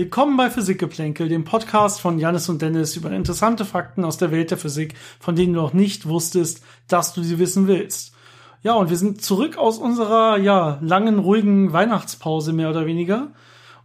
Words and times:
Willkommen 0.00 0.38
bei 0.38 0.48
Physikgeplänkel, 0.48 1.28
dem 1.28 1.44
Podcast 1.44 2.00
von 2.00 2.18
Janis 2.18 2.48
und 2.48 2.62
Dennis 2.62 2.96
über 2.96 3.10
interessante 3.10 3.66
Fakten 3.66 4.02
aus 4.02 4.16
der 4.16 4.30
Welt 4.30 4.50
der 4.50 4.56
Physik, 4.56 4.94
von 5.20 5.36
denen 5.36 5.52
du 5.52 5.60
noch 5.60 5.74
nicht 5.74 6.08
wusstest, 6.08 6.64
dass 6.88 7.12
du 7.12 7.22
sie 7.22 7.38
wissen 7.38 7.68
willst. 7.68 8.14
Ja, 8.62 8.72
und 8.76 8.88
wir 8.88 8.96
sind 8.96 9.20
zurück 9.20 9.58
aus 9.58 9.76
unserer, 9.76 10.38
ja, 10.38 10.78
langen, 10.80 11.18
ruhigen 11.18 11.74
Weihnachtspause 11.74 12.54
mehr 12.54 12.70
oder 12.70 12.86
weniger 12.86 13.32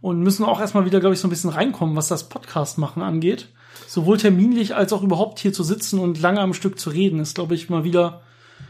und 0.00 0.22
müssen 0.22 0.46
auch 0.46 0.58
erstmal 0.58 0.86
wieder, 0.86 1.00
glaube 1.00 1.12
ich, 1.12 1.20
so 1.20 1.26
ein 1.26 1.30
bisschen 1.30 1.50
reinkommen, 1.50 1.96
was 1.96 2.08
das 2.08 2.30
Podcast 2.30 2.78
machen 2.78 3.02
angeht. 3.02 3.50
Sowohl 3.86 4.16
terminlich 4.16 4.74
als 4.74 4.94
auch 4.94 5.02
überhaupt 5.02 5.38
hier 5.38 5.52
zu 5.52 5.64
sitzen 5.64 5.98
und 5.98 6.18
lange 6.18 6.40
am 6.40 6.54
Stück 6.54 6.78
zu 6.78 6.88
reden, 6.88 7.20
ist, 7.20 7.34
glaube 7.34 7.54
ich, 7.54 7.68
mal 7.68 7.84
wieder, 7.84 8.22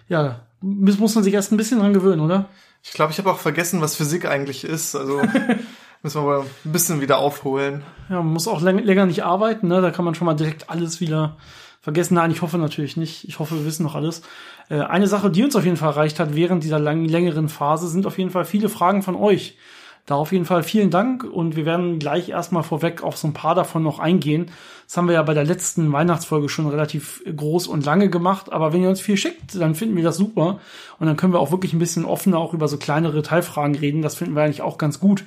ja, 0.09 0.41
muss 0.61 1.15
man 1.15 1.23
sich 1.23 1.35
erst 1.35 1.53
ein 1.53 1.59
bisschen 1.59 1.79
dran 1.79 1.95
gewöhnen, 1.95 2.23
oder? 2.23 2.49
Ich 2.83 2.91
glaube, 2.91 3.13
ich 3.13 3.19
habe 3.19 3.31
auch 3.31 3.39
vergessen, 3.39 3.81
was 3.81 3.95
Physik 3.95 4.27
eigentlich 4.27 4.65
ist. 4.65 4.97
Also 4.97 5.23
Müssen 6.07 6.23
wir 6.23 6.39
mal 6.39 6.47
ein 6.65 6.71
bisschen 6.71 7.01
wieder 7.01 7.19
aufholen. 7.19 7.83
Ja, 8.09 8.23
man 8.23 8.33
muss 8.33 8.47
auch 8.47 8.61
länger 8.61 9.07
nicht 9.07 9.25
arbeiten, 9.25 9.67
ne? 9.67 9.81
Da 9.81 9.91
kann 9.91 10.05
man 10.05 10.15
schon 10.15 10.27
mal 10.27 10.35
direkt 10.35 10.71
alles 10.71 11.01
wieder 11.01 11.37
vergessen. 11.81 12.15
Nein, 12.15 12.31
ich 12.31 12.43
hoffe 12.43 12.59
natürlich 12.59 12.97
nicht. 12.97 13.29
Ich 13.29 13.41
hoffe, 13.41 13.57
wir 13.57 13.67
wissen 13.67 13.83
noch 13.83 13.97
alles. 13.97 14.23
Äh, 14.69 14.83
eine 14.83 15.09
Sache, 15.09 15.31
die 15.31 15.43
uns 15.43 15.57
auf 15.57 15.65
jeden 15.65 15.77
Fall 15.77 15.89
erreicht 15.89 16.21
hat 16.21 16.37
während 16.37 16.63
dieser 16.63 16.79
lang, 16.79 17.07
längeren 17.07 17.49
Phase, 17.49 17.89
sind 17.89 18.07
auf 18.07 18.19
jeden 18.19 18.31
Fall 18.31 18.45
viele 18.45 18.69
Fragen 18.69 19.03
von 19.03 19.17
euch. 19.17 19.59
Da 20.07 20.15
auf 20.15 20.31
jeden 20.31 20.45
Fall 20.45 20.63
vielen 20.63 20.91
Dank 20.91 21.25
und 21.25 21.57
wir 21.57 21.67
werden 21.67 21.99
gleich 21.99 22.29
erstmal 22.29 22.63
vorweg 22.63 23.03
auf 23.03 23.17
so 23.17 23.27
ein 23.27 23.35
paar 23.35 23.57
davon 23.57 23.83
noch 23.83 23.99
eingehen. 23.99 24.53
Das 24.87 24.97
haben 24.97 25.09
wir 25.09 25.15
ja 25.15 25.23
bei 25.25 25.35
der 25.35 25.43
letzten 25.43 25.91
Weihnachtsfolge 25.91 26.49
schon 26.49 26.69
relativ 26.69 27.21
groß 27.25 27.67
und 27.67 27.85
lange 27.85 28.11
gemacht, 28.11 28.53
aber 28.53 28.73
wenn 28.73 28.85
ihr 28.85 28.91
uns 28.91 29.01
viel 29.01 29.17
schickt, 29.17 29.61
dann 29.61 29.75
finden 29.75 29.97
wir 29.97 30.05
das 30.05 30.19
super 30.19 30.61
und 31.01 31.09
dann 31.09 31.17
können 31.17 31.33
wir 31.33 31.41
auch 31.41 31.51
wirklich 31.51 31.73
ein 31.73 31.81
bisschen 31.81 32.05
offener 32.05 32.39
auch 32.39 32.55
über 32.55 32.69
so 32.69 32.77
kleinere 32.77 33.23
Teilfragen 33.23 33.75
reden. 33.75 34.03
Das 34.03 34.15
finden 34.15 34.37
wir 34.37 34.45
eigentlich 34.45 34.63
auch 34.63 34.79
ganz 34.79 35.01
gut. 35.01 35.25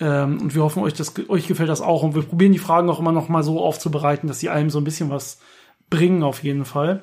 Ähm, 0.00 0.40
und 0.40 0.54
wir 0.54 0.62
hoffen, 0.62 0.82
euch, 0.82 0.94
das, 0.94 1.12
euch 1.28 1.46
gefällt 1.46 1.68
das 1.68 1.80
auch. 1.80 2.02
Und 2.02 2.14
wir 2.14 2.22
probieren 2.22 2.52
die 2.52 2.58
Fragen 2.58 2.88
auch 2.88 2.98
immer 2.98 3.12
noch 3.12 3.28
mal 3.28 3.42
so 3.42 3.60
aufzubereiten, 3.60 4.28
dass 4.28 4.40
sie 4.40 4.48
einem 4.48 4.70
so 4.70 4.78
ein 4.78 4.84
bisschen 4.84 5.10
was 5.10 5.38
bringen, 5.90 6.22
auf 6.22 6.42
jeden 6.42 6.64
Fall. 6.64 7.02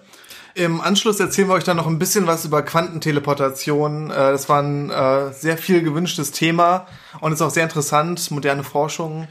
Im 0.56 0.82
Anschluss 0.82 1.20
erzählen 1.20 1.50
wir 1.50 1.54
euch 1.54 1.66
dann 1.66 1.78
noch 1.78 1.86
ein 1.86 2.00
bisschen 2.00 2.26
was 2.26 2.44
über 2.44 2.64
Quantenteleportation. 2.64 4.10
Äh, 4.10 4.16
das 4.16 4.50
war 4.50 4.64
ein 4.64 4.90
äh, 4.90 5.32
sehr 5.32 5.58
viel 5.58 5.84
gewünschtes 5.84 6.32
Thema 6.32 6.88
und 7.20 7.32
ist 7.32 7.42
auch 7.42 7.52
sehr 7.52 7.64
interessant, 7.64 8.32
moderne 8.32 8.64
Forschung. 8.64 9.28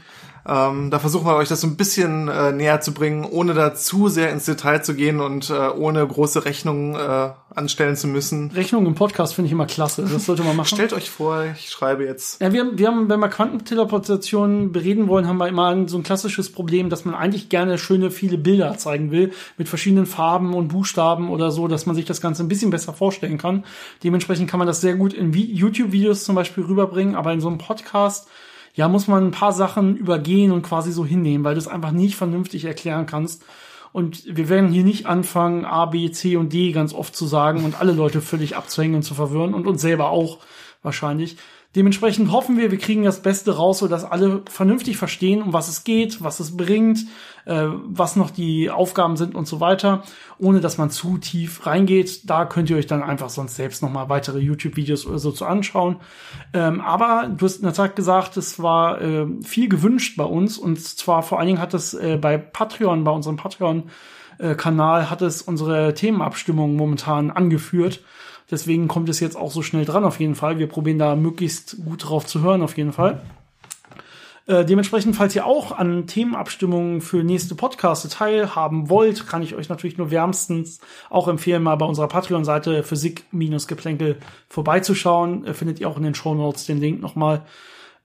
Ähm, 0.47 0.89
da 0.91 0.99
versuchen 0.99 1.25
wir 1.25 1.35
euch 1.35 1.49
das 1.49 1.61
so 1.61 1.67
ein 1.67 1.75
bisschen 1.75 2.29
äh, 2.29 2.53
näher 2.53 2.79
zu 2.79 2.93
bringen, 2.93 3.25
ohne 3.25 3.53
da 3.53 3.75
zu 3.75 4.07
sehr 4.07 4.31
ins 4.31 4.45
Detail 4.45 4.81
zu 4.81 4.95
gehen 4.95 5.19
und 5.19 5.49
äh, 5.49 5.69
ohne 5.69 6.07
große 6.07 6.45
Rechnungen 6.45 6.95
äh, 6.95 7.31
anstellen 7.53 7.97
zu 7.97 8.07
müssen. 8.07 8.51
Rechnungen 8.51 8.87
im 8.87 8.95
Podcast 8.95 9.35
finde 9.35 9.47
ich 9.47 9.51
immer 9.51 9.65
klasse. 9.65 10.03
Das 10.03 10.25
sollte 10.25 10.43
man 10.43 10.55
machen. 10.55 10.67
Stellt 10.67 10.93
euch 10.93 11.09
vor, 11.09 11.43
ich 11.53 11.69
schreibe 11.69 12.05
jetzt. 12.05 12.41
Ja, 12.41 12.53
wir, 12.53 12.77
wir 12.77 12.87
haben, 12.87 13.09
wenn 13.09 13.19
wir 13.19 13.27
Quantenteleportation 13.27 14.71
bereden 14.71 15.09
wollen, 15.09 15.27
haben 15.27 15.37
wir 15.37 15.49
immer 15.49 15.87
so 15.89 15.97
ein 15.97 16.03
klassisches 16.03 16.49
Problem, 16.51 16.89
dass 16.89 17.03
man 17.03 17.13
eigentlich 17.13 17.49
gerne 17.49 17.77
schöne, 17.77 18.09
viele 18.09 18.37
Bilder 18.37 18.77
zeigen 18.77 19.11
will, 19.11 19.33
mit 19.57 19.67
verschiedenen 19.67 20.05
Farben 20.05 20.53
und 20.53 20.69
Buchstaben 20.69 21.29
oder 21.29 21.51
so, 21.51 21.67
dass 21.67 21.85
man 21.85 21.95
sich 21.95 22.05
das 22.05 22.21
Ganze 22.21 22.43
ein 22.43 22.47
bisschen 22.47 22.69
besser 22.69 22.93
vorstellen 22.93 23.37
kann. 23.37 23.65
Dementsprechend 24.03 24.49
kann 24.49 24.59
man 24.59 24.67
das 24.67 24.79
sehr 24.79 24.95
gut 24.95 25.13
in 25.13 25.33
YouTube-Videos 25.33 26.23
zum 26.23 26.35
Beispiel 26.35 26.63
rüberbringen, 26.63 27.15
aber 27.15 27.33
in 27.33 27.41
so 27.41 27.49
einem 27.49 27.57
Podcast 27.57 28.29
ja, 28.77 28.87
muss 28.87 29.07
man 29.07 29.25
ein 29.25 29.31
paar 29.31 29.53
Sachen 29.53 29.97
übergehen 29.97 30.51
und 30.51 30.61
quasi 30.61 30.91
so 30.91 31.03
hinnehmen, 31.03 31.43
weil 31.43 31.55
du 31.55 31.59
es 31.59 31.67
einfach 31.67 31.89
nicht 31.89 32.15
vernünftig 32.15 32.63
erklären 32.63 33.07
kannst. 33.07 33.43
Und 33.91 34.23
wir 34.27 34.49
werden 34.49 34.69
hier 34.69 34.83
nicht 34.83 35.07
anfangen, 35.07 35.65
A, 35.65 35.87
B, 35.87 36.11
C 36.11 36.37
und 36.37 36.53
D 36.53 36.71
ganz 36.73 36.93
oft 36.93 37.15
zu 37.15 37.25
sagen 37.25 37.65
und 37.65 37.81
alle 37.81 37.91
Leute 37.91 38.21
völlig 38.21 38.55
abzuhängen 38.55 38.97
und 38.97 39.01
zu 39.01 39.15
verwirren 39.15 39.55
und 39.55 39.65
uns 39.65 39.81
selber 39.81 40.11
auch 40.11 40.37
wahrscheinlich. 40.83 41.37
Dementsprechend 41.77 42.31
hoffen 42.31 42.57
wir, 42.57 42.71
wir 42.71 42.79
kriegen 42.79 43.03
das 43.03 43.21
Beste 43.21 43.55
raus, 43.55 43.77
so 43.77 43.87
dass 43.87 44.03
alle 44.03 44.41
vernünftig 44.49 44.97
verstehen, 44.97 45.43
um 45.43 45.53
was 45.53 45.67
es 45.67 45.83
geht, 45.83 46.23
was 46.23 46.39
es 46.39 46.57
bringt, 46.57 47.05
äh, 47.45 47.67
was 47.67 48.15
noch 48.15 48.31
die 48.31 48.71
Aufgaben 48.71 49.15
sind 49.15 49.35
und 49.35 49.47
so 49.47 49.59
weiter, 49.59 50.01
ohne 50.39 50.59
dass 50.59 50.79
man 50.79 50.89
zu 50.89 51.19
tief 51.19 51.67
reingeht. 51.67 52.27
Da 52.27 52.45
könnt 52.45 52.71
ihr 52.71 52.77
euch 52.77 52.87
dann 52.87 53.03
einfach 53.03 53.29
sonst 53.29 53.57
selbst 53.57 53.83
noch 53.83 53.91
mal 53.91 54.09
weitere 54.09 54.39
YouTube-Videos 54.39 55.05
oder 55.05 55.19
so 55.19 55.31
zu 55.31 55.45
anschauen. 55.45 55.97
Ähm, 56.51 56.81
aber 56.81 57.29
du 57.37 57.45
hast 57.45 57.57
in 57.57 57.65
der 57.65 57.73
Tat 57.73 57.95
gesagt, 57.95 58.37
es 58.37 58.57
war 58.57 58.99
äh, 58.99 59.27
viel 59.43 59.69
gewünscht 59.69 60.17
bei 60.17 60.25
uns 60.25 60.57
und 60.57 60.81
zwar 60.81 61.21
vor 61.21 61.37
allen 61.37 61.47
Dingen 61.47 61.61
hat 61.61 61.75
es 61.75 61.93
äh, 61.93 62.17
bei 62.19 62.39
Patreon, 62.39 63.03
bei 63.03 63.11
unserem 63.11 63.37
Patreon 63.37 63.83
äh, 64.39 64.55
Kanal 64.55 65.11
hat 65.11 65.21
es 65.21 65.43
unsere 65.43 65.93
Themenabstimmung 65.93 66.75
momentan 66.75 67.29
angeführt. 67.29 68.01
Deswegen 68.49 68.87
kommt 68.87 69.09
es 69.09 69.19
jetzt 69.19 69.35
auch 69.35 69.51
so 69.51 69.61
schnell 69.61 69.85
dran 69.85 70.05
auf 70.05 70.19
jeden 70.19 70.35
Fall. 70.35 70.57
Wir 70.57 70.67
probieren 70.67 70.99
da 70.99 71.15
möglichst 71.15 71.77
gut 71.83 72.07
drauf 72.07 72.25
zu 72.25 72.41
hören 72.41 72.61
auf 72.61 72.77
jeden 72.77 72.93
Fall. 72.93 73.21
Äh, 74.47 74.63
dementsprechend, 74.63 75.17
falls 75.17 75.35
ihr 75.35 75.45
auch 75.45 75.73
an 75.77 76.07
Themenabstimmungen 76.07 77.01
für 77.01 77.21
nächste 77.21 77.53
Podcasts 77.53 78.07
teilhaben 78.07 78.89
wollt, 78.89 79.27
kann 79.27 79.43
ich 79.43 79.55
euch 79.55 79.67
natürlich 79.67 79.97
nur 79.97 80.09
wärmstens 80.09 80.79
auch 81.09 81.27
empfehlen, 81.27 81.61
mal 81.61 81.75
bei 81.75 81.85
unserer 81.85 82.07
Patreon-Seite 82.07 82.83
Physik-Geplänkel 82.83 84.17
vorbeizuschauen. 84.47 85.45
Äh, 85.45 85.53
findet 85.53 85.81
ihr 85.81 85.89
auch 85.89 85.97
in 85.97 86.03
den 86.03 86.15
Show 86.15 86.33
Notes 86.33 86.65
den 86.65 86.79
Link 86.79 87.01
nochmal 87.01 87.45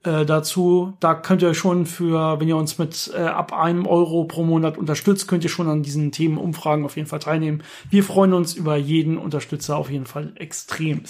äh, 0.04 0.24
dazu. 0.24 0.94
Da 1.00 1.14
könnt 1.14 1.42
ihr 1.42 1.54
schon 1.54 1.86
für, 1.86 2.40
wenn 2.40 2.48
ihr 2.48 2.56
uns 2.56 2.78
mit 2.78 3.12
äh, 3.14 3.20
ab 3.20 3.52
einem 3.52 3.86
Euro 3.86 4.24
pro 4.24 4.44
Monat 4.44 4.78
unterstützt, 4.78 5.28
könnt 5.28 5.44
ihr 5.44 5.50
schon 5.50 5.68
an 5.68 5.82
diesen 5.82 6.12
Themenumfragen 6.12 6.84
auf 6.84 6.96
jeden 6.96 7.08
Fall 7.08 7.20
teilnehmen. 7.20 7.62
Wir 7.90 8.04
freuen 8.04 8.32
uns 8.32 8.54
über 8.54 8.76
jeden 8.76 9.18
Unterstützer 9.18 9.76
auf 9.76 9.90
jeden 9.90 10.06
Fall 10.06 10.32
extrem. 10.36 11.02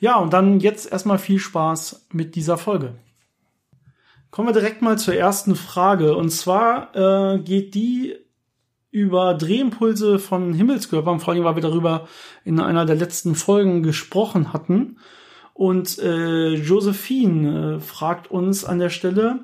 Ja, 0.00 0.16
und 0.16 0.32
dann 0.32 0.60
jetzt 0.60 0.90
erstmal 0.90 1.18
viel 1.18 1.38
Spaß 1.38 2.06
mit 2.12 2.34
dieser 2.34 2.56
Folge. 2.56 2.94
Kommen 4.30 4.48
wir 4.48 4.52
direkt 4.52 4.80
mal 4.80 4.98
zur 4.98 5.14
ersten 5.14 5.56
Frage. 5.56 6.16
Und 6.16 6.30
zwar 6.30 6.94
äh, 6.94 7.38
geht 7.40 7.74
die 7.74 8.16
über 8.92 9.34
Drehimpulse 9.34 10.18
von 10.18 10.54
Himmelskörpern, 10.54 11.20
vor 11.20 11.34
allem, 11.34 11.44
weil 11.44 11.56
wir 11.56 11.62
darüber 11.62 12.08
in 12.44 12.60
einer 12.60 12.86
der 12.86 12.96
letzten 12.96 13.34
Folgen 13.34 13.82
gesprochen 13.82 14.52
hatten. 14.52 14.98
Und 15.60 15.98
äh, 15.98 16.54
Josephine 16.54 17.76
äh, 17.76 17.80
fragt 17.80 18.30
uns 18.30 18.64
an 18.64 18.78
der 18.78 18.88
Stelle, 18.88 19.40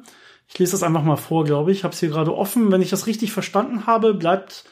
ich 0.48 0.58
lese 0.58 0.72
das 0.72 0.82
einfach 0.82 1.02
mal 1.02 1.16
vor, 1.16 1.44
glaube 1.44 1.72
ich, 1.72 1.84
habe 1.84 1.92
es 1.92 2.00
hier 2.00 2.08
gerade 2.08 2.34
offen. 2.34 2.72
Wenn 2.72 2.80
ich 2.80 2.88
das 2.88 3.06
richtig 3.06 3.32
verstanden 3.32 3.86
habe, 3.86 4.14
bleibt 4.14 4.64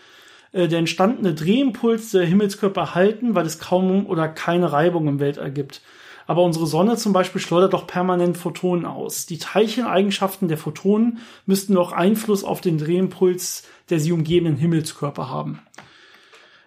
äh, 0.52 0.68
der 0.68 0.78
entstandene 0.78 1.34
Drehimpuls 1.34 2.12
der 2.12 2.24
Himmelskörper 2.24 2.80
erhalten, 2.80 3.34
weil 3.34 3.44
es 3.44 3.58
kaum 3.58 4.06
oder 4.06 4.26
keine 4.26 4.72
Reibung 4.72 5.06
im 5.06 5.20
Weltall 5.20 5.52
gibt. 5.52 5.82
Aber 6.26 6.42
unsere 6.42 6.66
Sonne 6.66 6.96
zum 6.96 7.12
Beispiel 7.12 7.42
schleudert 7.42 7.74
doch 7.74 7.86
permanent 7.86 8.38
Photonen 8.38 8.86
aus. 8.86 9.26
Die 9.26 9.36
Teilcheneigenschaften 9.36 10.48
der 10.48 10.56
Photonen 10.56 11.18
müssten 11.44 11.74
doch 11.74 11.92
Einfluss 11.92 12.42
auf 12.42 12.62
den 12.62 12.78
Drehimpuls 12.78 13.64
der 13.90 14.00
sie 14.00 14.12
umgebenden 14.12 14.56
Himmelskörper 14.56 15.28
haben. 15.28 15.60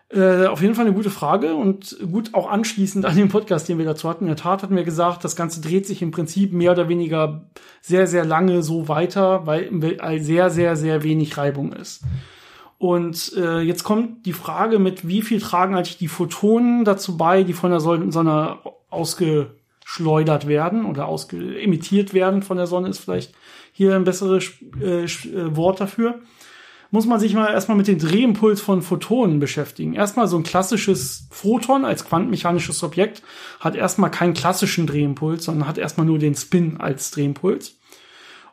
Äh, 0.09 0.45
auf 0.45 0.61
jeden 0.61 0.73
Fall 0.73 0.85
eine 0.85 0.95
gute 0.95 1.09
Frage 1.09 1.55
und 1.55 1.97
gut 2.11 2.33
auch 2.33 2.49
anschließend 2.49 3.05
an 3.05 3.17
den 3.17 3.27
Podcast, 3.27 3.67
den 3.67 3.77
wir 3.77 3.85
dazu 3.85 4.07
hatten. 4.07 4.23
In 4.23 4.29
der 4.29 4.37
Tat 4.37 4.63
hatten 4.63 4.75
wir 4.75 4.85
gesagt, 4.85 5.25
das 5.25 5.35
Ganze 5.35 5.59
dreht 5.59 5.85
sich 5.85 6.01
im 6.01 6.11
Prinzip 6.11 6.53
mehr 6.53 6.71
oder 6.71 6.87
weniger 6.87 7.49
sehr, 7.81 8.07
sehr 8.07 8.23
lange 8.23 8.63
so 8.63 8.87
weiter, 8.87 9.45
weil 9.45 9.69
sehr, 10.21 10.49
sehr, 10.49 10.77
sehr 10.77 11.03
wenig 11.03 11.37
Reibung 11.37 11.73
ist. 11.73 12.03
Und 12.77 13.33
äh, 13.35 13.59
jetzt 13.59 13.83
kommt 13.83 14.25
die 14.25 14.33
Frage 14.33 14.79
mit, 14.79 15.07
wie 15.07 15.21
viel 15.21 15.41
tragen 15.41 15.75
eigentlich 15.75 15.97
die 15.97 16.07
Photonen 16.07 16.85
dazu 16.85 17.17
bei, 17.17 17.43
die 17.43 17.53
von 17.53 17.71
der 17.71 17.81
Sonne 17.81 18.59
ausgeschleudert 18.89 20.47
werden 20.47 20.85
oder 20.85 21.07
ausge 21.07 21.59
emittiert 21.59 22.13
werden 22.13 22.43
von 22.43 22.55
der 22.55 22.67
Sonne, 22.67 22.87
ist 22.87 22.99
vielleicht 22.99 23.33
hier 23.73 23.95
ein 23.95 24.05
besseres 24.05 24.53
äh, 24.79 25.03
äh 25.03 25.55
Wort 25.55 25.81
dafür 25.81 26.21
muss 26.91 27.05
man 27.05 27.19
sich 27.19 27.33
mal 27.33 27.51
erstmal 27.51 27.77
mit 27.77 27.87
dem 27.87 27.99
Drehimpuls 27.99 28.61
von 28.61 28.81
Photonen 28.81 29.39
beschäftigen. 29.39 29.93
Erstmal 29.93 30.27
so 30.27 30.37
ein 30.37 30.43
klassisches 30.43 31.27
Photon 31.31 31.85
als 31.85 32.05
quantenmechanisches 32.05 32.83
Objekt 32.83 33.23
hat 33.59 33.75
erstmal 33.75 34.11
keinen 34.11 34.33
klassischen 34.33 34.87
Drehimpuls, 34.87 35.45
sondern 35.45 35.67
hat 35.67 35.77
erstmal 35.77 36.05
nur 36.05 36.19
den 36.19 36.35
Spin 36.35 36.77
als 36.79 37.11
Drehimpuls. 37.11 37.77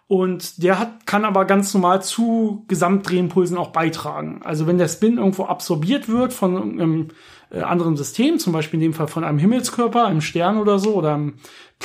Und 0.07 0.63
der 0.63 0.79
hat, 0.79 1.07
kann 1.07 1.25
aber 1.25 1.47
ganz 1.47 1.73
normal 1.73 2.03
zu 2.03 2.65
Gesamtdrehimpulsen 2.69 3.57
auch 3.57 3.71
beitragen. 3.71 4.43
Also 4.45 4.67
wenn 4.67 4.77
der 4.77 4.89
Spin 4.89 5.17
irgendwo 5.17 5.45
absorbiert 5.45 6.09
wird 6.09 6.35
von 6.35 6.57
einem 6.57 7.09
äh, 7.51 7.63
anderen 7.63 7.97
System, 7.97 8.39
zum 8.39 8.53
Beispiel 8.53 8.79
in 8.79 8.83
dem 8.83 8.95
Fall 8.95 9.09
von 9.09 9.25
einem 9.25 9.39
Himmelskörper, 9.39 10.05
einem 10.05 10.21
Stern 10.21 10.59
oder 10.59 10.79
so, 10.79 10.95
oder 10.95 11.15
einem 11.15 11.35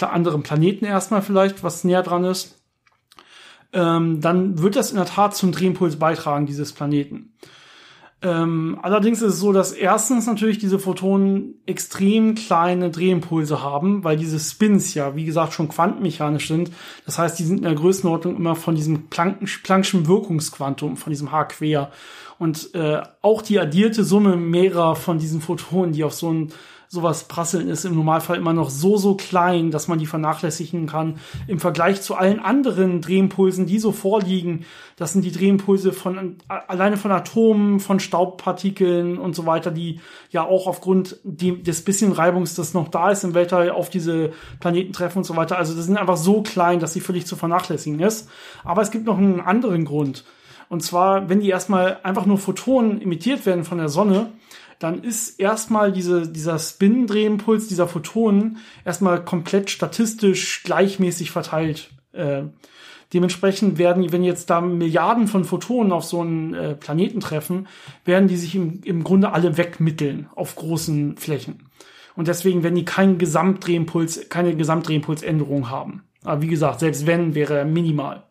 anderen 0.01 0.43
Planeten 0.43 0.85
erstmal 0.85 1.21
vielleicht, 1.21 1.63
was 1.63 1.85
näher 1.85 2.03
dran 2.03 2.25
ist, 2.25 2.58
ähm, 3.73 4.21
dann 4.21 4.61
wird 4.61 4.75
das 4.75 4.91
in 4.91 4.97
der 4.97 5.05
Tat 5.05 5.35
zum 5.35 5.51
Drehimpuls 5.51 5.97
beitragen, 5.97 6.45
dieses 6.45 6.73
Planeten. 6.73 7.33
Ähm, 8.21 8.77
allerdings 8.81 9.21
ist 9.21 9.35
es 9.35 9.39
so, 9.39 9.53
dass 9.53 9.71
erstens 9.71 10.27
natürlich 10.27 10.57
diese 10.57 10.77
Photonen 10.77 11.53
extrem 11.65 12.35
kleine 12.35 12.89
Drehimpulse 12.89 13.63
haben, 13.63 14.03
weil 14.03 14.17
diese 14.17 14.39
Spins 14.39 14.93
ja, 14.93 15.15
wie 15.15 15.23
gesagt, 15.23 15.53
schon 15.53 15.69
quantenmechanisch 15.69 16.49
sind. 16.49 16.71
Das 17.05 17.17
heißt, 17.17 17.39
die 17.39 17.45
sind 17.45 17.59
in 17.59 17.63
der 17.63 17.75
Größenordnung 17.75 18.35
immer 18.35 18.55
von 18.57 18.75
diesem 18.75 19.07
Planck'schen 19.09 20.07
Wirkungsquantum, 20.07 20.97
von 20.97 21.11
diesem 21.11 21.31
H 21.31 21.45
quer. 21.45 21.91
Und 22.37 22.73
äh, 22.75 23.01
auch 23.21 23.41
die 23.41 23.59
addierte 23.59 24.03
Summe 24.03 24.35
mehrerer 24.35 24.97
von 24.97 25.19
diesen 25.19 25.39
Photonen, 25.39 25.93
die 25.93 26.03
auf 26.03 26.13
so 26.13 26.31
ein 26.31 26.51
sowas 26.91 27.25
prasseln 27.25 27.69
ist 27.69 27.85
im 27.85 27.93
Normalfall 27.93 28.37
immer 28.37 28.51
noch 28.51 28.71
so, 28.71 28.97
so 28.97 29.13
klein, 29.13 29.69
dass 29.69 29.87
man 29.87 29.99
die 29.99 30.07
vernachlässigen 30.07 30.87
kann. 30.87 31.19
Im 31.45 31.59
Vergleich 31.59 32.01
zu 32.01 32.15
allen 32.15 32.39
anderen 32.39 32.99
Drehimpulsen, 32.99 33.67
die 33.67 33.77
so 33.77 33.91
vorliegen, 33.91 34.65
das 34.95 35.13
sind 35.13 35.23
die 35.23 35.31
Drehimpulse 35.31 35.93
von, 35.93 36.37
alleine 36.47 36.97
von 36.97 37.11
Atomen, 37.11 37.79
von 37.79 37.99
Staubpartikeln 37.99 39.19
und 39.19 39.35
so 39.35 39.45
weiter, 39.45 39.69
die 39.69 39.99
ja 40.31 40.43
auch 40.43 40.65
aufgrund 40.65 41.17
des 41.23 41.85
bisschen 41.85 42.11
Reibungs, 42.11 42.55
das 42.55 42.73
noch 42.73 42.87
da 42.87 43.11
ist 43.11 43.23
im 43.23 43.35
Weltall, 43.35 43.69
auf 43.69 43.91
diese 43.91 44.31
Planeten 44.59 44.91
treffen 44.91 45.19
und 45.19 45.25
so 45.25 45.35
weiter. 45.35 45.59
Also 45.59 45.75
das 45.75 45.85
sind 45.85 45.97
einfach 45.97 46.17
so 46.17 46.41
klein, 46.41 46.79
dass 46.79 46.93
sie 46.93 47.01
völlig 47.01 47.27
zu 47.27 47.35
vernachlässigen 47.35 47.99
ist. 47.99 48.29
Aber 48.63 48.81
es 48.81 48.89
gibt 48.89 49.05
noch 49.05 49.19
einen 49.19 49.41
anderen 49.41 49.85
Grund. 49.85 50.25
Und 50.69 50.81
zwar, 50.81 51.29
wenn 51.29 51.39
die 51.39 51.49
erstmal 51.49 51.99
einfach 52.01 52.25
nur 52.25 52.39
Photonen 52.39 52.99
emittiert 52.99 53.45
werden 53.45 53.63
von 53.63 53.77
der 53.77 53.89
Sonne, 53.89 54.31
dann 54.79 55.03
ist 55.03 55.39
erstmal 55.39 55.91
diese, 55.91 56.27
dieser 56.27 56.57
Spin-Drehimpuls 56.57 57.67
dieser 57.67 57.87
Photonen 57.87 58.57
erstmal 58.85 59.23
komplett 59.23 59.69
statistisch 59.69 60.63
gleichmäßig 60.63 61.31
verteilt. 61.31 61.89
Äh, 62.13 62.43
dementsprechend 63.13 63.77
werden, 63.77 64.11
wenn 64.11 64.23
jetzt 64.23 64.49
da 64.49 64.61
Milliarden 64.61 65.27
von 65.27 65.43
Photonen 65.43 65.91
auf 65.91 66.05
so 66.05 66.21
einen 66.21 66.53
äh, 66.53 66.75
Planeten 66.75 67.19
treffen, 67.19 67.67
werden 68.05 68.29
die 68.29 68.37
sich 68.37 68.55
im, 68.55 68.81
im 68.83 69.03
Grunde 69.03 69.33
alle 69.33 69.57
wegmitteln 69.57 70.29
auf 70.33 70.55
großen 70.55 71.17
Flächen. 71.17 71.69
Und 72.15 72.27
deswegen 72.27 72.63
werden 72.63 72.75
die 72.75 72.85
keinen 72.85 73.17
Gesamtdrehimpuls, 73.17 74.29
keine 74.29 74.55
Gesamtdrehimpulsänderung 74.55 75.69
haben. 75.69 76.03
Aber 76.23 76.41
wie 76.41 76.47
gesagt, 76.47 76.79
selbst 76.79 77.05
wenn, 77.05 77.35
wäre 77.35 77.57
er 77.57 77.65
minimal. 77.65 78.23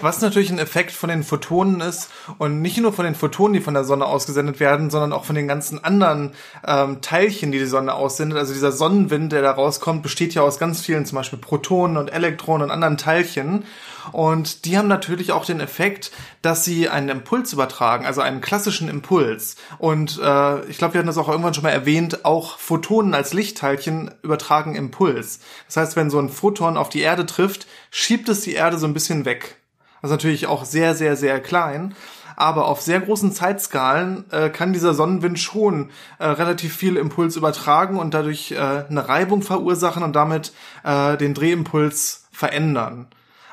Was 0.00 0.20
natürlich 0.20 0.50
ein 0.50 0.58
Effekt 0.58 0.92
von 0.92 1.08
den 1.08 1.22
Photonen 1.22 1.80
ist 1.80 2.10
und 2.38 2.60
nicht 2.60 2.76
nur 2.78 2.92
von 2.92 3.06
den 3.06 3.14
Photonen, 3.14 3.54
die 3.54 3.60
von 3.60 3.72
der 3.72 3.84
Sonne 3.84 4.04
ausgesendet 4.04 4.60
werden, 4.60 4.90
sondern 4.90 5.12
auch 5.12 5.24
von 5.24 5.34
den 5.34 5.48
ganzen 5.48 5.82
anderen 5.82 6.32
ähm, 6.66 7.00
Teilchen, 7.00 7.50
die 7.50 7.58
die 7.58 7.64
Sonne 7.66 7.94
aussendet. 7.94 8.38
Also 8.38 8.52
dieser 8.52 8.72
Sonnenwind, 8.72 9.32
der 9.32 9.42
da 9.42 9.52
rauskommt, 9.52 10.02
besteht 10.02 10.34
ja 10.34 10.42
aus 10.42 10.58
ganz 10.58 10.82
vielen, 10.82 11.06
zum 11.06 11.16
Beispiel 11.16 11.38
Protonen 11.38 11.96
und 11.96 12.12
Elektronen 12.12 12.64
und 12.64 12.70
anderen 12.70 12.98
Teilchen. 12.98 13.64
Und 14.12 14.66
die 14.66 14.76
haben 14.78 14.88
natürlich 14.88 15.32
auch 15.32 15.44
den 15.44 15.60
Effekt, 15.60 16.12
dass 16.42 16.64
sie 16.64 16.88
einen 16.88 17.08
Impuls 17.08 17.52
übertragen, 17.52 18.06
also 18.06 18.20
einen 18.20 18.40
klassischen 18.40 18.88
Impuls. 18.88 19.56
Und 19.78 20.20
äh, 20.22 20.64
ich 20.66 20.78
glaube, 20.78 20.94
wir 20.94 20.98
hatten 20.98 21.06
das 21.06 21.18
auch 21.18 21.28
irgendwann 21.28 21.54
schon 21.54 21.64
mal 21.64 21.70
erwähnt, 21.70 22.24
auch 22.24 22.58
Photonen 22.58 23.14
als 23.14 23.32
Lichtteilchen 23.32 24.12
übertragen 24.22 24.74
Impuls. 24.74 25.40
Das 25.66 25.76
heißt, 25.78 25.96
wenn 25.96 26.10
so 26.10 26.18
ein 26.18 26.28
Photon 26.28 26.76
auf 26.76 26.88
die 26.88 27.00
Erde 27.00 27.26
trifft, 27.26 27.66
schiebt 27.90 28.28
es 28.28 28.42
die 28.42 28.52
Erde 28.52 28.78
so 28.78 28.86
ein 28.86 28.94
bisschen 28.94 29.24
weg. 29.24 29.56
Das 30.06 30.12
ist 30.12 30.18
natürlich 30.18 30.46
auch 30.46 30.64
sehr, 30.64 30.94
sehr, 30.94 31.16
sehr 31.16 31.40
klein. 31.40 31.96
Aber 32.36 32.68
auf 32.68 32.80
sehr 32.80 33.00
großen 33.00 33.32
Zeitskalen 33.32 34.24
äh, 34.30 34.50
kann 34.50 34.72
dieser 34.72 34.94
Sonnenwind 34.94 35.40
schon 35.40 35.90
äh, 36.20 36.26
relativ 36.26 36.76
viel 36.76 36.96
Impuls 36.96 37.34
übertragen 37.34 37.98
und 37.98 38.14
dadurch 38.14 38.52
äh, 38.52 38.84
eine 38.88 39.08
Reibung 39.08 39.42
verursachen 39.42 40.04
und 40.04 40.14
damit 40.14 40.52
äh, 40.84 41.16
den 41.16 41.34
Drehimpuls 41.34 42.28
verändern. 42.30 43.08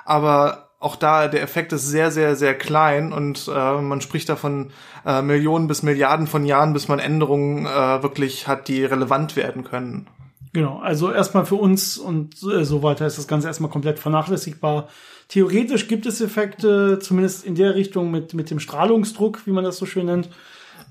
Aber 0.05 0.69
auch 0.79 0.95
da 0.95 1.27
der 1.27 1.41
Effekt 1.41 1.73
ist 1.73 1.87
sehr, 1.87 2.11
sehr, 2.11 2.35
sehr 2.35 2.55
klein 2.55 3.13
und 3.13 3.49
äh, 3.51 3.81
man 3.81 4.01
spricht 4.01 4.29
davon 4.29 4.69
äh, 5.07 5.23
Millionen 5.23 5.67
bis 5.67 5.81
Milliarden 5.81 6.27
von 6.27 6.45
Jahren, 6.45 6.73
bis 6.73 6.87
man 6.87 6.99
Änderungen 6.99 7.65
äh, 7.65 8.03
wirklich 8.03 8.47
hat, 8.47 8.67
die 8.67 8.85
relevant 8.85 9.35
werden 9.35 9.63
können. 9.63 10.07
Genau, 10.51 10.77
also 10.77 11.11
erstmal 11.11 11.47
für 11.47 11.55
uns 11.55 11.97
und 11.97 12.35
äh, 12.43 12.63
so 12.63 12.83
weiter 12.83 13.07
ist 13.07 13.17
das 13.17 13.27
Ganze 13.27 13.47
erstmal 13.47 13.71
komplett 13.71 13.97
vernachlässigbar. 13.97 14.87
Theoretisch 15.33 15.87
gibt 15.87 16.05
es 16.05 16.21
Effekte, 16.21 16.99
zumindest 16.99 17.43
in 17.43 17.55
der 17.55 17.73
Richtung 17.73 18.11
mit, 18.11 18.35
mit 18.35 18.51
dem 18.51 18.59
Strahlungsdruck, 18.59 19.47
wie 19.47 19.51
man 19.51 19.63
das 19.63 19.77
so 19.77 19.87
schön 19.87 20.05
nennt. 20.05 20.29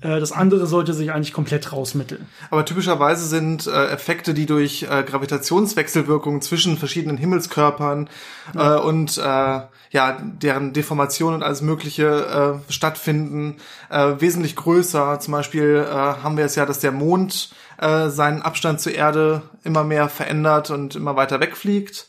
Äh, 0.01 0.19
das 0.19 0.33
andere 0.33 0.67
sollte 0.67 0.93
sich 0.93 1.13
eigentlich 1.13 1.31
komplett 1.31 1.71
rausmitteln. 1.71 2.27
Aber 2.49 2.65
typischerweise 2.65 3.25
sind 3.25 3.67
äh, 3.67 3.85
Effekte, 3.85 4.33
die 4.33 4.45
durch 4.45 4.83
äh, 4.83 5.03
Gravitationswechselwirkungen 5.03 6.41
zwischen 6.41 6.77
verschiedenen 6.77 7.15
Himmelskörpern 7.15 8.09
ja. 8.53 8.75
äh, 8.75 8.79
und 8.81 9.17
äh, 9.17 9.21
ja 9.21 10.17
deren 10.21 10.73
Deformation 10.73 11.35
und 11.35 11.41
alles 11.41 11.61
Mögliche 11.61 12.59
äh, 12.67 12.69
stattfinden, 12.69 13.55
äh, 13.89 14.15
wesentlich 14.19 14.57
größer. 14.57 15.21
Zum 15.21 15.31
Beispiel 15.31 15.87
äh, 15.89 15.93
haben 15.93 16.35
wir 16.35 16.43
es 16.43 16.55
ja, 16.55 16.65
dass 16.65 16.79
der 16.79 16.91
Mond 16.91 17.51
äh, 17.77 18.09
seinen 18.09 18.41
Abstand 18.41 18.81
zur 18.81 18.93
Erde 18.93 19.43
immer 19.63 19.85
mehr 19.85 20.09
verändert 20.09 20.69
und 20.69 20.97
immer 20.97 21.15
weiter 21.15 21.39
wegfliegt. 21.39 22.07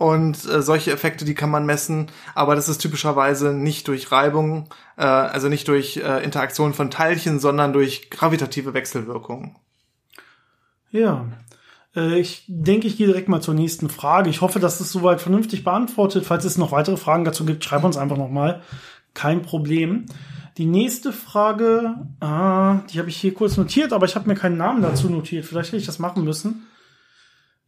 Und 0.00 0.48
äh, 0.48 0.62
solche 0.62 0.92
Effekte, 0.92 1.26
die 1.26 1.34
kann 1.34 1.50
man 1.50 1.66
messen, 1.66 2.06
aber 2.34 2.54
das 2.54 2.70
ist 2.70 2.78
typischerweise 2.78 3.52
nicht 3.52 3.86
durch 3.86 4.10
Reibung, 4.10 4.70
äh, 4.96 5.02
also 5.02 5.50
nicht 5.50 5.68
durch 5.68 5.98
äh, 5.98 6.24
Interaktion 6.24 6.72
von 6.72 6.90
Teilchen, 6.90 7.38
sondern 7.38 7.74
durch 7.74 8.08
gravitative 8.08 8.72
Wechselwirkungen. 8.72 9.56
Ja, 10.90 11.26
äh, 11.94 12.18
ich 12.18 12.44
denke, 12.48 12.86
ich 12.86 12.96
gehe 12.96 13.08
direkt 13.08 13.28
mal 13.28 13.42
zur 13.42 13.52
nächsten 13.52 13.90
Frage. 13.90 14.30
Ich 14.30 14.40
hoffe, 14.40 14.58
dass 14.58 14.80
es 14.80 14.90
soweit 14.90 15.20
vernünftig 15.20 15.64
beantwortet. 15.64 16.24
Falls 16.24 16.46
es 16.46 16.56
noch 16.56 16.72
weitere 16.72 16.96
Fragen 16.96 17.26
dazu 17.26 17.44
gibt, 17.44 17.62
schreib 17.62 17.84
uns 17.84 17.98
einfach 17.98 18.16
nochmal. 18.16 18.62
Kein 19.12 19.42
Problem. 19.42 20.06
Die 20.56 20.64
nächste 20.64 21.12
Frage, 21.12 21.96
ah, 22.20 22.78
die 22.90 23.00
habe 23.00 23.10
ich 23.10 23.18
hier 23.18 23.34
kurz 23.34 23.58
notiert, 23.58 23.92
aber 23.92 24.06
ich 24.06 24.16
habe 24.16 24.30
mir 24.30 24.34
keinen 24.34 24.56
Namen 24.56 24.80
dazu 24.80 25.10
notiert. 25.10 25.44
Vielleicht 25.44 25.68
hätte 25.68 25.76
ich 25.76 25.84
das 25.86 25.98
machen 25.98 26.24
müssen. 26.24 26.69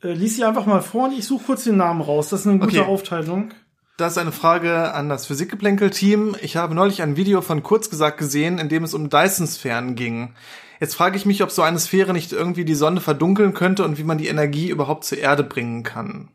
Äh, 0.02 0.12
lies 0.12 0.36
sie 0.36 0.44
einfach 0.44 0.66
mal 0.66 0.82
vor 0.82 1.04
und 1.04 1.12
ich 1.12 1.26
suche 1.26 1.44
kurz 1.44 1.64
den 1.64 1.76
Namen 1.76 2.00
raus. 2.00 2.28
Das 2.28 2.40
ist 2.40 2.46
eine 2.46 2.58
gute 2.58 2.80
okay. 2.80 2.90
Aufteilung. 2.90 3.52
Das 3.96 4.12
ist 4.12 4.18
eine 4.18 4.32
Frage 4.32 4.94
an 4.94 5.08
das 5.08 5.26
Physikgeplänkel-Team. 5.26 6.36
Ich 6.40 6.56
habe 6.56 6.74
neulich 6.74 7.02
ein 7.02 7.16
Video 7.16 7.40
von 7.42 7.62
Kurzgesagt 7.62 8.18
gesehen, 8.18 8.58
in 8.58 8.68
dem 8.68 8.84
es 8.84 8.94
um 8.94 9.10
Dyson-Sphären 9.10 9.94
ging. 9.94 10.34
Jetzt 10.80 10.94
frage 10.94 11.16
ich 11.16 11.26
mich, 11.26 11.42
ob 11.42 11.50
so 11.50 11.62
eine 11.62 11.78
Sphäre 11.78 12.12
nicht 12.12 12.32
irgendwie 12.32 12.64
die 12.64 12.74
Sonne 12.74 13.00
verdunkeln 13.00 13.54
könnte 13.54 13.84
und 13.84 13.98
wie 13.98 14.02
man 14.02 14.18
die 14.18 14.28
Energie 14.28 14.68
überhaupt 14.68 15.04
zur 15.04 15.18
Erde 15.18 15.44
bringen 15.44 15.84
kann. 15.84 16.30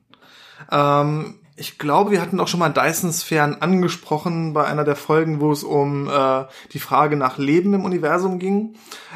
Ähm, 0.71 1.39
ich 1.59 1.79
glaube, 1.79 2.11
wir 2.11 2.21
hatten 2.21 2.39
auch 2.39 2.47
schon 2.47 2.59
mal 2.59 2.69
Dyson-Sphären 2.69 3.61
angesprochen 3.61 4.53
bei 4.53 4.65
einer 4.65 4.83
der 4.83 4.95
Folgen, 4.95 5.41
wo 5.41 5.51
es 5.51 5.63
um 5.63 6.07
äh, 6.07 6.45
die 6.71 6.79
Frage 6.79 7.17
nach 7.17 7.39
Leben 7.39 7.73
im 7.73 7.83
Universum 7.83 8.37
ging. 8.37 8.75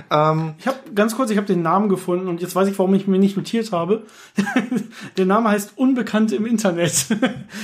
Ähm, 0.09 0.55
ich 0.57 0.65
habe 0.65 0.79
ganz 0.95 1.15
kurz, 1.15 1.29
ich 1.29 1.37
habe 1.37 1.45
den 1.45 1.61
Namen 1.61 1.87
gefunden 1.87 2.27
und 2.27 2.41
jetzt 2.41 2.55
weiß 2.55 2.67
ich, 2.67 2.79
warum 2.79 2.95
ich 2.95 3.05
mir 3.05 3.19
nicht 3.19 3.37
notiert 3.37 3.71
habe. 3.71 4.07
der 5.17 5.25
Name 5.27 5.49
heißt 5.49 5.73
Unbekannt 5.75 6.31
im 6.31 6.47
Internet. 6.47 7.05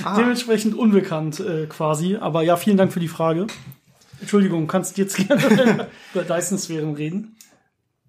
Ah. 0.03 0.15
Dementsprechend 0.17 0.75
unbekannt 0.75 1.39
äh, 1.39 1.65
quasi. 1.65 2.17
Aber 2.17 2.43
ja, 2.43 2.55
vielen 2.55 2.77
Dank 2.77 2.93
für 2.93 2.99
die 2.99 3.07
Frage. 3.07 3.47
Entschuldigung, 4.19 4.67
kannst 4.67 4.99
jetzt 4.99 5.17
gerne 5.27 5.87
über 6.13 6.23
Dyson-Sphären 6.23 6.93
reden? 6.93 7.36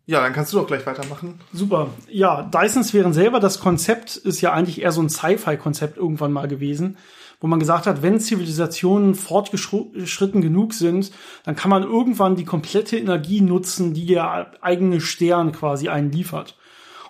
Ja, 0.09 0.23
dann 0.23 0.33
kannst 0.33 0.55
du 0.55 0.57
doch 0.57 0.67
gleich 0.67 0.87
weitermachen. 0.87 1.39
Super. 1.53 1.91
Ja, 2.09 2.41
Dyson-Sphären 2.41 3.13
selber, 3.13 3.41
das 3.41 3.61
Konzept 3.61 4.17
ist 4.17 4.41
ja 4.41 4.55
eigentlich 4.55 4.81
eher 4.81 4.91
so 4.91 5.03
ein 5.03 5.11
Sci-Fi-Konzept 5.11 5.99
irgendwann 5.99 6.33
mal 6.33 6.49
gewesen, 6.49 6.97
wo 7.43 7.47
man 7.47 7.61
gesagt 7.61 7.87
hat, 7.87 8.01
wenn 8.01 8.19
Zivilisationen 8.19 9.15
fortgeschritten 9.15 10.41
genug 10.41 10.73
sind, 10.73 11.13
dann 11.45 11.57
kann 11.57 11.69
man 11.69 11.83
irgendwann 11.83 12.37
die 12.37 12.47
komplette 12.47 12.97
Energie 12.97 13.43
nutzen, 13.43 13.93
die 13.93 14.07
der 14.07 14.53
eigene 14.63 15.03
Stern 15.03 15.53
quasi 15.53 15.91
einen 15.91 16.11
liefert. 16.11 16.57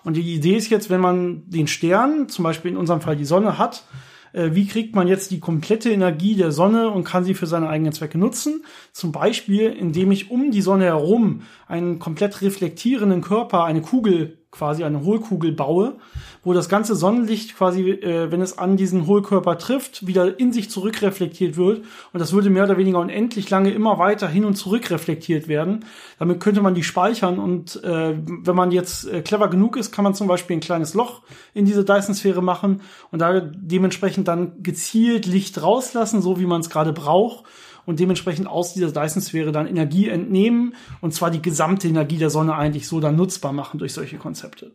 Und 0.03 0.17
die 0.17 0.35
Idee 0.35 0.57
ist 0.57 0.69
jetzt, 0.69 0.89
wenn 0.89 0.99
man 0.99 1.49
den 1.49 1.67
Stern, 1.67 2.27
zum 2.27 2.43
Beispiel 2.43 2.71
in 2.71 2.77
unserem 2.77 2.99
Fall 2.99 3.15
die 3.15 3.23
Sonne 3.23 3.57
hat, 3.57 3.85
äh, 4.33 4.49
wie 4.53 4.67
kriegt 4.67 4.95
man 4.95 5.07
jetzt 5.07 5.31
die 5.31 5.39
komplette 5.39 5.91
Energie 5.91 6.35
der 6.35 6.51
Sonne 6.51 6.89
und 6.89 7.03
kann 7.03 7.23
sie 7.23 7.33
für 7.33 7.47
seine 7.47 7.69
eigenen 7.69 7.93
Zwecke 7.93 8.17
nutzen. 8.17 8.63
Zum 8.91 9.11
Beispiel, 9.11 9.71
indem 9.71 10.11
ich 10.11 10.31
um 10.31 10.51
die 10.51 10.61
Sonne 10.61 10.85
herum 10.85 11.41
einen 11.67 11.99
komplett 11.99 12.41
reflektierenden 12.41 13.21
Körper, 13.21 13.63
eine 13.63 13.81
Kugel 13.81 14.38
quasi 14.51 14.83
eine 14.83 15.03
Hohlkugel 15.03 15.51
baue, 15.51 15.97
wo 16.43 16.53
das 16.53 16.69
ganze 16.69 16.95
Sonnenlicht 16.95 17.55
quasi, 17.55 17.91
äh, 17.91 18.31
wenn 18.31 18.41
es 18.41 18.57
an 18.57 18.77
diesen 18.77 19.05
Hohlkörper 19.05 19.59
trifft, 19.59 20.07
wieder 20.07 20.39
in 20.39 20.51
sich 20.51 20.71
zurückreflektiert 20.71 21.55
wird. 21.55 21.85
Und 22.13 22.19
das 22.19 22.33
würde 22.33 22.49
mehr 22.49 22.63
oder 22.63 22.77
weniger 22.77 22.99
unendlich 22.99 23.49
lange 23.49 23.71
immer 23.71 23.99
weiter 23.99 24.27
hin 24.27 24.45
und 24.45 24.55
zurück 24.55 24.89
reflektiert 24.89 25.47
werden. 25.47 25.85
Damit 26.17 26.39
könnte 26.39 26.61
man 26.61 26.73
die 26.73 26.83
speichern 26.83 27.37
und 27.37 27.83
äh, 27.83 28.15
wenn 28.25 28.55
man 28.55 28.71
jetzt 28.71 29.07
äh, 29.07 29.21
clever 29.21 29.49
genug 29.49 29.77
ist, 29.77 29.91
kann 29.91 30.03
man 30.03 30.15
zum 30.15 30.27
Beispiel 30.27 30.57
ein 30.57 30.61
kleines 30.61 30.95
Loch 30.95 31.21
in 31.53 31.65
diese 31.65 31.85
Dyson-Sphäre 31.85 32.41
machen 32.41 32.81
und 33.11 33.19
da 33.19 33.39
dementsprechend 33.39 34.27
dann 34.27 34.63
gezielt 34.63 35.27
Licht 35.27 35.61
rauslassen, 35.61 36.21
so 36.21 36.39
wie 36.39 36.47
man 36.47 36.61
es 36.61 36.71
gerade 36.71 36.91
braucht 36.91 37.45
und 37.89 37.99
dementsprechend 37.99 38.45
aus 38.45 38.75
dieser 38.75 38.91
Dyson-Sphäre 38.91 39.51
dann 39.51 39.65
Energie 39.65 40.09
entnehmen 40.09 40.75
und 41.01 41.11
zwar 41.11 41.31
die 41.31 41.41
gesamte 41.41 41.87
Energie 41.87 42.17
der 42.17 42.29
Sonne 42.29 42.53
eigentlich 42.53 42.87
so 42.87 42.99
dann 42.99 43.15
nutzbar 43.15 43.51
machen 43.51 43.79
durch 43.79 43.93
solche 43.93 44.17
Konzepte. 44.17 44.69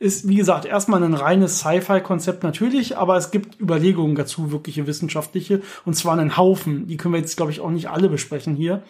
Ist, 0.00 0.26
wie 0.26 0.34
gesagt, 0.34 0.64
erstmal 0.64 1.00
ein 1.04 1.14
reines 1.14 1.60
Sci-Fi-Konzept 1.60 2.42
natürlich, 2.42 2.96
aber 2.96 3.16
es 3.16 3.30
gibt 3.30 3.60
Überlegungen 3.60 4.16
dazu, 4.16 4.50
wirkliche 4.50 4.88
wissenschaftliche, 4.88 5.62
und 5.84 5.94
zwar 5.94 6.18
einen 6.18 6.36
Haufen. 6.36 6.88
Die 6.88 6.96
können 6.96 7.14
wir 7.14 7.20
jetzt, 7.20 7.36
glaube 7.36 7.52
ich, 7.52 7.60
auch 7.60 7.70
nicht 7.70 7.88
alle 7.88 8.08
besprechen 8.08 8.56
hier. 8.56 8.82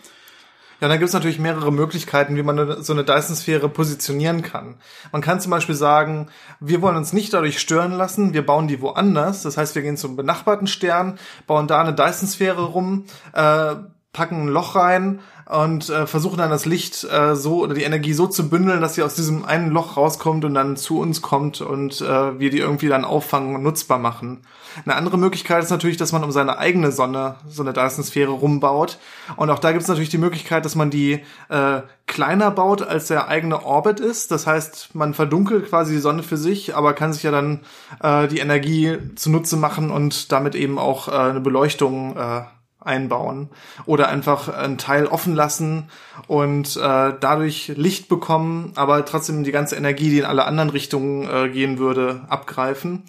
Ja, 0.81 0.89
dann 0.89 0.99
gibt 0.99 1.09
es 1.09 1.15
natürlich 1.15 1.39
mehrere 1.39 1.71
Möglichkeiten, 1.73 2.37
wie 2.37 2.43
man 2.43 2.83
so 2.83 2.93
eine 2.93 3.05
Dyson-Sphäre 3.05 3.69
positionieren 3.69 4.43
kann. 4.43 4.77
Man 5.13 5.21
kann 5.21 5.41
zum 5.41 5.51
Beispiel 5.51 5.75
sagen, 5.75 6.29
wir 6.59 6.81
wollen 6.81 6.97
uns 6.97 7.13
nicht 7.13 7.35
dadurch 7.35 7.59
stören 7.59 7.93
lassen, 7.93 8.33
wir 8.33 8.47
bauen 8.47 8.67
die 8.67 8.81
woanders. 8.81 9.43
Das 9.43 9.59
heißt, 9.59 9.75
wir 9.75 9.83
gehen 9.83 9.99
zum 9.99 10.17
benachbarten 10.17 10.67
Stern, 10.67 11.19
bauen 11.47 11.67
da 11.67 11.81
eine 11.81 11.95
Dyson-Sphäre 11.95 12.63
rum, 12.63 13.05
äh, 13.35 13.75
packen 14.13 14.43
ein 14.43 14.49
Loch 14.49 14.75
rein 14.75 15.21
und 15.47 15.89
äh, 15.89 16.07
versuchen 16.07 16.39
dann 16.39 16.51
das 16.51 16.65
Licht 16.65 17.05
äh, 17.05 17.35
so 17.37 17.63
oder 17.63 17.75
die 17.75 17.83
Energie 17.83 18.13
so 18.13 18.27
zu 18.27 18.49
bündeln, 18.49 18.81
dass 18.81 18.95
sie 18.95 19.03
aus 19.03 19.15
diesem 19.15 19.45
einen 19.45 19.71
Loch 19.71 19.97
rauskommt 19.97 20.45
und 20.45 20.55
dann 20.55 20.77
zu 20.77 20.99
uns 20.99 21.23
kommt 21.23 21.61
und 21.61 22.01
äh, 22.01 22.39
wir 22.39 22.51
die 22.51 22.59
irgendwie 22.59 22.89
dann 22.89 23.05
auffangen 23.05 23.55
und 23.55 23.63
nutzbar 23.63 23.99
machen. 23.99 24.43
Eine 24.85 24.97
andere 24.97 25.19
Möglichkeit 25.19 25.63
ist 25.63 25.71
natürlich, 25.71 25.97
dass 25.97 26.13
man 26.13 26.25
um 26.25 26.33
seine 26.33 26.59
eigene 26.59 26.93
Sonne 26.93 27.37
so 27.49 27.63
eine 27.63 27.73
Dyson-Sphäre 27.73 28.31
rumbaut. 28.31 28.99
Und 29.37 29.51
auch 29.51 29.59
da 29.59 29.73
gibt 29.73 29.83
es 29.83 29.89
natürlich 29.89 30.09
die 30.09 30.19
Möglichkeit, 30.19 30.65
dass 30.65 30.77
man 30.77 30.91
die 30.91 31.21
äh, 31.49 31.81
kleiner 32.07 32.51
baut, 32.51 32.83
als 32.83 33.09
der 33.09 33.29
eigene 33.29 33.65
Orbit 33.65 34.01
ist. 34.01 34.31
Das 34.31 34.47
heißt, 34.47 34.95
man 34.95 35.15
verdunkelt 35.15 35.69
quasi 35.69 35.95
die 35.95 36.01
Sonne 36.01 36.23
für 36.23 36.37
sich, 36.37 36.77
aber 36.77 36.95
kann 36.95 37.13
sich 37.13 37.23
ja 37.23 37.31
dann 37.31 37.61
äh, 38.03 38.29
die 38.29 38.39
Energie 38.39 38.99
zunutze 39.17 39.57
machen 39.57 39.91
und 39.91 40.31
damit 40.31 40.55
eben 40.55 40.79
auch 40.79 41.09
äh, 41.09 41.13
eine 41.13 41.41
Beleuchtung 41.41 42.17
äh, 42.17 42.43
einbauen 42.81 43.49
oder 43.87 44.09
einfach 44.09 44.49
einen 44.49 44.79
Teil 44.79 45.07
offen 45.07 45.35
lassen 45.35 45.91
und 46.27 46.77
äh, 46.77 47.13
dadurch 47.21 47.73
Licht 47.77 48.09
bekommen, 48.09 48.73
aber 48.77 49.05
trotzdem 49.05 49.45
die 49.45 49.53
ganze 49.53 49.77
Energie, 49.77 50.11
die 50.11 50.19
in 50.19 50.25
alle 50.25 50.45
anderen 50.45 50.71
Richtungen 50.71 51.29
äh, 51.29 51.49
gehen 51.49 51.79
würde, 51.79 52.23
abgreifen. 52.29 53.05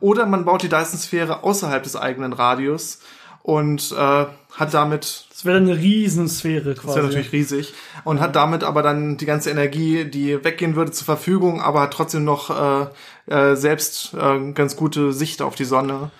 Oder 0.00 0.26
man 0.26 0.44
baut 0.44 0.62
die 0.62 0.68
Dyson-Sphäre 0.68 1.42
außerhalb 1.42 1.82
des 1.82 1.96
eigenen 1.96 2.32
Radius 2.32 3.00
und 3.42 3.92
äh, 3.92 4.26
hat 4.52 4.74
damit 4.74 5.26
das 5.36 5.44
wäre 5.44 5.58
eine 5.58 5.76
Riesensphäre 5.76 6.72
quasi. 6.72 6.86
Das 6.86 6.96
wäre 6.96 7.06
natürlich 7.08 7.32
riesig. 7.32 7.74
Und 8.04 8.20
hat 8.20 8.34
damit 8.36 8.64
aber 8.64 8.82
dann 8.82 9.18
die 9.18 9.26
ganze 9.26 9.50
Energie, 9.50 10.06
die 10.06 10.42
weggehen 10.42 10.76
würde, 10.76 10.92
zur 10.92 11.04
Verfügung, 11.04 11.60
aber 11.60 11.82
hat 11.82 11.92
trotzdem 11.92 12.24
noch 12.24 12.48
äh, 12.48 12.86
äh, 13.30 13.54
selbst 13.54 14.14
äh, 14.14 14.52
ganz 14.52 14.76
gute 14.76 15.12
Sicht 15.12 15.42
auf 15.42 15.56
die 15.56 15.66
Sonne. 15.66 16.10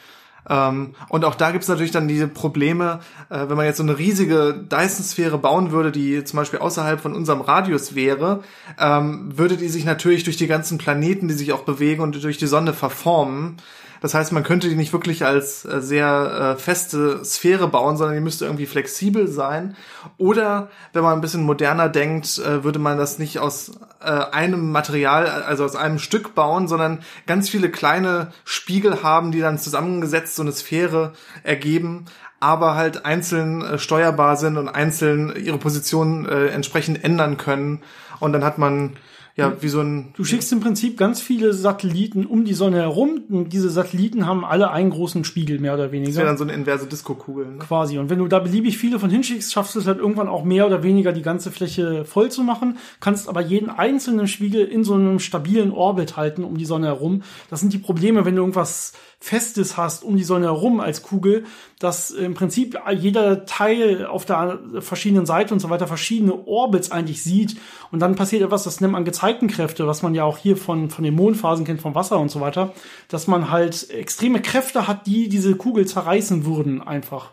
Ähm, 0.48 0.94
und 1.08 1.24
auch 1.24 1.34
da 1.34 1.50
gibt's 1.50 1.68
natürlich 1.68 1.90
dann 1.90 2.08
diese 2.08 2.28
Probleme, 2.28 3.00
äh, 3.30 3.48
wenn 3.48 3.56
man 3.56 3.66
jetzt 3.66 3.78
so 3.78 3.82
eine 3.82 3.98
riesige 3.98 4.54
Dyson-Sphäre 4.70 5.38
bauen 5.38 5.72
würde, 5.72 5.92
die 5.92 6.22
zum 6.24 6.38
Beispiel 6.38 6.60
außerhalb 6.60 7.00
von 7.00 7.14
unserem 7.14 7.40
Radius 7.40 7.94
wäre, 7.94 8.42
ähm, 8.78 9.36
würde 9.36 9.56
die 9.56 9.68
sich 9.68 9.84
natürlich 9.84 10.24
durch 10.24 10.36
die 10.36 10.46
ganzen 10.46 10.78
Planeten, 10.78 11.28
die 11.28 11.34
sich 11.34 11.52
auch 11.52 11.62
bewegen 11.62 12.02
und 12.02 12.22
durch 12.22 12.38
die 12.38 12.46
Sonne 12.46 12.72
verformen. 12.72 13.56
Das 14.00 14.14
heißt, 14.14 14.32
man 14.32 14.42
könnte 14.42 14.68
die 14.68 14.76
nicht 14.76 14.92
wirklich 14.92 15.24
als 15.24 15.64
äh, 15.64 15.80
sehr 15.80 16.56
äh, 16.56 16.60
feste 16.60 17.24
Sphäre 17.24 17.68
bauen, 17.68 17.96
sondern 17.96 18.16
die 18.16 18.22
müsste 18.22 18.44
irgendwie 18.44 18.66
flexibel 18.66 19.28
sein. 19.28 19.76
Oder 20.18 20.68
wenn 20.92 21.02
man 21.02 21.14
ein 21.14 21.20
bisschen 21.20 21.42
moderner 21.42 21.88
denkt, 21.88 22.38
äh, 22.38 22.64
würde 22.64 22.78
man 22.78 22.98
das 22.98 23.18
nicht 23.18 23.38
aus 23.38 23.72
einem 23.98 24.70
Material, 24.70 25.26
also 25.26 25.64
aus 25.64 25.74
einem 25.74 25.98
Stück 25.98 26.34
bauen, 26.34 26.68
sondern 26.68 27.00
ganz 27.26 27.48
viele 27.48 27.70
kleine 27.70 28.30
Spiegel 28.44 29.02
haben, 29.02 29.32
die 29.32 29.40
dann 29.40 29.58
zusammengesetzt 29.58 30.36
so 30.36 30.42
eine 30.42 30.52
Sphäre 30.52 31.12
ergeben 31.42 32.04
aber 32.38 32.74
halt 32.74 33.06
einzeln 33.06 33.78
steuerbar 33.78 34.36
sind 34.36 34.58
und 34.58 34.68
einzeln 34.68 35.34
ihre 35.34 35.56
Position 35.56 36.28
entsprechend 36.28 37.02
ändern 37.02 37.38
können. 37.38 37.82
Und 38.20 38.34
dann 38.34 38.44
hat 38.44 38.58
man 38.58 38.98
ja, 39.36 39.54
wie 39.60 39.68
so 39.68 39.80
ein. 39.80 40.14
Du 40.16 40.24
schickst 40.24 40.50
im 40.52 40.60
Prinzip 40.60 40.96
ganz 40.96 41.20
viele 41.20 41.52
Satelliten 41.52 42.24
um 42.24 42.46
die 42.46 42.54
Sonne 42.54 42.78
herum 42.78 43.20
und 43.28 43.52
diese 43.52 43.68
Satelliten 43.68 44.26
haben 44.26 44.46
alle 44.46 44.70
einen 44.70 44.88
großen 44.88 45.24
Spiegel, 45.24 45.58
mehr 45.58 45.74
oder 45.74 45.92
weniger. 45.92 46.10
Das 46.10 46.16
wäre 46.16 46.26
dann 46.26 46.38
so 46.38 46.44
eine 46.44 46.54
inverse 46.54 46.86
Disco-Kugel. 46.86 47.46
Ne? 47.46 47.58
Quasi. 47.58 47.98
Und 47.98 48.08
wenn 48.08 48.18
du 48.18 48.28
da 48.28 48.38
beliebig 48.38 48.78
viele 48.78 48.98
von 48.98 49.10
hinschickst, 49.10 49.52
schaffst 49.52 49.74
du 49.74 49.80
es 49.80 49.86
halt 49.86 49.98
irgendwann 49.98 50.28
auch 50.28 50.42
mehr 50.42 50.66
oder 50.66 50.82
weniger 50.82 51.12
die 51.12 51.20
ganze 51.20 51.50
Fläche 51.50 52.06
voll 52.06 52.30
zu 52.30 52.42
machen, 52.42 52.78
kannst 53.00 53.28
aber 53.28 53.42
jeden 53.42 53.68
einzelnen 53.68 54.26
Spiegel 54.26 54.64
in 54.64 54.84
so 54.84 54.94
einem 54.94 55.18
stabilen 55.18 55.70
Orbit 55.70 56.16
halten 56.16 56.42
um 56.42 56.56
die 56.56 56.64
Sonne 56.64 56.86
herum. 56.86 57.22
Das 57.50 57.60
sind 57.60 57.74
die 57.74 57.78
Probleme, 57.78 58.24
wenn 58.24 58.36
du 58.36 58.40
irgendwas 58.40 58.94
Festes 59.26 59.76
hast 59.76 60.04
um 60.04 60.16
die 60.16 60.22
Sonne 60.22 60.46
herum 60.46 60.78
als 60.78 61.02
Kugel, 61.02 61.46
dass 61.80 62.12
im 62.12 62.34
Prinzip 62.34 62.78
jeder 62.96 63.44
Teil 63.44 64.06
auf 64.06 64.24
der 64.24 64.60
verschiedenen 64.78 65.26
Seite 65.26 65.52
und 65.52 65.58
so 65.58 65.68
weiter 65.68 65.88
verschiedene 65.88 66.46
Orbits 66.46 66.92
eigentlich 66.92 67.24
sieht. 67.24 67.56
Und 67.90 67.98
dann 67.98 68.14
passiert 68.14 68.42
etwas, 68.42 68.62
das 68.62 68.80
nennt 68.80 68.92
man 68.92 69.04
Gezeitenkräfte, 69.04 69.88
was 69.88 70.02
man 70.02 70.14
ja 70.14 70.22
auch 70.22 70.38
hier 70.38 70.56
von, 70.56 70.90
von 70.90 71.02
den 71.02 71.16
Mondphasen 71.16 71.64
kennt, 71.64 71.80
vom 71.80 71.96
Wasser 71.96 72.20
und 72.20 72.30
so 72.30 72.40
weiter, 72.40 72.72
dass 73.08 73.26
man 73.26 73.50
halt 73.50 73.90
extreme 73.90 74.40
Kräfte 74.40 74.86
hat, 74.86 75.08
die 75.08 75.28
diese 75.28 75.56
Kugel 75.56 75.88
zerreißen 75.88 76.46
würden 76.46 76.80
einfach. 76.80 77.30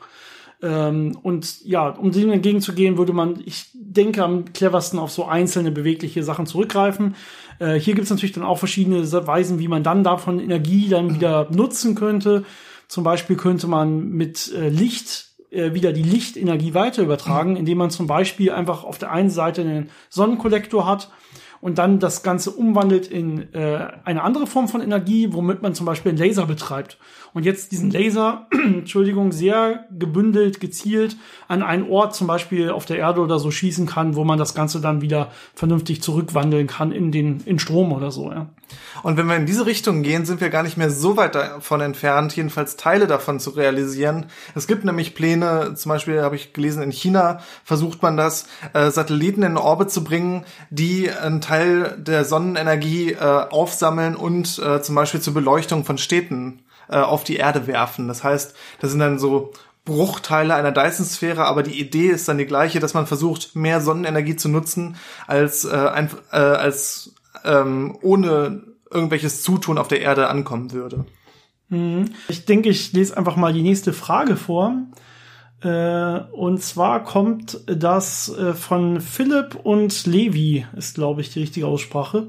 Ähm, 0.63 1.15
und 1.21 1.63
ja, 1.63 1.89
um 1.89 2.11
dem 2.11 2.31
entgegenzugehen, 2.31 2.97
würde 2.97 3.13
man, 3.13 3.39
ich 3.45 3.67
denke, 3.73 4.23
am 4.23 4.51
cleversten 4.51 4.97
auf 4.97 5.11
so 5.11 5.25
einzelne 5.25 5.69
bewegliche 5.71 6.23
Sachen 6.23 6.47
zurückgreifen. 6.47 7.15
Äh, 7.63 7.79
hier 7.79 7.95
gibt 7.95 8.05
es 8.05 8.09
natürlich 8.09 8.33
dann 8.33 8.43
auch 8.43 8.59
verschiedene 8.59 9.09
Weisen, 9.25 9.59
wie 9.59 9.67
man 9.67 9.83
dann 9.83 10.03
davon 10.03 10.39
Energie 10.39 10.89
dann 10.89 11.15
wieder 11.15 11.47
nutzen 11.49 11.95
könnte. 11.95 12.43
Zum 12.87 13.03
Beispiel 13.03 13.37
könnte 13.37 13.67
man 13.67 14.09
mit 14.09 14.51
äh, 14.53 14.67
Licht 14.67 15.29
äh, 15.49 15.73
wieder 15.73 15.93
die 15.93 16.03
Lichtenergie 16.03 16.73
weiter 16.73 17.01
übertragen, 17.01 17.55
indem 17.55 17.77
man 17.77 17.89
zum 17.89 18.07
Beispiel 18.07 18.51
einfach 18.51 18.83
auf 18.83 18.97
der 18.97 19.11
einen 19.11 19.29
Seite 19.29 19.61
einen 19.61 19.89
Sonnenkollektor 20.09 20.85
hat 20.85 21.09
und 21.63 21.77
dann 21.77 21.99
das 21.99 22.23
Ganze 22.23 22.51
umwandelt 22.51 23.07
in 23.07 23.53
äh, 23.53 23.87
eine 24.03 24.21
andere 24.23 24.47
Form 24.47 24.67
von 24.67 24.81
Energie, 24.81 25.31
womit 25.31 25.61
man 25.61 25.73
zum 25.73 25.85
Beispiel 25.85 26.09
einen 26.09 26.17
Laser 26.17 26.45
betreibt. 26.45 26.97
Und 27.33 27.45
jetzt 27.45 27.71
diesen 27.71 27.89
Laser, 27.89 28.47
Entschuldigung, 28.51 29.31
sehr 29.31 29.85
gebündelt, 29.97 30.59
gezielt 30.59 31.15
an 31.47 31.63
einen 31.63 31.89
Ort, 31.89 32.15
zum 32.15 32.27
Beispiel 32.27 32.69
auf 32.69 32.85
der 32.85 32.97
Erde 32.97 33.21
oder 33.21 33.39
so, 33.39 33.49
schießen 33.49 33.87
kann, 33.87 34.17
wo 34.17 34.25
man 34.25 34.37
das 34.37 34.53
Ganze 34.55 34.81
dann 34.81 35.01
wieder 35.01 35.31
vernünftig 35.55 36.01
zurückwandeln 36.01 36.67
kann 36.67 36.91
in 36.91 37.13
den 37.13 37.39
in 37.45 37.59
Strom 37.59 37.93
oder 37.93 38.11
so. 38.11 38.29
Ja. 38.29 38.49
Und 39.01 39.17
wenn 39.17 39.27
wir 39.27 39.35
in 39.35 39.45
diese 39.45 39.65
Richtung 39.65 40.03
gehen, 40.03 40.25
sind 40.25 40.41
wir 40.41 40.49
gar 40.49 40.63
nicht 40.63 40.77
mehr 40.77 40.89
so 40.89 41.17
weit 41.17 41.35
davon 41.35 41.81
entfernt, 41.81 42.35
jedenfalls 42.35 42.75
Teile 42.75 43.07
davon 43.07 43.39
zu 43.39 43.51
realisieren. 43.51 44.27
Es 44.53 44.67
gibt 44.67 44.83
nämlich 44.83 45.15
Pläne, 45.15 45.73
zum 45.75 45.89
Beispiel 45.89 46.21
habe 46.21 46.35
ich 46.35 46.53
gelesen, 46.53 46.83
in 46.83 46.91
China 46.91 47.39
versucht 47.63 48.01
man 48.01 48.17
das, 48.17 48.47
äh, 48.73 48.91
Satelliten 48.91 49.43
in 49.43 49.57
Orbit 49.57 49.91
zu 49.91 50.03
bringen, 50.03 50.45
die 50.69 51.09
einen 51.09 51.41
Teil 51.41 51.52
der 51.59 52.25
Sonnenenergie 52.25 53.13
äh, 53.13 53.17
aufsammeln 53.19 54.15
und 54.15 54.59
äh, 54.59 54.81
zum 54.81 54.95
Beispiel 54.95 55.21
zur 55.21 55.33
Beleuchtung 55.33 55.85
von 55.85 55.97
Städten 55.97 56.63
äh, 56.89 56.97
auf 56.97 57.23
die 57.23 57.37
Erde 57.37 57.67
werfen. 57.67 58.07
Das 58.07 58.23
heißt, 58.23 58.55
das 58.79 58.91
sind 58.91 58.99
dann 58.99 59.19
so 59.19 59.53
Bruchteile 59.85 60.55
einer 60.55 60.71
Dyson-Sphäre, 60.71 61.45
aber 61.45 61.63
die 61.63 61.79
Idee 61.79 62.07
ist 62.07 62.27
dann 62.27 62.37
die 62.37 62.45
gleiche, 62.45 62.79
dass 62.79 62.93
man 62.93 63.07
versucht, 63.07 63.55
mehr 63.55 63.81
Sonnenenergie 63.81 64.35
zu 64.35 64.47
nutzen, 64.47 64.95
als, 65.27 65.65
äh, 65.65 65.75
ein, 65.75 66.09
äh, 66.31 66.37
als 66.37 67.15
ähm, 67.43 67.97
ohne 68.01 68.63
irgendwelches 68.89 69.43
Zutun 69.43 69.77
auf 69.77 69.87
der 69.87 70.01
Erde 70.01 70.27
ankommen 70.27 70.71
würde. 70.71 71.05
Mhm. 71.69 72.11
Ich 72.29 72.45
denke, 72.45 72.69
ich 72.69 72.93
lese 72.93 73.17
einfach 73.17 73.35
mal 73.35 73.51
die 73.51 73.61
nächste 73.61 73.91
Frage 73.91 74.37
vor. 74.37 74.73
Äh, 75.63 76.19
und 76.31 76.61
zwar 76.61 77.03
kommt 77.03 77.61
das 77.67 78.29
äh, 78.37 78.53
von 78.53 78.99
Philipp 78.99 79.55
und 79.63 80.05
Levi, 80.05 80.65
ist 80.75 80.95
glaube 80.95 81.21
ich 81.21 81.31
die 81.31 81.39
richtige 81.39 81.67
Aussprache. 81.67 82.27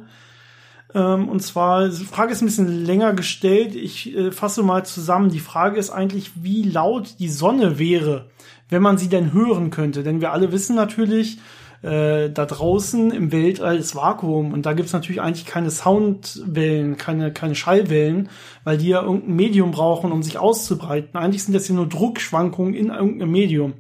Ähm, 0.95 1.29
und 1.29 1.41
zwar, 1.41 1.89
die 1.89 2.05
Frage 2.05 2.33
ist 2.33 2.43
ein 2.43 2.47
bisschen 2.47 2.85
länger 2.85 3.13
gestellt. 3.13 3.75
Ich 3.75 4.15
äh, 4.17 4.31
fasse 4.31 4.63
mal 4.63 4.87
zusammen. 4.87 5.31
Die 5.31 5.41
Frage 5.41 5.79
ist 5.79 5.91
eigentlich, 5.91 6.31
wie 6.37 6.63
laut 6.63 7.17
die 7.19 7.29
Sonne 7.29 7.79
wäre, 7.79 8.31
wenn 8.69 8.83
man 8.83 8.99
sie 8.99 9.09
denn 9.09 9.33
hören 9.33 9.71
könnte. 9.71 10.05
Denn 10.05 10.21
wir 10.21 10.33
alle 10.33 10.53
wissen 10.53 10.77
natürlich, 10.77 11.39
äh, 11.83 12.31
da 12.31 12.47
draußen 12.47 13.11
im 13.11 13.33
Weltall 13.33 13.77
ist 13.77 13.95
Vakuum 13.95 14.53
und 14.53 14.67
da 14.67 14.73
gibt's 14.73 14.93
natürlich 14.93 15.21
eigentlich 15.21 15.47
keine 15.47 15.71
Soundwellen, 15.71 16.97
keine, 16.97 17.33
keine 17.33 17.55
Schallwellen, 17.55 18.29
weil 18.65 18.79
die 18.79 18.89
ja 18.89 19.03
irgendein 19.03 19.37
Medium 19.37 19.71
brauchen, 19.71 20.13
um 20.13 20.23
sich 20.23 20.39
auszubreiten. 20.39 21.19
Eigentlich 21.19 21.45
sind 21.45 21.55
das 21.55 21.69
ja 21.69 21.75
nur 21.75 21.89
Druckschwankungen 21.89 22.75
in 22.75 22.89
irgendeinem 22.89 23.31
Medium. 23.31 23.75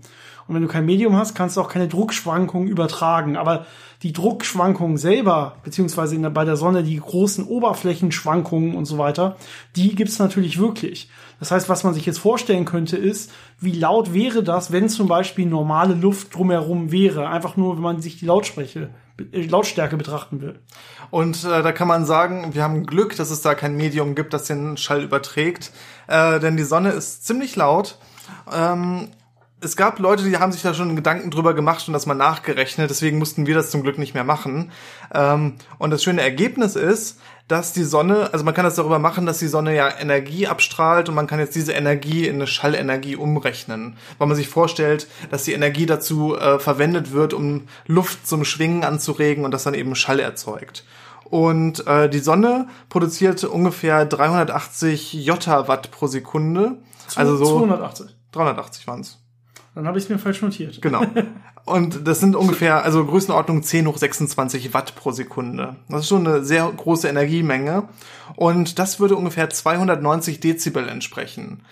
Und 0.47 0.55
wenn 0.55 0.63
du 0.63 0.69
kein 0.69 0.85
Medium 0.85 1.17
hast, 1.17 1.35
kannst 1.35 1.57
du 1.57 1.61
auch 1.61 1.69
keine 1.69 1.89
Druckschwankungen 1.89 2.69
übertragen. 2.69 3.37
Aber 3.37 3.67
die 4.03 4.13
Druckschwankungen 4.13 4.99
selber, 4.99 5.57
beziehungsweise 5.65 6.19
der, 6.19 6.31
bei 6.31 6.45
der 6.45 6.57
Sonne 6.57 6.83
die 6.83 6.99
großen 6.99 7.47
Oberflächenschwankungen 7.47 8.75
und 8.75 8.85
so 8.85 8.99
weiter, 8.99 9.37
die 9.77 9.95
gibt's 9.95 10.19
natürlich 10.19 10.59
wirklich. 10.59 11.09
Das 11.41 11.51
heißt, 11.51 11.69
was 11.69 11.85
man 11.85 11.95
sich 11.95 12.07
jetzt 12.07 12.19
vorstellen 12.19 12.65
könnte, 12.65 12.97
ist, 12.97 13.33
wie 13.61 13.73
laut 13.73 14.13
wäre 14.13 14.43
das, 14.43 14.73
wenn 14.73 14.89
zum 14.89 15.09
Beispiel 15.09 15.47
normale 15.47 15.95
Luft 15.95 16.35
drumherum 16.35 16.93
wäre. 16.93 17.29
Einfach 17.29 17.57
nur, 17.57 17.77
wenn 17.77 17.83
man 17.83 18.03
sich 18.03 18.19
die 18.19 18.27
Lautspreche, 18.27 18.91
äh, 19.33 19.47
Lautstärke 19.47 19.97
betrachten 19.97 20.43
will. 20.43 20.61
Und 21.11 21.45
äh, 21.45 21.63
da 21.63 21.73
kann 21.73 21.89
man 21.89 22.05
sagen, 22.05 22.55
wir 22.55 22.63
haben 22.63 22.87
Glück, 22.87 23.17
dass 23.17 23.31
es 23.31 23.41
da 23.41 23.55
kein 23.55 23.77
Medium 23.77 24.15
gibt, 24.15 24.35
das 24.35 24.45
den 24.45 24.77
Schall 24.77 25.03
überträgt. 25.03 25.73
Äh, 26.07 26.41
denn 26.41 26.57
die 26.57 26.65
Sonne 26.65 26.91
ist 26.91 27.27
ziemlich 27.27 27.57
laut. 27.57 27.99
Ähm, 28.53 29.09
es 29.61 29.77
gab 29.77 29.99
Leute, 29.99 30.25
die 30.25 30.37
haben 30.37 30.53
sich 30.53 30.63
da 30.63 30.75
schon 30.75 30.95
Gedanken 30.97 31.31
drüber 31.31 31.55
gemacht 31.55 31.87
und 31.87 31.95
das 31.95 32.07
mal 32.07 32.15
nachgerechnet, 32.15 32.91
deswegen 32.91 33.19
mussten 33.19 33.47
wir 33.47 33.55
das 33.55 33.71
zum 33.71 33.83
Glück 33.83 33.99
nicht 33.99 34.15
mehr 34.15 34.25
machen. 34.25 34.73
Ähm, 35.13 35.55
und 35.79 35.91
das 35.91 36.03
schöne 36.03 36.23
Ergebnis 36.23 36.77
ist, 36.77 37.19
dass 37.49 37.73
die 37.73 37.85
Sonne, 37.85 38.31
also 38.33 38.45
man 38.45 38.55
kann 38.55 38.65
das 38.65 38.77
darüber 38.77 38.99
machen, 38.99 39.27
dass 39.27 39.39
die 39.39 39.49
Sonne 39.49 39.75
ja 39.75 39.91
Energie 39.99 40.47
abstrahlt 40.47 41.09
und 41.09 41.15
man 41.15 41.27
kann 41.27 41.39
jetzt 41.39 41.55
diese 41.55 41.73
Energie 41.73 42.27
in 42.27 42.37
eine 42.37 42.47
Schallenergie 42.47 43.17
umrechnen, 43.17 43.97
weil 44.19 44.29
man 44.29 44.37
sich 44.37 44.49
vorstellt, 44.49 45.09
dass 45.31 45.45
die 45.45 45.53
Energie 45.53 45.87
dazu 45.87 46.37
äh, 46.37 46.59
verwendet 46.59 47.13
wird, 47.13 47.35
um 47.35 47.69
Luft 47.87 48.27
zum 48.27 48.45
Schwingen 48.45 48.85
anzuregen 48.85 49.45
und 49.45 49.51
das 49.51 49.65
dann 49.65 49.75
eben 49.75 49.95
Schall 49.95 50.21
erzeugt. 50.21 50.85
Und 51.25 51.87
äh, 51.87 52.09
die 52.09 52.19
Sonne 52.19 52.69
produziert 52.89 53.45
ungefähr 53.45 54.05
380 54.05 55.13
Jottawatt 55.13 55.91
pro 55.91 56.07
Sekunde. 56.07 56.79
Also 57.15 57.37
so 57.37 57.59
280. 57.59 58.07
380 58.33 58.87
waren's. 58.87 59.24
Dann 59.75 59.87
habe 59.89 59.99
ich 59.99 60.05
es 60.05 60.11
mir 60.11 60.19
falsch 60.19 60.41
notiert. 60.43 60.81
Genau. 60.81 61.05
Und 61.65 62.07
das 62.07 62.21
sind 62.21 62.37
ungefähr, 62.37 62.85
also 62.85 63.05
Größenordnung 63.05 63.63
10 63.63 63.87
hoch 63.89 63.97
26 63.97 64.73
Watt 64.75 64.95
pro 64.95 65.11
Sekunde. 65.11 65.77
Das 65.89 66.03
ist 66.03 66.09
schon 66.09 66.27
eine 66.27 66.45
sehr 66.45 66.71
große 66.71 67.09
Energiemenge. 67.09 67.89
Und 68.37 68.79
das 68.79 69.01
würde 69.01 69.17
ungefähr 69.17 69.51
290 69.51 70.41
Dezibel 70.41 70.89
entsprechen. 70.89 71.63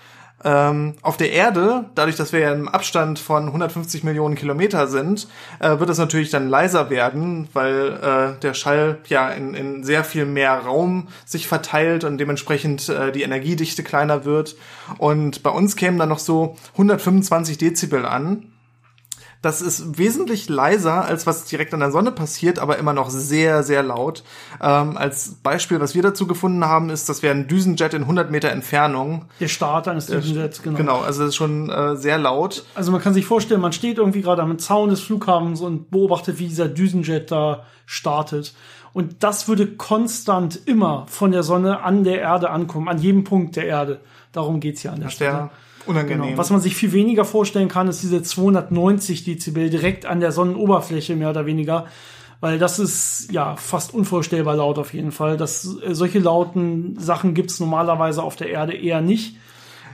Ähm, 0.45 0.95
auf 1.03 1.17
der 1.17 1.33
Erde, 1.33 1.87
dadurch, 1.95 2.17
dass 2.17 2.33
wir 2.33 2.41
ja 2.41 2.53
im 2.53 2.69
Abstand 2.69 3.19
von 3.19 3.47
150 3.47 4.05
Millionen 4.05 4.35
Kilometer 4.35 4.87
sind, 4.87 5.29
äh, 5.61 5.79
wird 5.79 5.91
es 5.91 5.99
natürlich 5.99 6.31
dann 6.31 6.49
leiser 6.49 6.91
werden, 6.91 7.49
weil 7.53 7.99
äh, 8.03 8.41
der 8.41 8.55
Schall 8.55 8.99
ja 9.07 9.31
in, 9.31 9.55
in 9.55 9.85
sehr 9.85 10.05
viel 10.05 10.27
mehr 10.27 10.59
Raum 10.59 11.09
sich 11.25 11.47
verteilt 11.47 12.05
und 12.05 12.19
dementsprechend 12.19 12.89
äh, 12.89 13.13
die 13.13 13.23
Energiedichte 13.23 13.83
kleiner 13.83 14.25
wird. 14.25 14.57
Und 14.99 15.43
bei 15.43 15.51
uns 15.51 15.77
kämen 15.77 15.99
dann 15.99 16.09
noch 16.09 16.19
so 16.19 16.57
125 16.73 17.59
Dezibel 17.59 18.05
an. 18.05 18.52
Das 19.43 19.61
ist 19.61 19.99
wesentlich 19.99 20.49
leiser, 20.49 21.05
als 21.05 21.27
was 21.27 21.45
direkt 21.45 21.75
an 21.75 21.81
der 21.81 21.91
Sonne 21.91 22.13
passiert, 22.13 22.61
aber 22.61 22.79
immer 22.79 22.93
noch 22.93 23.11
sehr, 23.11 23.65
sehr 23.65 23.83
laut. 23.83 24.23
Ähm, 24.63 24.97
als 24.97 25.35
Beispiel, 25.43 25.81
was 25.81 25.97
wir 25.97 26.03
dazu 26.03 26.29
gefunden 26.29 26.65
haben, 26.65 26.91
ist, 26.91 27.09
das 27.09 27.25
wäre 27.25 27.35
ein 27.35 27.49
Düsenjet 27.49 27.93
in 27.93 28.03
100 28.03 28.31
Meter 28.31 28.51
Entfernung. 28.51 29.25
Der 29.41 29.49
Start 29.49 29.89
eines 29.89 30.07
Düsenjets, 30.07 30.63
genau. 30.63 30.77
Genau, 30.77 31.01
also 31.01 31.23
das 31.23 31.31
ist 31.31 31.37
schon 31.37 31.69
äh, 31.71 31.97
sehr 31.97 32.19
laut. 32.19 32.65
Also 32.77 32.93
man 32.93 33.01
kann 33.01 33.15
sich 33.15 33.27
vorstellen, 33.27 33.61
man 33.61 33.73
steht 33.73 33.99
irgendwie 33.99 34.23
gerade 34.23 34.43
am 34.43 34.59
Zaun 34.61 34.91
des 34.91 35.01
Flughafens 35.01 35.61
und 35.61 35.91
beobachtet, 35.91 36.39
wie 36.39 36.47
dieser 36.47 36.69
Düsenjet 36.69 37.33
da 37.33 37.65
startet. 37.85 38.55
Und 38.93 39.25
das 39.25 39.49
würde 39.49 39.67
konstant 39.67 40.61
immer 40.67 41.07
von 41.09 41.33
der 41.33 41.43
Sonne 41.43 41.83
an 41.83 42.05
der 42.05 42.21
Erde 42.21 42.51
ankommen, 42.51 42.89
an 42.89 42.99
jedem 42.99 43.25
Punkt 43.25 43.57
der 43.57 43.67
Erde. 43.67 44.01
Darum 44.33 44.61
geht's 44.61 44.83
ja 44.85 44.93
an 44.93 45.01
der 45.01 45.09
Stelle. 45.09 45.51
Unangenehm. 45.87 46.23
Genau. 46.23 46.39
Was 46.39 46.51
man 46.51 46.61
sich 46.61 46.77
viel 46.77 46.93
weniger 46.93 47.25
vorstellen 47.25 47.69
kann, 47.69 47.89
ist 47.89 48.03
diese 48.03 48.23
290 48.23 49.25
Dezibel 49.25 49.71
direkt 49.71 50.07
an 50.07 50.21
der 50.21 50.33
Sonnenoberfläche 50.33 51.17
mehr 51.17 51.31
oder 51.31 51.47
weniger. 51.47 51.87
Weil 52.41 52.59
das 52.59 52.81
ist 52.81 53.31
ja 53.31 53.55
fast 53.55 53.95
unvorstellbar 53.95 54.57
laut 54.57 54.79
auf 54.79 54.93
jeden 54.95 55.13
Fall. 55.13 55.37
Das, 55.37 55.79
äh, 55.81 55.95
solche 55.95 56.19
lauten 56.19 56.99
Sachen 56.99 57.35
gibt's 57.35 57.61
normalerweise 57.61 58.23
auf 58.23 58.35
der 58.35 58.51
Erde 58.51 58.73
eher 58.73 59.01
nicht. 59.01 59.37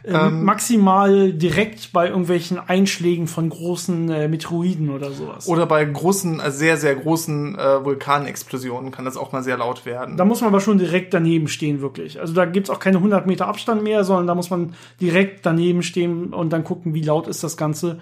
Ähm, 0.08 0.16
ähm, 0.16 0.44
maximal 0.44 1.32
direkt 1.32 1.92
bei 1.92 2.08
irgendwelchen 2.08 2.58
Einschlägen 2.58 3.26
von 3.26 3.50
großen 3.50 4.10
äh, 4.10 4.28
Meteoroiden 4.28 4.90
oder 4.90 5.10
sowas. 5.10 5.46
Oder 5.46 5.66
bei 5.66 5.84
großen, 5.84 6.40
äh, 6.40 6.50
sehr, 6.50 6.78
sehr 6.78 6.96
großen 6.96 7.58
äh, 7.58 7.84
Vulkanexplosionen 7.84 8.90
kann 8.90 9.04
das 9.04 9.16
auch 9.16 9.32
mal 9.32 9.42
sehr 9.42 9.58
laut 9.58 9.84
werden. 9.84 10.16
Da 10.16 10.24
muss 10.24 10.40
man 10.40 10.48
aber 10.48 10.60
schon 10.60 10.78
direkt 10.78 11.12
daneben 11.12 11.48
stehen, 11.48 11.82
wirklich. 11.82 12.20
Also 12.20 12.32
da 12.32 12.46
gibt's 12.46 12.70
auch 12.70 12.80
keine 12.80 12.96
100 12.98 13.26
Meter 13.26 13.48
Abstand 13.48 13.82
mehr, 13.82 14.02
sondern 14.04 14.26
da 14.26 14.34
muss 14.34 14.48
man 14.48 14.74
direkt 15.00 15.44
daneben 15.44 15.82
stehen 15.82 16.32
und 16.32 16.50
dann 16.50 16.64
gucken, 16.64 16.94
wie 16.94 17.02
laut 17.02 17.28
ist 17.28 17.44
das 17.44 17.56
Ganze. 17.56 17.98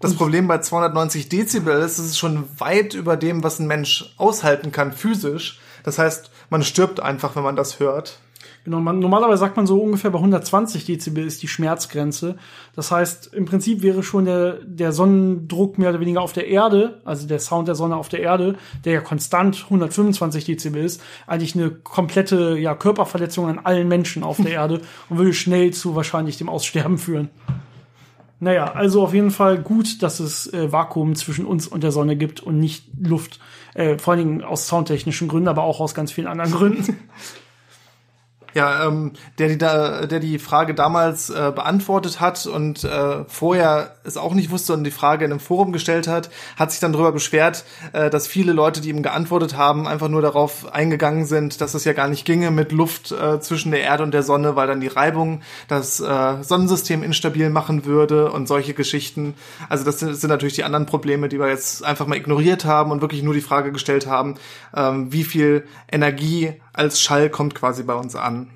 Das 0.00 0.14
Problem 0.14 0.46
bei 0.46 0.58
290 0.58 1.28
Dezibel 1.28 1.80
ist, 1.80 1.98
es 1.98 2.06
ist 2.06 2.18
schon 2.18 2.44
weit 2.58 2.94
über 2.94 3.16
dem, 3.16 3.42
was 3.42 3.58
ein 3.58 3.66
Mensch 3.66 4.14
aushalten 4.16 4.70
kann 4.70 4.92
physisch. 4.92 5.58
Das 5.82 5.98
heißt, 5.98 6.30
man 6.50 6.62
stirbt 6.62 7.00
einfach, 7.00 7.34
wenn 7.34 7.42
man 7.42 7.56
das 7.56 7.80
hört. 7.80 8.20
Genau, 8.68 8.80
man, 8.80 8.98
normalerweise 8.98 9.38
sagt 9.38 9.56
man 9.56 9.66
so 9.66 9.80
ungefähr 9.80 10.10
bei 10.10 10.18
120 10.18 10.84
Dezibel 10.84 11.24
ist 11.24 11.42
die 11.42 11.48
Schmerzgrenze. 11.48 12.36
Das 12.76 12.90
heißt, 12.90 13.32
im 13.32 13.46
Prinzip 13.46 13.80
wäre 13.80 14.02
schon 14.02 14.26
der, 14.26 14.58
der 14.62 14.92
Sonnendruck 14.92 15.78
mehr 15.78 15.88
oder 15.88 16.00
weniger 16.00 16.20
auf 16.20 16.34
der 16.34 16.48
Erde, 16.48 17.00
also 17.06 17.26
der 17.26 17.38
Sound 17.38 17.66
der 17.66 17.76
Sonne 17.76 17.96
auf 17.96 18.10
der 18.10 18.20
Erde, 18.20 18.56
der 18.84 18.92
ja 18.92 19.00
konstant 19.00 19.64
125 19.64 20.44
Dezibel 20.44 20.84
ist, 20.84 21.00
eigentlich 21.26 21.54
eine 21.54 21.70
komplette 21.70 22.58
ja, 22.58 22.74
Körperverletzung 22.74 23.48
an 23.48 23.58
allen 23.58 23.88
Menschen 23.88 24.22
auf 24.22 24.36
der 24.36 24.50
Erde 24.52 24.82
und 25.08 25.16
würde 25.16 25.32
schnell 25.32 25.72
zu 25.72 25.96
wahrscheinlich 25.96 26.36
dem 26.36 26.50
Aussterben 26.50 26.98
führen. 26.98 27.30
Naja, 28.38 28.74
also 28.74 29.02
auf 29.02 29.14
jeden 29.14 29.30
Fall 29.30 29.62
gut, 29.62 30.02
dass 30.02 30.20
es 30.20 30.52
äh, 30.52 30.70
Vakuum 30.70 31.14
zwischen 31.14 31.46
uns 31.46 31.66
und 31.66 31.82
der 31.84 31.90
Sonne 31.90 32.16
gibt 32.16 32.40
und 32.40 32.60
nicht 32.60 32.84
Luft. 33.00 33.40
Äh, 33.72 33.96
vor 33.96 34.12
allen 34.12 34.28
Dingen 34.28 34.44
aus 34.44 34.68
soundtechnischen 34.68 35.26
Gründen, 35.26 35.48
aber 35.48 35.62
auch 35.62 35.80
aus 35.80 35.94
ganz 35.94 36.12
vielen 36.12 36.26
anderen 36.26 36.52
Gründen. 36.52 36.98
Ja, 38.54 38.86
ähm, 38.86 39.12
der, 39.38 39.48
die 39.48 39.58
da, 39.58 40.06
der 40.06 40.20
die 40.20 40.38
Frage 40.38 40.74
damals 40.74 41.28
äh, 41.28 41.52
beantwortet 41.54 42.18
hat 42.20 42.46
und 42.46 42.82
äh, 42.82 43.24
vorher 43.26 43.96
es 44.04 44.16
auch 44.16 44.34
nicht 44.34 44.50
wusste 44.50 44.72
und 44.72 44.84
die 44.84 44.90
Frage 44.90 45.26
in 45.26 45.30
einem 45.30 45.40
Forum 45.40 45.72
gestellt 45.72 46.08
hat, 46.08 46.30
hat 46.56 46.70
sich 46.70 46.80
dann 46.80 46.92
darüber 46.92 47.12
beschwert, 47.12 47.64
äh, 47.92 48.08
dass 48.08 48.26
viele 48.26 48.52
Leute, 48.52 48.80
die 48.80 48.88
ihm 48.88 49.02
geantwortet 49.02 49.56
haben, 49.56 49.86
einfach 49.86 50.08
nur 50.08 50.22
darauf 50.22 50.72
eingegangen 50.72 51.26
sind, 51.26 51.60
dass 51.60 51.74
es 51.74 51.84
ja 51.84 51.92
gar 51.92 52.08
nicht 52.08 52.24
ginge 52.24 52.50
mit 52.50 52.72
Luft 52.72 53.12
äh, 53.12 53.38
zwischen 53.40 53.70
der 53.70 53.82
Erde 53.82 54.02
und 54.02 54.12
der 54.12 54.22
Sonne, 54.22 54.56
weil 54.56 54.66
dann 54.66 54.80
die 54.80 54.88
Reibung 54.88 55.42
das 55.68 56.00
äh, 56.00 56.42
Sonnensystem 56.42 57.02
instabil 57.02 57.50
machen 57.50 57.84
würde 57.84 58.32
und 58.32 58.48
solche 58.48 58.72
Geschichten. 58.72 59.34
Also 59.68 59.84
das 59.84 59.98
sind, 59.98 60.14
sind 60.14 60.30
natürlich 60.30 60.54
die 60.54 60.64
anderen 60.64 60.86
Probleme, 60.86 61.28
die 61.28 61.38
wir 61.38 61.48
jetzt 61.48 61.84
einfach 61.84 62.06
mal 62.06 62.16
ignoriert 62.16 62.64
haben 62.64 62.92
und 62.92 63.02
wirklich 63.02 63.22
nur 63.22 63.34
die 63.34 63.42
Frage 63.42 63.72
gestellt 63.72 64.06
haben, 64.06 64.36
ähm, 64.74 65.12
wie 65.12 65.24
viel 65.24 65.66
Energie 65.90 66.54
als 66.78 67.00
Schall 67.00 67.28
kommt 67.28 67.54
quasi 67.54 67.82
bei 67.82 67.94
uns 67.94 68.14
an. 68.14 68.48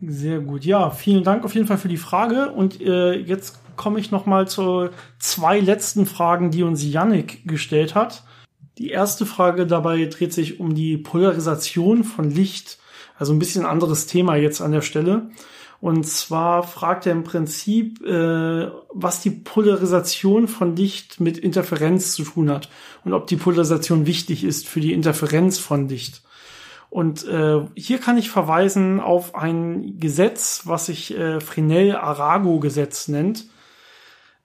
Sehr 0.00 0.40
gut. 0.40 0.64
Ja, 0.64 0.90
vielen 0.90 1.24
Dank 1.24 1.44
auf 1.44 1.54
jeden 1.54 1.66
Fall 1.66 1.78
für 1.78 1.88
die 1.88 1.96
Frage. 1.96 2.50
Und 2.50 2.80
äh, 2.80 3.14
jetzt 3.14 3.58
komme 3.76 4.00
ich 4.00 4.10
noch 4.10 4.26
mal 4.26 4.48
zu 4.48 4.88
zwei 5.18 5.60
letzten 5.60 6.06
Fragen, 6.06 6.50
die 6.50 6.62
uns 6.62 6.84
Yannick 6.84 7.46
gestellt 7.46 7.94
hat. 7.94 8.24
Die 8.78 8.90
erste 8.90 9.26
Frage 9.26 9.66
dabei 9.66 10.06
dreht 10.06 10.32
sich 10.32 10.60
um 10.60 10.74
die 10.74 10.96
Polarisation 10.96 12.04
von 12.04 12.30
Licht. 12.30 12.78
Also 13.18 13.34
ein 13.34 13.38
bisschen 13.38 13.66
anderes 13.66 14.06
Thema 14.06 14.36
jetzt 14.36 14.62
an 14.62 14.72
der 14.72 14.80
Stelle. 14.80 15.30
Und 15.80 16.06
zwar 16.06 16.62
fragt 16.62 17.06
er 17.06 17.12
im 17.12 17.24
Prinzip, 17.24 18.04
äh, 18.04 18.70
was 18.92 19.22
die 19.22 19.30
Polarisation 19.30 20.46
von 20.46 20.76
Licht 20.76 21.20
mit 21.20 21.38
Interferenz 21.38 22.14
zu 22.14 22.22
tun 22.22 22.50
hat 22.50 22.68
und 23.04 23.14
ob 23.14 23.26
die 23.26 23.36
Polarisation 23.36 24.06
wichtig 24.06 24.44
ist 24.44 24.68
für 24.68 24.80
die 24.80 24.92
Interferenz 24.92 25.58
von 25.58 25.88
Licht. 25.88 26.22
Und 26.90 27.26
äh, 27.26 27.60
hier 27.76 27.98
kann 27.98 28.18
ich 28.18 28.30
verweisen 28.30 28.98
auf 28.98 29.36
ein 29.36 30.00
Gesetz, 30.00 30.62
was 30.64 30.86
sich 30.86 31.16
äh, 31.16 31.40
Fresnel-Arago-Gesetz 31.40 33.06
nennt. 33.08 33.46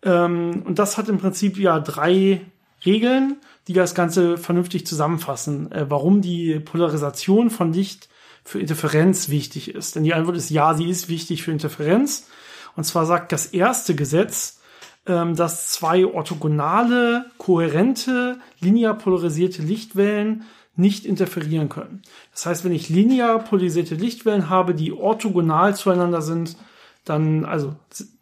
Ähm, 0.04 0.62
und 0.64 0.78
das 0.78 0.98
hat 0.98 1.10
im 1.10 1.18
Prinzip 1.18 1.58
ja 1.58 1.80
drei 1.80 2.42
Regeln, 2.86 3.38
die 3.68 3.74
das 3.74 3.96
Ganze 3.96 4.38
vernünftig 4.38 4.86
zusammenfassen, 4.86 5.72
äh, 5.72 5.90
warum 5.90 6.22
die 6.22 6.60
Polarisation 6.60 7.50
von 7.50 7.74
Licht 7.74 8.10
für 8.44 8.60
Interferenz 8.60 9.30
wichtig 9.30 9.74
ist. 9.74 9.96
Denn 9.96 10.04
die 10.04 10.14
Antwort 10.14 10.38
ist 10.38 10.52
ja, 10.52 10.76
sie 10.76 10.88
ist 10.88 11.10
wichtig 11.10 11.42
für 11.42 11.52
Interferenz. 11.52 12.28
Und 12.76 12.84
zwar 12.84 13.08
sagt 13.08 13.32
das 13.32 13.48
erste 13.48 13.96
Gesetz, 13.96 14.60
ähm, 15.08 15.36
dass 15.36 15.70
zwei 15.72 16.06
orthogonale, 16.06 17.26
kohärente, 17.40 18.38
linear 18.60 18.94
polarisierte 18.96 19.64
Lichtwellen 19.64 20.44
nicht 20.76 21.06
interferieren 21.06 21.70
können. 21.70 22.02
Das 22.32 22.46
heißt, 22.46 22.66
wenn 22.66 22.74
ich 22.74 22.90
linear 22.90 23.40
polarisierte 23.40 23.96
Lichtwellen 23.96 24.50
habe, 24.50 24.76
die 24.76 24.92
orthogonal 24.92 25.76
zueinander 25.76 26.22
sind, 26.22 26.58
dann, 27.06 27.46
also 27.46 27.76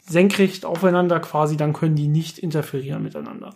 senkrecht 0.06 0.66
aufeinander 0.66 1.20
quasi, 1.20 1.58
dann 1.58 1.74
können 1.74 1.96
die 1.96 2.08
nicht 2.08 2.38
interferieren 2.38 3.04
miteinander. 3.04 3.56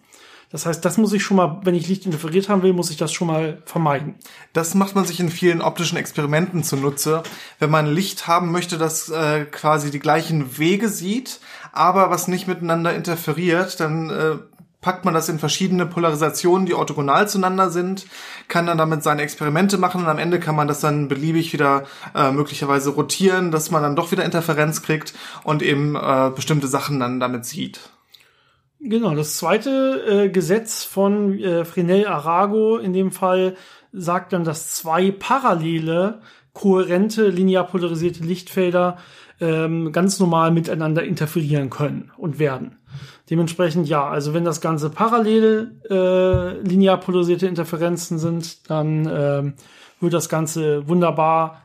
Das 0.49 0.65
heißt, 0.65 0.83
das 0.85 0.97
muss 0.97 1.11
ich 1.11 1.23
schon 1.23 1.35
mal, 1.35 1.59
wenn 1.63 1.75
ich 1.75 1.89
Licht 1.89 2.05
interferiert 2.05 2.47
haben 2.47 2.61
will, 2.63 2.71
muss 2.71 2.89
ich 2.89 2.95
das 2.95 3.11
schon 3.11 3.27
mal 3.27 3.61
vermeiden. 3.65 4.15
Das 4.53 4.75
macht 4.75 4.95
man 4.95 5.03
sich 5.03 5.19
in 5.19 5.29
vielen 5.29 5.61
optischen 5.61 5.97
Experimenten 5.97 6.63
zunutze. 6.63 7.23
Wenn 7.59 7.69
man 7.69 7.85
Licht 7.85 8.27
haben 8.27 8.51
möchte, 8.51 8.77
das 8.77 9.09
äh, 9.09 9.43
quasi 9.43 9.91
die 9.91 9.99
gleichen 9.99 10.57
Wege 10.57 10.87
sieht, 10.87 11.41
aber 11.73 12.09
was 12.09 12.29
nicht 12.29 12.47
miteinander 12.47 12.95
interferiert, 12.95 13.81
dann 13.81 14.09
äh, 14.09 14.37
packt 14.81 15.05
man 15.05 15.13
das 15.13 15.27
in 15.29 15.39
verschiedene 15.39 15.85
Polarisationen, 15.85 16.65
die 16.65 16.73
orthogonal 16.73 17.27
zueinander 17.27 17.69
sind, 17.69 18.05
kann 18.47 18.67
dann 18.67 18.77
damit 18.77 19.03
seine 19.03 19.23
Experimente 19.23 19.77
machen 19.77 20.01
und 20.01 20.07
am 20.07 20.19
Ende 20.19 20.39
kann 20.39 20.55
man 20.55 20.67
das 20.67 20.81
dann 20.81 21.07
beliebig 21.07 21.51
wieder 21.51 21.85
äh, 22.15 22.31
möglicherweise 22.31 22.91
rotieren, 22.91 23.51
dass 23.51 23.71
man 23.71 23.81
dann 23.81 23.95
doch 23.95 24.11
wieder 24.11 24.23
Interferenz 24.23 24.81
kriegt 24.81 25.13
und 25.43 25.63
eben 25.63 25.95
äh, 25.95 26.31
bestimmte 26.35 26.67
Sachen 26.67 26.99
dann 26.99 27.19
damit 27.19 27.45
sieht. 27.45 27.79
Genau, 28.79 29.15
das 29.15 29.37
zweite 29.37 30.03
äh, 30.07 30.29
Gesetz 30.29 30.83
von 30.83 31.39
äh, 31.39 31.65
Fresnel-Arago 31.65 32.77
in 32.77 32.93
dem 32.93 33.11
Fall 33.11 33.55
sagt 33.91 34.33
dann, 34.33 34.43
dass 34.43 34.69
zwei 34.69 35.09
parallele, 35.09 36.21
kohärente, 36.53 37.29
linear 37.29 37.65
polarisierte 37.65 38.23
Lichtfelder 38.23 38.97
ähm, 39.39 39.91
ganz 39.91 40.19
normal 40.19 40.51
miteinander 40.51 41.03
interferieren 41.03 41.69
können 41.69 42.11
und 42.17 42.39
werden. 42.39 42.77
Dementsprechend 43.29 43.87
ja, 43.87 44.07
also 44.07 44.33
wenn 44.33 44.45
das 44.45 44.61
Ganze 44.61 44.89
parallel 44.89 45.79
äh, 45.89 46.59
linear 46.61 46.99
polarisierte 46.99 47.47
Interferenzen 47.47 48.19
sind, 48.19 48.69
dann 48.69 49.05
äh, 49.05 49.51
wird 49.99 50.13
das 50.13 50.29
Ganze 50.29 50.87
wunderbar 50.87 51.63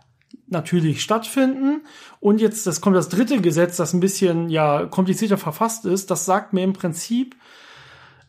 natürlich 0.49 1.03
stattfinden. 1.03 1.83
Und 2.21 2.41
jetzt, 2.41 2.67
das 2.67 2.81
kommt 2.81 2.97
das 2.97 3.09
dritte 3.09 3.41
Gesetz, 3.41 3.77
das 3.77 3.93
ein 3.93 4.01
bisschen 4.01 4.49
ja 4.49 4.87
komplizierter 4.87 5.39
verfasst 5.39 5.87
ist. 5.87 6.11
Das 6.11 6.25
sagt 6.25 6.53
mir 6.53 6.63
im 6.63 6.73
Prinzip, 6.73 7.37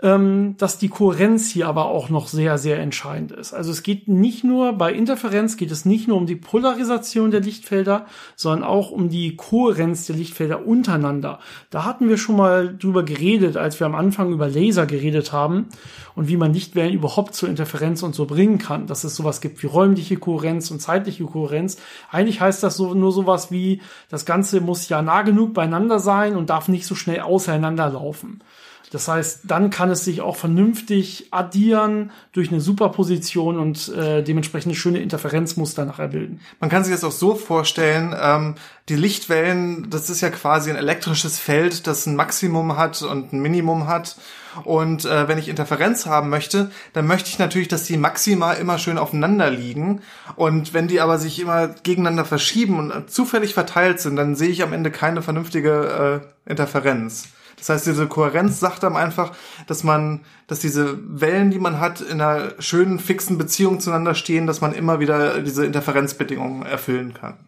ähm, 0.04 0.56
dass 0.58 0.78
die 0.78 0.90
Kohärenz 0.90 1.50
hier 1.50 1.68
aber 1.68 1.86
auch 1.86 2.10
noch 2.10 2.28
sehr, 2.28 2.58
sehr 2.58 2.80
entscheidend 2.80 3.32
ist. 3.32 3.54
Also 3.54 3.72
es 3.72 3.84
geht 3.84 4.10
nicht 4.10 4.44
nur 4.44 4.74
bei 4.74 4.92
Interferenz, 4.92 5.56
geht 5.56 5.72
es 5.72 5.86
nicht 5.86 6.10
nur 6.10 6.18
um 6.18 6.26
die 6.26 6.36
Polarisation 6.36 7.32
der 7.32 7.40
Lichtfelder, 7.40 8.06
sondern 8.36 8.68
auch 8.68 8.92
um 8.92 9.08
die 9.08 9.38
Kohärenz 9.38 10.06
der 10.06 10.18
Lichtfelder 10.18 10.68
untereinander. 10.68 11.40
Da 11.70 11.86
hatten 11.86 12.10
wir 12.10 12.18
schon 12.18 12.36
mal 12.36 12.76
drüber 12.78 13.04
geredet, 13.04 13.56
als 13.56 13.80
wir 13.80 13.88
am 13.88 13.96
Anfang 13.96 14.34
über 14.34 14.50
Laser 14.50 14.86
geredet 14.86 15.32
haben 15.32 15.70
und 16.16 16.28
wie 16.28 16.38
man 16.38 16.54
Lichtwellen 16.54 16.94
überhaupt 16.94 17.34
zur 17.34 17.48
Interferenz 17.48 18.04
und 18.04 18.14
so 18.14 18.26
bringen 18.26 18.58
kann, 18.58 18.88
dass 18.88 19.06
es 19.06 19.16
sowas 19.16 19.40
gibt 19.40 19.64
wie 19.64 19.68
räumliche 19.68 20.18
Kohärenz 20.18 20.70
und 20.70 20.82
zeitliche 20.82 21.24
Kohärenz. 21.24 21.78
Eigentlich 22.12 22.42
heißt 22.42 22.62
das 22.62 22.76
so, 22.76 22.94
nur 22.94 23.14
sowas 23.14 23.52
wie, 23.52 23.82
das 24.10 24.26
Ganze 24.26 24.60
muss 24.60 24.90
ja 24.90 25.02
nah 25.02 25.22
genug 25.22 25.54
beieinander 25.54 26.00
sein 26.00 26.36
und 26.36 26.50
darf 26.50 26.68
nicht 26.68 26.86
so 26.86 26.94
schnell 26.94 27.22
auseinanderlaufen. 27.22 28.44
Das 28.94 29.08
heißt, 29.08 29.42
dann 29.46 29.72
kann 29.72 29.90
es 29.90 30.06
sich 30.06 30.22
auch 30.22 30.36
vernünftig 30.36 31.30
addieren 31.32 32.12
durch 32.32 32.52
eine 32.52 32.62
Superposition 32.62 33.58
und 33.58 33.90
äh, 33.90 34.22
dementsprechend 34.22 34.76
schöne 34.76 35.00
Interferenzmuster 35.00 35.84
nachher 35.84 36.10
bilden. 36.10 36.42
Man 36.60 36.70
kann 36.70 36.84
sich 36.84 36.94
das 36.94 37.04
auch 37.04 37.12
so 37.12 37.34
vorstellen, 37.34 38.16
ähm, 38.16 38.54
die 38.90 38.96
Lichtwellen, 38.96 39.90
das 39.90 40.12
ist 40.12 40.22
ja 40.22 40.30
quasi 40.30 40.70
ein 40.70 40.76
elektrisches 40.76 41.40
Feld, 41.40 41.88
das 41.88 42.06
ein 42.06 42.16
Maximum 42.16 42.78
hat 42.78 43.02
und 43.02 43.34
ein 43.34 43.42
Minimum 43.42 43.88
hat. 43.88 44.16
Und 44.64 45.06
äh, 45.06 45.28
wenn 45.28 45.40
ich 45.40 45.50
Interferenz 45.50 46.06
haben 46.06 46.30
möchte, 46.30 46.70
dann 46.94 47.08
möchte 47.08 47.30
ich 47.30 47.40
natürlich, 47.40 47.70
dass 47.70 47.86
die 47.86 47.98
Maxima 47.98 48.54
immer 48.54 48.78
schön 48.78 49.00
aufeinander 49.00 49.50
liegen. 49.50 50.02
Und 50.36 50.76
wenn 50.76 50.88
die 50.88 51.02
aber 51.02 51.18
sich 51.18 51.40
immer 51.40 51.68
gegeneinander 51.68 52.26
verschieben 52.26 52.78
und 52.78 53.10
zufällig 53.10 53.56
verteilt 53.56 54.02
sind, 54.02 54.18
dann 54.18 54.36
sehe 54.36 54.50
ich 54.50 54.62
am 54.62 54.72
Ende 54.72 54.92
keine 54.92 55.24
vernünftige 55.24 56.22
äh, 56.46 56.50
Interferenz. 56.52 57.30
Das 57.64 57.70
heißt, 57.70 57.88
diese 57.88 58.08
Kohärenz 58.08 58.60
sagt 58.60 58.84
einem 58.84 58.98
einfach, 58.98 59.34
dass 59.68 59.86
man, 59.86 60.26
dass 60.48 60.60
diese 60.60 61.00
Wellen, 61.02 61.50
die 61.50 61.60
man 61.60 61.80
hat, 61.80 62.02
in 62.02 62.20
einer 62.20 62.62
schönen, 62.62 63.00
fixen 63.00 63.38
Beziehung 63.38 63.80
zueinander 63.80 64.16
stehen, 64.16 64.48
dass 64.48 64.60
man 64.60 64.74
immer 64.74 65.00
wieder 65.00 65.40
diese 65.40 65.66
Interferenzbedingungen 65.66 66.64
erfüllen 66.64 67.14
kann. 67.14 67.48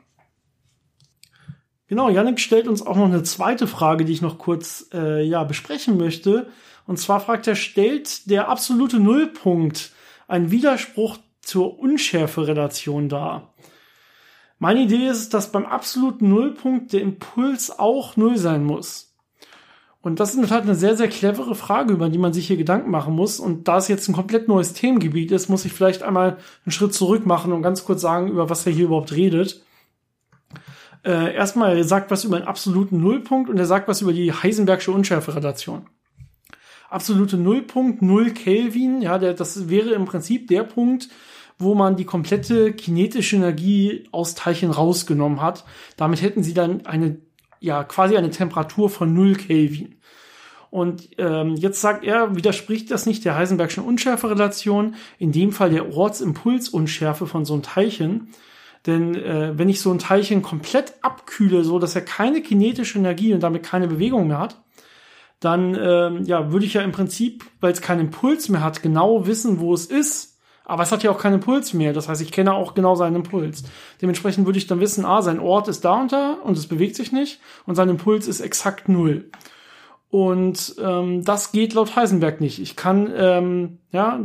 Genau, 1.88 2.08
Yannick 2.08 2.40
stellt 2.40 2.70
uns 2.70 2.82
auch 2.82 2.96
noch 2.96 3.08
eine 3.08 3.24
zweite 3.24 3.68
Frage, 3.68 4.06
die 4.06 4.14
ich 4.14 4.22
noch 4.22 4.38
kurz 4.38 4.88
äh, 4.94 5.22
ja, 5.22 5.44
besprechen 5.44 5.98
möchte. 5.98 6.48
Und 6.88 6.98
zwar 6.98 7.20
fragt 7.20 7.46
er, 7.48 7.56
stellt 7.56 8.30
der 8.30 8.48
absolute 8.48 9.02
Nullpunkt 9.02 9.92
einen 10.30 10.50
Widerspruch 10.50 11.18
zur 11.42 11.78
Unschärferelation 11.78 13.10
dar? 13.10 13.54
Meine 14.60 14.84
Idee 14.84 15.10
ist, 15.10 15.34
dass 15.34 15.52
beim 15.52 15.66
absoluten 15.66 16.30
Nullpunkt 16.30 16.94
der 16.94 17.02
Impuls 17.02 17.70
auch 17.78 18.16
null 18.16 18.38
sein 18.38 18.64
muss. 18.64 19.15
Und 20.06 20.20
das 20.20 20.36
ist 20.36 20.52
halt 20.52 20.66
eine 20.66 20.76
sehr, 20.76 20.96
sehr 20.96 21.08
clevere 21.08 21.56
Frage, 21.56 21.92
über 21.92 22.10
die 22.10 22.20
man 22.20 22.32
sich 22.32 22.46
hier 22.46 22.58
Gedanken 22.58 22.92
machen 22.92 23.16
muss. 23.16 23.40
Und 23.40 23.68
da 23.68 23.80
es 23.80 23.88
jetzt 23.88 24.08
ein 24.08 24.14
komplett 24.14 24.48
neues 24.48 24.74
Themengebiet 24.74 25.32
ist, 25.32 25.50
muss 25.50 25.66
ich 25.66 25.74
vielleicht 25.74 26.04
einmal 26.04 26.38
einen 26.64 26.72
Schritt 26.72 26.94
zurück 26.94 27.26
machen 27.26 27.52
und 27.52 27.64
ganz 27.64 27.86
kurz 27.86 28.02
sagen, 28.02 28.28
über 28.28 28.48
was 28.48 28.68
er 28.68 28.72
hier 28.72 28.86
überhaupt 28.86 29.14
redet. 29.14 29.64
Äh, 31.04 31.34
erstmal, 31.34 31.76
er 31.76 31.84
sagt 31.86 32.12
was 32.12 32.24
über 32.24 32.36
einen 32.38 32.46
absoluten 32.46 33.02
Nullpunkt 33.02 33.50
und 33.50 33.58
er 33.58 33.66
sagt 33.66 33.88
was 33.88 34.04
über 34.04 34.14
die 34.14 34.32
Heisenbergsche 34.32 34.92
Unschärferelation. 34.92 35.88
Absolute 36.92 37.38
Nullpunkt, 37.38 38.04
null 38.04 38.30
Kelvin, 38.30 39.02
ja, 39.02 39.18
der, 39.18 39.34
das 39.34 39.70
wäre 39.70 39.90
im 39.96 40.06
Prinzip 40.06 40.50
der 40.50 40.62
Punkt, 40.62 41.10
wo 41.58 41.74
man 41.74 41.96
die 41.96 42.06
komplette 42.06 42.74
kinetische 42.74 43.38
Energie 43.38 44.08
aus 44.12 44.36
Teilchen 44.36 44.70
rausgenommen 44.70 45.42
hat. 45.42 45.66
Damit 45.98 46.22
hätten 46.22 46.44
sie 46.44 46.54
dann 46.54 46.86
eine 46.86 47.25
ja 47.66 47.84
quasi 47.84 48.16
eine 48.16 48.30
Temperatur 48.30 48.90
von 48.90 49.14
0 49.14 49.36
Kelvin. 49.36 49.96
Und 50.70 51.10
ähm, 51.18 51.56
jetzt 51.56 51.82
sagt 51.82 52.04
er, 52.04 52.36
widerspricht 52.36 52.92
das 52.92 53.06
nicht 53.06 53.24
der 53.24 53.36
Heisenbergschen 53.36 53.84
Unschärferelation, 53.84 54.96
in 55.20 55.32
dem 55.32 55.52
Fall 55.52 55.70
der 55.70 55.94
Ortsimpulsunschärfe 55.94 57.28
von 57.28 57.46
so 57.46 57.54
einem 57.54 57.64
Teilchen. 57.64 58.30
Denn 58.86 59.16
äh, 59.16 59.58
wenn 59.58 59.70
ich 59.70 59.82
so 59.82 59.92
ein 59.92 60.00
Teilchen 60.00 60.42
komplett 60.42 60.94
abkühle, 61.02 61.64
so 61.64 61.80
dass 61.80 61.96
er 61.96 62.02
keine 62.02 62.42
kinetische 62.42 63.00
Energie 63.00 63.34
und 63.34 63.42
damit 63.42 63.64
keine 63.64 63.88
Bewegung 63.88 64.28
mehr 64.28 64.40
hat, 64.40 64.62
dann 65.40 65.76
ähm, 65.80 66.24
ja, 66.26 66.52
würde 66.52 66.66
ich 66.66 66.74
ja 66.74 66.82
im 66.82 66.92
Prinzip, 66.92 67.46
weil 67.62 67.72
es 67.72 67.82
keinen 67.82 68.08
Impuls 68.08 68.50
mehr 68.50 68.64
hat, 68.64 68.82
genau 68.82 69.28
wissen, 69.28 69.60
wo 69.60 69.74
es 69.74 69.86
ist 69.86 70.35
aber 70.66 70.84
es 70.84 70.92
hat 70.92 71.04
ja 71.04 71.12
auch 71.12 71.20
keinen 71.20 71.36
Impuls 71.36 71.74
mehr. 71.74 71.94
Das 71.94 72.10
heißt, 72.10 72.22
ich 72.22 72.32
kenne 72.32 72.54
auch 72.54 72.74
genau 72.74 72.96
seinen 72.96 73.18
Impuls. 73.18 73.64
Dementsprechend 74.02 74.46
würde 74.46 74.58
ich 74.58 74.68
dann 74.68 74.80
wissen, 74.80 75.06
ah, 75.06 75.22
sein 75.22 75.40
Ort 75.40 75.68
ist 75.68 75.86
da 75.86 76.02
und 76.02 76.12
da 76.12 76.34
und 76.44 76.58
es 76.58 76.68
bewegt 76.68 76.96
sich 76.96 77.12
nicht 77.12 77.40
und 77.66 77.76
sein 77.76 77.90
Impuls 77.90 78.28
ist 78.28 78.42
exakt 78.42 78.90
null. 78.90 79.30
Und 80.10 80.76
ähm, 80.82 81.24
das 81.24 81.52
geht 81.52 81.74
laut 81.74 81.96
Heisenberg 81.96 82.40
nicht. 82.40 82.60
Ich 82.60 82.76
kann, 82.76 83.12
ähm, 83.16 83.80
ja, 83.92 84.20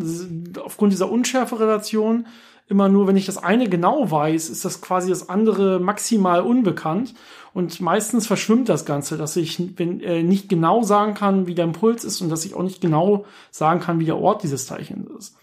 aufgrund 0.63 0.93
dieser 0.93 1.11
Unschärferelation 1.11 2.27
immer 2.69 2.89
nur, 2.89 3.09
wenn 3.09 3.17
ich 3.17 3.27
das 3.27 3.37
eine 3.37 3.69
genau 3.69 4.11
weiß, 4.11 4.49
ist 4.49 4.65
das 4.65 4.81
quasi 4.81 5.09
das 5.11 5.29
andere 5.29 5.81
maximal 5.81 6.43
unbekannt. 6.43 7.15
Und 7.53 7.81
meistens 7.81 8.29
verschwimmt 8.29 8.69
das 8.69 8.85
Ganze, 8.85 9.19
dass 9.19 9.37
ich 9.37 9.77
wenn, 9.77 10.01
äh, 10.01 10.23
nicht 10.23 10.49
genau 10.49 10.85
sagen 10.85 11.15
kann, 11.15 11.49
wie 11.49 11.57
der 11.57 11.65
Impuls 11.65 12.05
ist 12.05 12.21
und 12.21 12.29
dass 12.29 12.45
ich 12.45 12.55
auch 12.55 12.63
nicht 12.63 12.81
genau 12.81 13.25
sagen 13.51 13.81
kann, 13.81 13.99
wie 13.99 14.05
der 14.05 14.19
Ort 14.19 14.45
dieses 14.45 14.67
Teilchens 14.67 15.11
ist. 15.19 15.37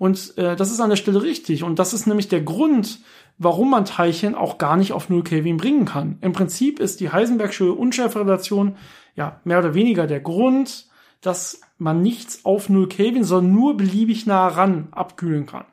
Und 0.00 0.38
äh, 0.38 0.56
das 0.56 0.72
ist 0.72 0.80
an 0.80 0.88
der 0.88 0.96
Stelle 0.96 1.22
richtig. 1.22 1.62
Und 1.62 1.78
das 1.78 1.92
ist 1.92 2.06
nämlich 2.06 2.26
der 2.26 2.40
Grund, 2.40 3.00
warum 3.36 3.68
man 3.68 3.84
Teilchen 3.84 4.34
auch 4.34 4.56
gar 4.56 4.78
nicht 4.78 4.94
auf 4.94 5.10
0 5.10 5.22
Kelvin 5.22 5.58
bringen 5.58 5.84
kann. 5.84 6.16
Im 6.22 6.32
Prinzip 6.32 6.80
ist 6.80 7.00
die 7.00 7.12
Heisenbergsche 7.12 7.70
Unschärferelation 7.74 8.76
ja 9.14 9.42
mehr 9.44 9.58
oder 9.58 9.74
weniger 9.74 10.06
der 10.06 10.20
Grund, 10.20 10.88
dass 11.20 11.60
man 11.76 12.00
nichts 12.00 12.46
auf 12.46 12.70
0 12.70 12.88
Kelvin, 12.88 13.24
sondern 13.24 13.52
nur 13.52 13.76
beliebig 13.76 14.24
nah 14.24 14.48
ran 14.48 14.88
abkühlen 14.92 15.44
kann. 15.44 15.66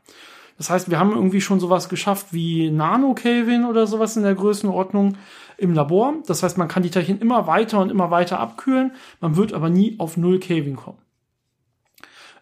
Das 0.57 0.69
heißt, 0.69 0.91
wir 0.91 0.99
haben 0.99 1.13
irgendwie 1.13 1.39
schon 1.39 1.61
sowas 1.61 1.87
geschafft 1.87 2.27
wie 2.31 2.69
Nano-Kelvin 2.69 3.63
oder 3.63 3.87
sowas 3.87 4.17
in 4.17 4.23
der 4.23 4.35
Größenordnung 4.35 5.15
im 5.57 5.73
Labor. 5.73 6.15
Das 6.25 6.43
heißt, 6.43 6.57
man 6.57 6.67
kann 6.67 6.83
die 6.83 6.89
Teilchen 6.89 7.21
immer 7.21 7.47
weiter 7.47 7.79
und 7.79 7.91
immer 7.91 8.11
weiter 8.11 8.41
abkühlen. 8.41 8.91
Man 9.21 9.37
wird 9.37 9.53
aber 9.53 9.69
nie 9.69 9.95
auf 9.99 10.17
0 10.17 10.41
Kelvin 10.41 10.75
kommen. 10.75 10.97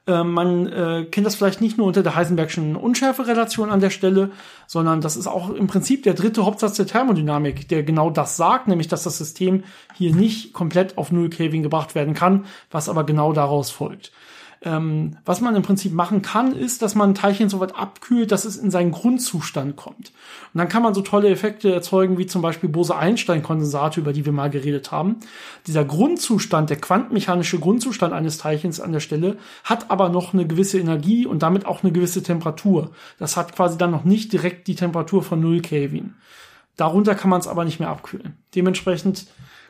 Äh, 0.08 0.24
man 0.24 0.68
äh, 0.68 1.06
kennt 1.10 1.26
das 1.26 1.36
vielleicht 1.36 1.62
nicht 1.62 1.78
nur 1.78 1.88
unter 1.88 2.04
der 2.04 2.16
Heisenbergschen 2.16 2.76
Unschärferelation 2.76 3.70
an 3.70 3.80
der 3.80 3.90
Stelle, 3.90 4.32
sondern 4.68 5.02
das 5.02 5.18
ist 5.18 5.28
auch 5.28 5.50
im 5.50 5.68
Prinzip 5.68 6.04
der 6.04 6.14
dritte 6.14 6.46
Hauptsatz 6.46 6.76
der 6.76 6.86
Thermodynamik, 6.86 7.68
der 7.68 7.84
genau 7.84 8.10
das 8.10 8.38
sagt, 8.38 8.68
nämlich 8.68 8.88
dass 8.88 9.04
das 9.04 9.18
System 9.18 9.64
hier 9.96 10.14
nicht 10.14 10.54
komplett 10.54 10.98
auf 10.98 11.12
Null 11.12 11.30
Kelvin 11.30 11.64
gebracht 11.64 11.96
werden 11.96 12.14
kann, 12.14 12.46
was 12.70 12.90
aber 12.90 13.04
genau 13.04 13.34
daraus 13.34 13.72
folgt. 13.72 14.12
Ähm, 14.66 15.18
was 15.26 15.42
man 15.42 15.56
im 15.56 15.62
Prinzip 15.62 15.94
machen 15.94 16.24
kann, 16.24 16.56
ist, 16.56 16.82
dass 16.82 16.96
man 16.96 17.12
ein 17.12 17.16
Teilchen 17.16 17.50
so 17.50 17.60
weit 17.60 17.76
abkühlt, 17.76 18.32
dass 18.32 18.46
es 18.46 18.58
in 18.58 18.72
seinen 18.72 18.92
Grundzustand 18.92 19.76
kommt. 19.76 20.12
Und 20.54 20.58
dann 20.58 20.68
kann 20.68 20.82
man 20.82 20.96
so 20.96 21.02
tolle 21.02 21.30
Effekte 21.30 21.72
erzeugen, 21.72 22.18
wie 22.18 22.26
zum 22.26 22.42
Beispiel 22.42 22.68
Bose-Einstein-Kondensate, 22.70 24.00
über 24.00 24.12
die 24.12 24.26
wir 24.26 24.34
mal 24.34 24.50
geredet 24.50 24.92
haben. 24.92 25.18
Dieser 25.68 25.86
Grundzustand, 25.86 26.72
der 26.72 26.78
quantenmechanische 26.78 27.60
Grundzustand 27.60 28.12
eines 28.12 28.40
Teilchens 28.40 28.80
an 28.80 28.92
der 28.92 29.02
Stelle, 29.02 29.38
hat 29.64 29.92
aber 29.92 30.10
noch 30.10 30.34
eine 30.34 30.48
gewisse 30.48 30.80
Energie 30.80 31.28
und 31.28 31.44
damit 31.44 31.68
auch 31.68 31.84
eine 31.84 31.92
gewisse 31.92 32.24
Temperatur. 32.24 32.90
Das 33.20 33.38
hat 33.38 33.56
quasi 33.56 33.78
dann 33.78 33.92
noch 33.92 34.04
nicht 34.04 34.34
direkt 34.34 34.68
die 34.68 34.76
Temperatur 34.76 35.22
von 35.22 35.40
0 35.40 35.62
Kelvin. 35.62 36.16
Darunter 36.76 37.14
kann 37.14 37.30
man 37.30 37.40
es 37.40 37.48
aber 37.48 37.66
nicht 37.66 37.80
mehr 37.80 37.90
abkühlen. 37.90 38.36
Dementsprechend 38.56 39.28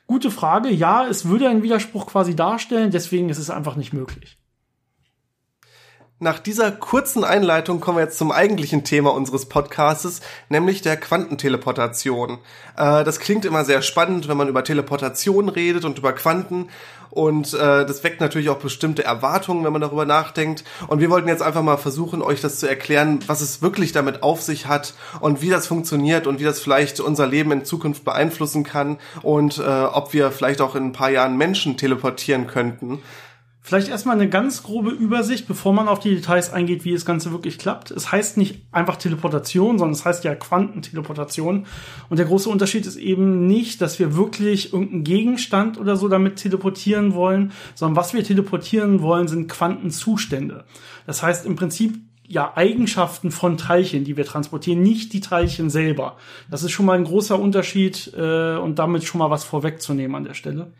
gute 0.07 0.31
Frage. 0.31 0.69
Ja, 0.69 1.05
es 1.05 1.27
würde 1.27 1.49
einen 1.49 1.63
Widerspruch 1.63 2.07
quasi 2.07 2.33
darstellen, 2.33 2.91
deswegen 2.91 3.27
ist 3.27 3.39
es 3.39 3.49
einfach 3.49 3.75
nicht 3.75 3.91
möglich. 3.91 4.37
Nach 6.19 6.39
dieser 6.39 6.71
kurzen 6.71 7.25
Einleitung 7.25 7.81
kommen 7.81 7.97
wir 7.97 8.05
jetzt 8.05 8.17
zum 8.17 8.31
eigentlichen 8.31 8.85
Thema 8.85 9.13
unseres 9.13 9.47
Podcastes, 9.47 10.21
nämlich 10.47 10.81
der 10.81 10.95
Quantenteleportation. 10.95 12.37
Äh, 12.77 13.03
das 13.03 13.19
klingt 13.19 13.43
immer 13.43 13.65
sehr 13.65 13.81
spannend, 13.81 14.29
wenn 14.29 14.37
man 14.37 14.47
über 14.47 14.63
Teleportation 14.63 15.49
redet 15.49 15.83
und 15.83 15.97
über 15.97 16.13
Quanten. 16.13 16.69
Und 17.09 17.53
äh, 17.53 17.85
das 17.85 18.05
weckt 18.05 18.21
natürlich 18.21 18.47
auch 18.47 18.59
bestimmte 18.59 19.03
Erwartungen, 19.03 19.65
wenn 19.65 19.73
man 19.73 19.81
darüber 19.81 20.05
nachdenkt. 20.05 20.63
Und 20.87 21.01
wir 21.01 21.09
wollten 21.09 21.27
jetzt 21.27 21.41
einfach 21.43 21.61
mal 21.61 21.75
versuchen, 21.75 22.21
euch 22.21 22.39
das 22.39 22.59
zu 22.59 22.67
erklären, 22.69 23.19
was 23.27 23.41
es 23.41 23.61
wirklich 23.61 23.91
damit 23.91 24.23
auf 24.23 24.41
sich 24.41 24.67
hat 24.67 24.93
und 25.19 25.41
wie 25.41 25.49
das 25.49 25.67
funktioniert 25.67 26.27
und 26.27 26.39
wie 26.39 26.45
das 26.45 26.61
vielleicht 26.61 27.01
unser 27.01 27.27
Leben 27.27 27.51
in 27.51 27.65
Zukunft 27.65 28.05
beeinflussen 28.05 28.63
kann 28.63 28.99
und 29.21 29.57
äh, 29.57 29.61
ob 29.61 30.13
wir 30.13 30.31
vielleicht 30.31 30.61
auch 30.61 30.75
in 30.75 30.85
ein 30.85 30.93
paar 30.93 31.09
Jahren 31.09 31.35
Menschen 31.35 31.75
teleportieren 31.75 32.47
könnten. 32.47 33.01
Vielleicht 33.67 33.87
erstmal 33.87 34.15
eine 34.15 34.29
ganz 34.29 34.61
grobe 34.61 34.91
Übersicht, 34.91 35.47
bevor 35.47 35.73
man 35.73 35.87
auf 35.87 35.97
die 35.97 36.13
Details 36.13 36.53
eingeht, 36.53 36.85
wie 36.85 36.93
das 36.93 37.03
Ganze 37.03 37.31
wirklich 37.31 37.57
klappt. 37.57 37.89
Es 37.89 38.11
heißt 38.11 38.37
nicht 38.37 38.61
einfach 38.71 38.95
Teleportation, 38.95 39.79
sondern 39.79 39.95
es 39.95 40.05
heißt 40.05 40.23
ja 40.23 40.35
Quantenteleportation. 40.35 41.65
Und 42.07 42.17
der 42.17 42.27
große 42.27 42.47
Unterschied 42.47 42.85
ist 42.85 42.95
eben 42.95 43.47
nicht, 43.47 43.81
dass 43.81 43.97
wir 43.97 44.15
wirklich 44.15 44.71
irgendeinen 44.71 45.03
Gegenstand 45.03 45.79
oder 45.79 45.95
so 45.95 46.07
damit 46.09 46.35
teleportieren 46.35 47.15
wollen, 47.15 47.53
sondern 47.73 47.95
was 47.95 48.13
wir 48.13 48.23
teleportieren 48.23 49.01
wollen, 49.01 49.27
sind 49.27 49.47
Quantenzustände. 49.47 50.65
Das 51.07 51.23
heißt 51.23 51.47
im 51.47 51.55
Prinzip 51.55 51.97
ja, 52.27 52.53
Eigenschaften 52.55 53.31
von 53.31 53.57
Teilchen, 53.57 54.03
die 54.03 54.17
wir 54.17 54.25
transportieren, 54.25 54.81
nicht 54.81 55.13
die 55.13 55.21
Teilchen 55.21 55.69
selber. 55.69 56.17
Das 56.49 56.63
ist 56.63 56.71
schon 56.71 56.85
mal 56.85 56.97
ein 56.97 57.03
großer 57.03 57.39
Unterschied 57.39 58.13
äh, 58.15 58.57
und 58.57 58.79
damit 58.79 59.03
schon 59.03 59.19
mal 59.19 59.29
was 59.29 59.43
vorwegzunehmen 59.43 60.15
an 60.15 60.23
der 60.23 60.33
Stelle. 60.33 60.71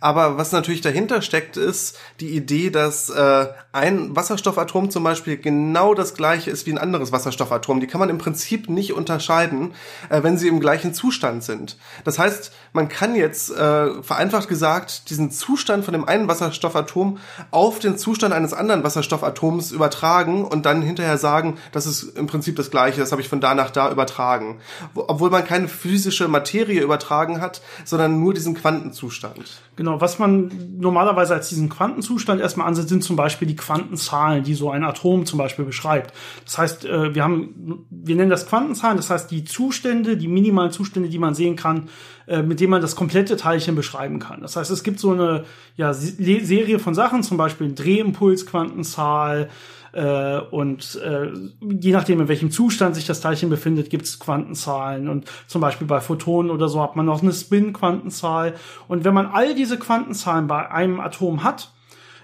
Aber 0.00 0.38
was 0.38 0.50
natürlich 0.50 0.80
dahinter 0.80 1.20
steckt, 1.20 1.58
ist 1.58 1.98
die 2.20 2.30
Idee, 2.30 2.70
dass 2.70 3.10
äh, 3.10 3.46
ein 3.72 4.16
Wasserstoffatom 4.16 4.90
zum 4.90 5.04
Beispiel 5.04 5.36
genau 5.36 5.92
das 5.92 6.14
gleiche 6.14 6.50
ist 6.50 6.66
wie 6.66 6.72
ein 6.72 6.78
anderes 6.78 7.12
Wasserstoffatom. 7.12 7.80
Die 7.80 7.86
kann 7.86 8.00
man 8.00 8.08
im 8.08 8.16
Prinzip 8.16 8.70
nicht 8.70 8.94
unterscheiden, 8.94 9.74
äh, 10.08 10.22
wenn 10.22 10.38
sie 10.38 10.48
im 10.48 10.58
gleichen 10.58 10.94
Zustand 10.94 11.44
sind. 11.44 11.76
Das 12.04 12.18
heißt, 12.18 12.50
man 12.72 12.88
kann 12.88 13.14
jetzt 13.14 13.50
äh, 13.50 14.02
vereinfacht 14.02 14.48
gesagt 14.48 15.10
diesen 15.10 15.30
Zustand 15.30 15.84
von 15.84 15.92
dem 15.92 16.08
einen 16.08 16.28
Wasserstoffatom 16.28 17.18
auf 17.50 17.78
den 17.78 17.98
Zustand 17.98 18.32
eines 18.32 18.54
anderen 18.54 18.82
Wasserstoffatoms 18.82 19.70
übertragen 19.70 20.46
und 20.46 20.64
dann 20.64 20.80
hinterher 20.80 21.18
sagen, 21.18 21.58
das 21.72 21.86
ist 21.86 22.16
im 22.16 22.26
Prinzip 22.26 22.56
das 22.56 22.70
gleiche, 22.70 23.00
das 23.00 23.12
habe 23.12 23.20
ich 23.20 23.28
von 23.28 23.42
da 23.42 23.54
nach 23.54 23.70
da 23.70 23.90
übertragen. 23.90 24.60
Obwohl 24.94 25.28
man 25.28 25.44
keine 25.44 25.68
physische 25.68 26.26
Materie 26.26 26.80
übertragen 26.80 27.42
hat, 27.42 27.60
sondern 27.84 28.18
nur 28.18 28.32
diesen 28.32 28.54
Quantenzustand. 28.54 29.60
Genau, 29.80 29.98
was 29.98 30.18
man 30.18 30.76
normalerweise 30.78 31.32
als 31.32 31.48
diesen 31.48 31.70
Quantenzustand 31.70 32.38
erstmal 32.38 32.66
ansieht, 32.66 32.90
sind 32.90 33.02
zum 33.02 33.16
Beispiel 33.16 33.48
die 33.48 33.56
Quantenzahlen, 33.56 34.44
die 34.44 34.52
so 34.52 34.70
ein 34.70 34.84
Atom 34.84 35.24
zum 35.24 35.38
Beispiel 35.38 35.64
beschreibt. 35.64 36.12
Das 36.44 36.58
heißt, 36.58 36.84
äh, 36.84 37.14
wir 37.14 37.24
haben, 37.24 37.86
wir 37.88 38.14
nennen 38.14 38.28
das 38.28 38.46
Quantenzahlen, 38.46 38.98
das 38.98 39.08
heißt 39.08 39.30
die 39.30 39.44
Zustände, 39.44 40.18
die 40.18 40.28
minimalen 40.28 40.70
Zustände, 40.70 41.08
die 41.08 41.18
man 41.18 41.34
sehen 41.34 41.56
kann, 41.56 41.88
äh, 42.26 42.42
mit 42.42 42.60
denen 42.60 42.72
man 42.72 42.82
das 42.82 42.94
komplette 42.94 43.38
Teilchen 43.38 43.74
beschreiben 43.74 44.18
kann. 44.18 44.42
Das 44.42 44.54
heißt, 44.54 44.70
es 44.70 44.82
gibt 44.82 45.00
so 45.00 45.12
eine 45.12 45.44
ja, 45.76 45.94
Serie 45.94 46.78
von 46.78 46.94
Sachen, 46.94 47.22
zum 47.22 47.38
Beispiel 47.38 47.72
Drehimpulsquantenzahl, 47.74 49.48
äh, 49.92 50.38
und 50.38 51.00
äh, 51.04 51.30
je 51.60 51.92
nachdem, 51.92 52.20
in 52.20 52.28
welchem 52.28 52.50
Zustand 52.50 52.94
sich 52.94 53.06
das 53.06 53.20
Teilchen 53.20 53.50
befindet, 53.50 53.90
gibt 53.90 54.04
es 54.04 54.18
Quantenzahlen. 54.18 55.08
Und 55.08 55.26
zum 55.46 55.60
Beispiel 55.60 55.86
bei 55.86 56.00
Photonen 56.00 56.50
oder 56.50 56.68
so 56.68 56.82
hat 56.82 56.96
man 56.96 57.06
noch 57.06 57.22
eine 57.22 57.32
Spin-Quantenzahl. 57.32 58.54
Und 58.88 59.04
wenn 59.04 59.14
man 59.14 59.26
all 59.26 59.54
diese 59.54 59.78
Quantenzahlen 59.78 60.46
bei 60.46 60.70
einem 60.70 61.00
Atom 61.00 61.42
hat, 61.42 61.72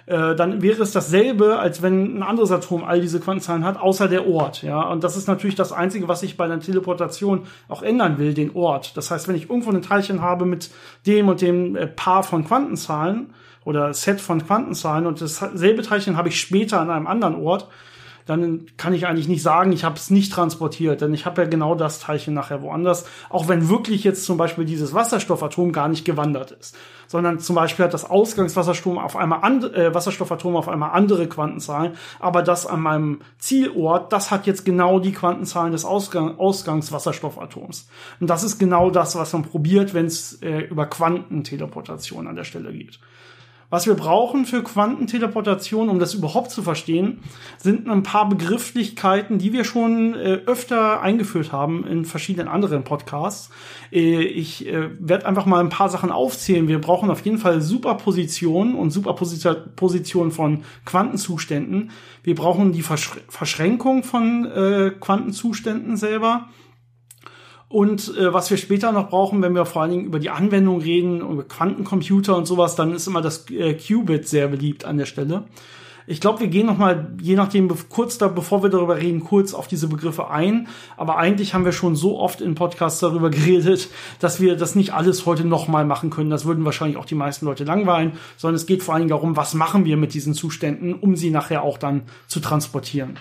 äh, 0.06 0.36
dann 0.36 0.62
wäre 0.62 0.82
es 0.82 0.92
dasselbe, 0.92 1.58
als 1.58 1.82
wenn 1.82 2.18
ein 2.18 2.22
anderes 2.22 2.52
Atom 2.52 2.84
all 2.84 3.00
diese 3.00 3.18
Quantenzahlen 3.18 3.64
hat, 3.64 3.80
außer 3.80 4.06
der 4.06 4.28
Ort. 4.28 4.62
Ja, 4.62 4.82
und 4.82 5.02
das 5.02 5.16
ist 5.16 5.26
natürlich 5.26 5.56
das 5.56 5.72
Einzige, 5.72 6.06
was 6.06 6.22
ich 6.22 6.36
bei 6.36 6.46
der 6.46 6.60
Teleportation 6.60 7.42
auch 7.68 7.82
ändern 7.82 8.18
will, 8.18 8.32
den 8.32 8.54
Ort. 8.54 8.96
Das 8.96 9.10
heißt, 9.10 9.26
wenn 9.26 9.34
ich 9.34 9.50
irgendwo 9.50 9.70
ein 9.70 9.82
Teilchen 9.82 10.22
habe 10.22 10.46
mit 10.46 10.70
dem 11.06 11.28
und 11.28 11.40
dem 11.40 11.74
äh, 11.74 11.88
Paar 11.88 12.22
von 12.22 12.44
Quantenzahlen, 12.44 13.34
oder 13.66 13.92
Set 13.92 14.20
von 14.20 14.46
Quantenzahlen 14.46 15.06
und 15.06 15.20
dasselbe 15.20 15.82
Teilchen 15.82 16.16
habe 16.16 16.28
ich 16.28 16.40
später 16.40 16.80
an 16.80 16.88
einem 16.88 17.08
anderen 17.08 17.34
Ort, 17.34 17.68
dann 18.24 18.66
kann 18.76 18.92
ich 18.92 19.06
eigentlich 19.06 19.28
nicht 19.28 19.42
sagen, 19.42 19.72
ich 19.72 19.84
habe 19.84 19.96
es 19.96 20.08
nicht 20.08 20.32
transportiert, 20.32 21.00
denn 21.00 21.12
ich 21.12 21.26
habe 21.26 21.42
ja 21.42 21.48
genau 21.48 21.74
das 21.74 21.98
Teilchen 21.98 22.32
nachher 22.32 22.62
woanders, 22.62 23.06
auch 23.28 23.48
wenn 23.48 23.68
wirklich 23.68 24.04
jetzt 24.04 24.24
zum 24.24 24.36
Beispiel 24.36 24.64
dieses 24.64 24.94
Wasserstoffatom 24.94 25.72
gar 25.72 25.88
nicht 25.88 26.04
gewandert 26.04 26.52
ist, 26.52 26.76
sondern 27.08 27.40
zum 27.40 27.56
Beispiel 27.56 27.84
hat 27.84 27.94
das 27.94 28.08
Ausgangswasserstoffatom 28.08 29.04
auf 29.04 29.16
einmal 29.16 29.40
and, 29.42 29.64
äh, 29.74 29.92
Wasserstoffatom 29.92 30.56
auf 30.56 30.68
einmal 30.68 30.90
andere 30.90 31.28
Quantenzahlen, 31.28 31.94
aber 32.20 32.42
das 32.42 32.66
an 32.66 32.80
meinem 32.80 33.20
Zielort, 33.38 34.12
das 34.12 34.30
hat 34.30 34.46
jetzt 34.46 34.64
genau 34.64 35.00
die 35.00 35.12
Quantenzahlen 35.12 35.72
des 35.72 35.84
Ausgang, 35.84 36.38
Ausgangswasserstoffatoms. 36.38 37.88
Und 38.20 38.30
das 38.30 38.44
ist 38.44 38.58
genau 38.58 38.90
das, 38.90 39.16
was 39.16 39.32
man 39.32 39.42
probiert, 39.42 39.92
wenn 39.92 40.06
es 40.06 40.40
äh, 40.42 40.60
über 40.60 40.86
Quantenteleportation 40.86 42.28
an 42.28 42.36
der 42.36 42.44
Stelle 42.44 42.72
geht. 42.72 43.00
Was 43.68 43.86
wir 43.86 43.94
brauchen 43.94 44.46
für 44.46 44.62
Quantenteleportation, 44.62 45.88
um 45.88 45.98
das 45.98 46.14
überhaupt 46.14 46.52
zu 46.52 46.62
verstehen, 46.62 47.18
sind 47.58 47.88
ein 47.88 48.04
paar 48.04 48.28
Begrifflichkeiten, 48.28 49.38
die 49.38 49.52
wir 49.52 49.64
schon 49.64 50.14
äh, 50.14 50.40
öfter 50.46 51.00
eingeführt 51.00 51.50
haben 51.50 51.84
in 51.84 52.04
verschiedenen 52.04 52.46
anderen 52.46 52.84
Podcasts. 52.84 53.50
Äh, 53.90 54.22
ich 54.22 54.66
äh, 54.66 54.90
werde 55.00 55.26
einfach 55.26 55.46
mal 55.46 55.58
ein 55.58 55.68
paar 55.68 55.88
Sachen 55.88 56.12
aufzählen. 56.12 56.68
Wir 56.68 56.80
brauchen 56.80 57.10
auf 57.10 57.24
jeden 57.24 57.38
Fall 57.38 57.60
Superposition 57.60 58.76
und 58.76 58.90
Superposition 58.90 60.30
von 60.30 60.62
Quantenzuständen. 60.84 61.90
Wir 62.22 62.36
brauchen 62.36 62.72
die 62.72 62.82
Versch 62.82 63.10
Verschränkung 63.28 64.04
von 64.04 64.46
äh, 64.46 64.92
Quantenzuständen 65.00 65.96
selber. 65.96 66.48
Und 67.68 68.16
äh, 68.16 68.32
was 68.32 68.50
wir 68.50 68.56
später 68.56 68.92
noch 68.92 69.08
brauchen, 69.08 69.42
wenn 69.42 69.54
wir 69.54 69.66
vor 69.66 69.82
allen 69.82 69.90
Dingen 69.90 70.04
über 70.04 70.20
die 70.20 70.30
Anwendung 70.30 70.80
reden, 70.80 71.20
über 71.20 71.42
Quantencomputer 71.42 72.36
und 72.36 72.46
sowas, 72.46 72.76
dann 72.76 72.94
ist 72.94 73.06
immer 73.06 73.22
das 73.22 73.50
äh, 73.50 73.74
Qubit 73.74 74.28
sehr 74.28 74.48
beliebt 74.48 74.84
an 74.84 74.98
der 74.98 75.06
Stelle. 75.06 75.44
Ich 76.08 76.20
glaube, 76.20 76.38
wir 76.38 76.46
gehen 76.46 76.66
noch 76.66 76.78
mal, 76.78 77.12
je 77.20 77.34
nachdem, 77.34 77.68
kurz 77.88 78.16
da, 78.16 78.28
bevor 78.28 78.62
wir 78.62 78.70
darüber 78.70 78.96
reden, 78.96 79.24
kurz 79.24 79.52
auf 79.52 79.66
diese 79.66 79.88
Begriffe 79.88 80.30
ein. 80.30 80.68
Aber 80.96 81.18
eigentlich 81.18 81.52
haben 81.52 81.64
wir 81.64 81.72
schon 81.72 81.96
so 81.96 82.20
oft 82.20 82.40
in 82.40 82.54
Podcasts 82.54 83.00
darüber 83.00 83.30
geredet, 83.30 83.88
dass 84.20 84.40
wir 84.40 84.56
das 84.56 84.76
nicht 84.76 84.94
alles 84.94 85.26
heute 85.26 85.44
noch 85.44 85.66
mal 85.66 85.84
machen 85.84 86.10
können. 86.10 86.30
Das 86.30 86.44
würden 86.44 86.64
wahrscheinlich 86.64 86.96
auch 86.96 87.04
die 87.04 87.16
meisten 87.16 87.46
Leute 87.46 87.64
langweilen, 87.64 88.12
sondern 88.36 88.54
es 88.54 88.66
geht 88.66 88.84
vor 88.84 88.94
allen 88.94 89.02
Dingen 89.02 89.10
darum, 89.10 89.36
was 89.36 89.54
machen 89.54 89.84
wir 89.84 89.96
mit 89.96 90.14
diesen 90.14 90.34
Zuständen, 90.34 90.94
um 90.94 91.16
sie 91.16 91.30
nachher 91.30 91.62
auch 91.62 91.78
dann 91.78 92.02
zu 92.28 92.38
transportieren. 92.38 93.18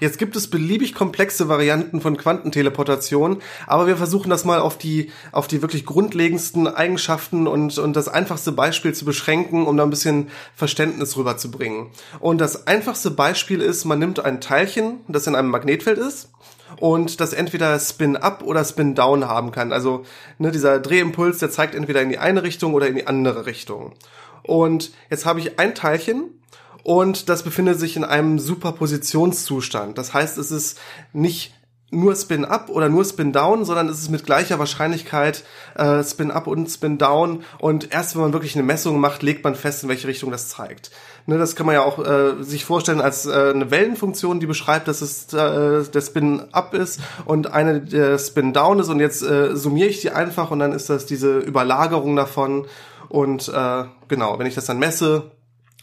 Jetzt 0.00 0.18
gibt 0.18 0.34
es 0.34 0.50
beliebig 0.50 0.94
komplexe 0.94 1.48
Varianten 1.48 2.00
von 2.00 2.16
Quantenteleportation, 2.16 3.40
aber 3.66 3.86
wir 3.86 3.96
versuchen 3.96 4.28
das 4.28 4.44
mal 4.44 4.58
auf 4.58 4.76
die, 4.76 5.12
auf 5.30 5.46
die 5.46 5.62
wirklich 5.62 5.86
grundlegendsten 5.86 6.66
Eigenschaften 6.66 7.46
und, 7.46 7.78
und 7.78 7.94
das 7.94 8.08
einfachste 8.08 8.50
Beispiel 8.50 8.92
zu 8.92 9.04
beschränken, 9.04 9.66
um 9.66 9.76
da 9.76 9.84
ein 9.84 9.90
bisschen 9.90 10.30
Verständnis 10.56 11.16
rüberzubringen. 11.16 11.86
Und 12.18 12.40
das 12.40 12.66
einfachste 12.66 13.12
Beispiel 13.12 13.60
ist, 13.60 13.84
man 13.84 14.00
nimmt 14.00 14.24
ein 14.24 14.40
Teilchen, 14.40 15.00
das 15.06 15.28
in 15.28 15.36
einem 15.36 15.50
Magnetfeld 15.50 15.98
ist, 15.98 16.30
und 16.80 17.20
das 17.20 17.32
entweder 17.32 17.78
Spin-up 17.78 18.42
oder 18.42 18.64
Spin-down 18.64 19.28
haben 19.28 19.52
kann. 19.52 19.72
Also 19.72 20.04
ne, 20.38 20.50
dieser 20.50 20.80
Drehimpuls, 20.80 21.38
der 21.38 21.50
zeigt 21.50 21.74
entweder 21.74 22.02
in 22.02 22.08
die 22.08 22.18
eine 22.18 22.42
Richtung 22.42 22.74
oder 22.74 22.88
in 22.88 22.96
die 22.96 23.06
andere 23.06 23.46
Richtung. 23.46 23.92
Und 24.42 24.92
jetzt 25.08 25.24
habe 25.24 25.40
ich 25.40 25.58
ein 25.58 25.74
Teilchen, 25.74 26.24
und 26.84 27.28
das 27.30 27.42
befindet 27.42 27.80
sich 27.80 27.96
in 27.96 28.04
einem 28.04 28.38
Superpositionszustand. 28.38 29.98
Das 29.98 30.14
heißt, 30.14 30.38
es 30.38 30.52
ist 30.52 30.78
nicht 31.12 31.54
nur 31.90 32.14
Spin 32.14 32.44
Up 32.44 32.68
oder 32.68 32.88
nur 32.88 33.04
Spin 33.04 33.32
Down, 33.32 33.64
sondern 33.64 33.88
es 33.88 34.00
ist 34.00 34.10
mit 34.10 34.26
gleicher 34.26 34.58
Wahrscheinlichkeit 34.58 35.44
äh, 35.76 36.02
Spin 36.02 36.30
Up 36.30 36.46
und 36.46 36.68
Spin 36.68 36.98
Down 36.98 37.42
und 37.58 37.92
erst 37.92 38.14
wenn 38.14 38.22
man 38.22 38.32
wirklich 38.32 38.54
eine 38.54 38.64
Messung 38.64 38.98
macht, 39.00 39.22
legt 39.22 39.44
man 39.44 39.54
fest, 39.54 39.82
in 39.82 39.88
welche 39.88 40.08
Richtung 40.08 40.30
das 40.30 40.48
zeigt. 40.48 40.90
Ne, 41.26 41.38
das 41.38 41.56
kann 41.56 41.66
man 41.66 41.74
ja 41.74 41.84
auch 41.84 42.04
äh, 42.04 42.42
sich 42.42 42.64
vorstellen 42.64 43.00
als 43.00 43.26
äh, 43.26 43.52
eine 43.54 43.70
Wellenfunktion, 43.70 44.40
die 44.40 44.46
beschreibt, 44.46 44.88
dass 44.88 45.00
es 45.00 45.32
äh, 45.32 45.84
der 45.84 46.00
Spin 46.00 46.42
Up 46.52 46.74
ist 46.74 47.00
und 47.24 47.52
eine 47.52 47.80
der 47.80 48.18
Spin 48.18 48.52
Down 48.52 48.80
ist 48.80 48.88
und 48.88 49.00
jetzt 49.00 49.22
äh, 49.22 49.56
summiere 49.56 49.88
ich 49.88 50.00
die 50.00 50.10
einfach 50.10 50.50
und 50.50 50.58
dann 50.58 50.72
ist 50.72 50.90
das 50.90 51.06
diese 51.06 51.38
Überlagerung 51.38 52.16
davon 52.16 52.66
und 53.08 53.48
äh, 53.48 53.84
genau, 54.08 54.38
wenn 54.38 54.46
ich 54.46 54.54
das 54.54 54.66
dann 54.66 54.78
messe, 54.78 55.30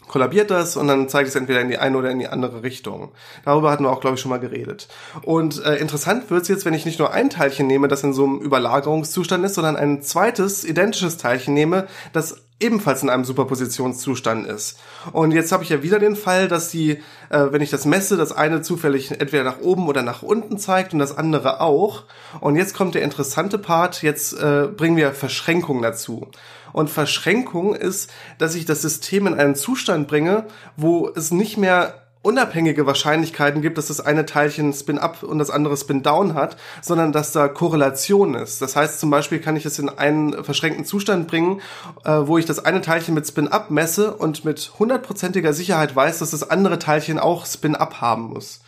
kollabiert 0.08 0.50
das 0.50 0.76
und 0.76 0.88
dann 0.88 1.08
zeigt 1.08 1.28
es 1.28 1.34
entweder 1.34 1.60
in 1.60 1.68
die 1.68 1.78
eine 1.78 1.96
oder 1.96 2.10
in 2.10 2.18
die 2.18 2.28
andere 2.28 2.62
Richtung. 2.62 3.12
Darüber 3.44 3.70
hatten 3.70 3.84
wir 3.84 3.90
auch, 3.90 4.00
glaube 4.00 4.16
ich, 4.16 4.20
schon 4.20 4.30
mal 4.30 4.40
geredet. 4.40 4.88
Und 5.22 5.64
äh, 5.64 5.76
interessant 5.76 6.30
wird's 6.30 6.48
jetzt, 6.48 6.64
wenn 6.64 6.74
ich 6.74 6.84
nicht 6.84 6.98
nur 6.98 7.12
ein 7.12 7.30
Teilchen 7.30 7.66
nehme, 7.66 7.88
das 7.88 8.02
in 8.02 8.12
so 8.12 8.24
einem 8.24 8.40
Überlagerungszustand 8.40 9.44
ist, 9.44 9.54
sondern 9.54 9.76
ein 9.76 10.02
zweites, 10.02 10.64
identisches 10.64 11.16
Teilchen 11.16 11.54
nehme, 11.54 11.86
das 12.12 12.42
ebenfalls 12.62 13.02
in 13.02 13.10
einem 13.10 13.24
Superpositionszustand 13.24 14.46
ist. 14.46 14.78
Und 15.12 15.32
jetzt 15.32 15.52
habe 15.52 15.64
ich 15.64 15.70
ja 15.70 15.82
wieder 15.82 15.98
den 15.98 16.16
Fall, 16.16 16.48
dass 16.48 16.70
die, 16.70 16.92
äh, 17.28 17.46
wenn 17.50 17.60
ich 17.60 17.70
das 17.70 17.84
messe, 17.84 18.16
das 18.16 18.32
eine 18.32 18.62
zufällig 18.62 19.10
entweder 19.10 19.42
nach 19.42 19.60
oben 19.60 19.88
oder 19.88 20.02
nach 20.02 20.22
unten 20.22 20.58
zeigt 20.58 20.92
und 20.92 21.00
das 21.00 21.16
andere 21.16 21.60
auch. 21.60 22.04
Und 22.40 22.56
jetzt 22.56 22.74
kommt 22.74 22.94
der 22.94 23.02
interessante 23.02 23.58
Part, 23.58 24.02
jetzt 24.02 24.32
äh, 24.34 24.68
bringen 24.68 24.96
wir 24.96 25.12
Verschränkung 25.12 25.82
dazu. 25.82 26.28
Und 26.72 26.90
Verschränkung 26.90 27.74
ist, 27.74 28.10
dass 28.38 28.54
ich 28.54 28.64
das 28.64 28.82
System 28.82 29.26
in 29.26 29.34
einen 29.34 29.54
Zustand 29.54 30.08
bringe, 30.08 30.46
wo 30.76 31.08
es 31.14 31.30
nicht 31.30 31.56
mehr 31.56 32.02
unabhängige 32.22 32.86
Wahrscheinlichkeiten 32.86 33.62
gibt, 33.62 33.78
dass 33.78 33.88
das 33.88 34.00
eine 34.00 34.24
Teilchen 34.24 34.72
Spin-up 34.72 35.22
und 35.22 35.38
das 35.38 35.50
andere 35.50 35.76
Spin-down 35.76 36.34
hat, 36.34 36.56
sondern 36.80 37.12
dass 37.12 37.32
da 37.32 37.48
Korrelation 37.48 38.34
ist. 38.34 38.62
Das 38.62 38.76
heißt 38.76 39.00
zum 39.00 39.10
Beispiel 39.10 39.40
kann 39.40 39.56
ich 39.56 39.66
es 39.66 39.78
in 39.78 39.88
einen 39.88 40.44
verschränkten 40.44 40.84
Zustand 40.84 41.26
bringen, 41.26 41.60
äh, 42.04 42.10
wo 42.24 42.38
ich 42.38 42.46
das 42.46 42.64
eine 42.64 42.80
Teilchen 42.80 43.14
mit 43.14 43.26
Spin-up 43.26 43.70
messe 43.70 44.14
und 44.14 44.44
mit 44.44 44.72
hundertprozentiger 44.78 45.52
Sicherheit 45.52 45.94
weiß, 45.94 46.20
dass 46.20 46.30
das 46.30 46.48
andere 46.48 46.78
Teilchen 46.78 47.18
auch 47.18 47.44
Spin-up 47.44 48.00
haben 48.00 48.24
muss. 48.24 48.60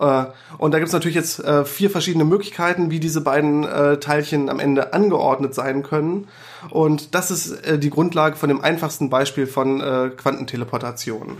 Äh, 0.00 0.24
und 0.58 0.72
da 0.72 0.78
gibt 0.78 0.88
es 0.88 0.92
natürlich 0.92 1.14
jetzt 1.14 1.38
äh, 1.38 1.64
vier 1.64 1.90
verschiedene 1.90 2.24
Möglichkeiten, 2.24 2.90
wie 2.90 3.00
diese 3.00 3.20
beiden 3.20 3.64
äh, 3.64 3.98
Teilchen 3.98 4.48
am 4.48 4.58
Ende 4.58 4.92
angeordnet 4.92 5.54
sein 5.54 5.82
können. 5.82 6.28
Und 6.70 7.14
das 7.14 7.30
ist 7.30 7.82
die 7.82 7.90
Grundlage 7.90 8.36
von 8.36 8.48
dem 8.48 8.60
einfachsten 8.60 9.10
Beispiel 9.10 9.46
von 9.46 9.80
Quantenteleportation. 10.16 11.38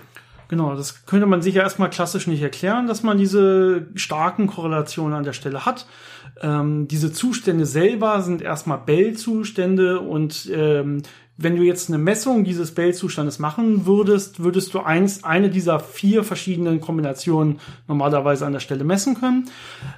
Genau, 0.49 0.77
das 0.77 1.07
könnte 1.07 1.27
man 1.27 1.43
sich 1.43 1.57
ja 1.57 1.63
erstmal 1.63 1.91
klassisch 1.91 2.27
nicht 2.29 2.43
erklären, 2.43 2.87
dass 2.87 3.03
man 3.03 3.19
diese 3.19 3.87
starken 3.97 4.47
Korrelationen 4.47 5.15
an 5.15 5.25
der 5.25 5.33
Stelle 5.33 5.67
hat. 5.67 5.87
Ähm, 6.41 6.87
diese 6.87 7.13
Zustände 7.13 7.67
selber 7.67 8.23
sind 8.23 8.43
erstmal 8.43 8.79
Bell-Zustände 8.79 10.01
und 10.01 10.49
ähm, 10.53 11.03
wenn 11.39 11.57
du 11.57 11.63
jetzt 11.63 11.89
eine 11.89 11.99
Messung 11.99 12.45
dieses 12.45 12.75
Bell-Zustandes 12.75 13.39
machen 13.39 13.85
würdest, 13.85 14.43
würdest 14.43 14.73
du 14.73 14.81
eins, 14.81 15.23
eine 15.23 15.51
dieser 15.51 15.81
vier 15.81 16.25
verschiedenen 16.25 16.81
Kombinationen 16.81 17.61
normalerweise 17.89 18.47
an 18.47 18.55
der 18.55 18.61
Stelle 18.61 18.85
messen 18.85 19.15
können. 19.19 19.51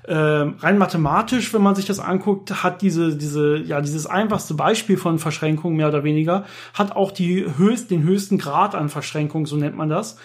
Äh, 0.03 0.14
rein 0.14 0.79
mathematisch, 0.79 1.55
wenn 1.55 1.62
man 1.62 1.77
sich 1.77 1.87
das 1.87 2.01
anguckt, 2.01 2.64
hat 2.64 2.83
diese, 2.83 3.16
diese, 3.16 3.59
ja, 3.59 3.81
dieses 3.81 4.07
einfachste 4.07 4.55
Beispiel 4.55 4.96
von 4.96 5.20
Verschränkung 5.20 5.77
mehr 5.77 5.88
oder 5.88 6.03
weniger, 6.03 6.44
hat 6.74 6.96
auch 6.96 7.12
die 7.12 7.46
höchst, 7.57 7.90
den 7.90 8.03
höchsten 8.03 8.38
Grad 8.38 8.74
an 8.74 8.88
Verschränkung, 8.88 9.46
so 9.46 9.57
nennt 9.57 9.77
man 9.77 9.88
das. 9.88 10.16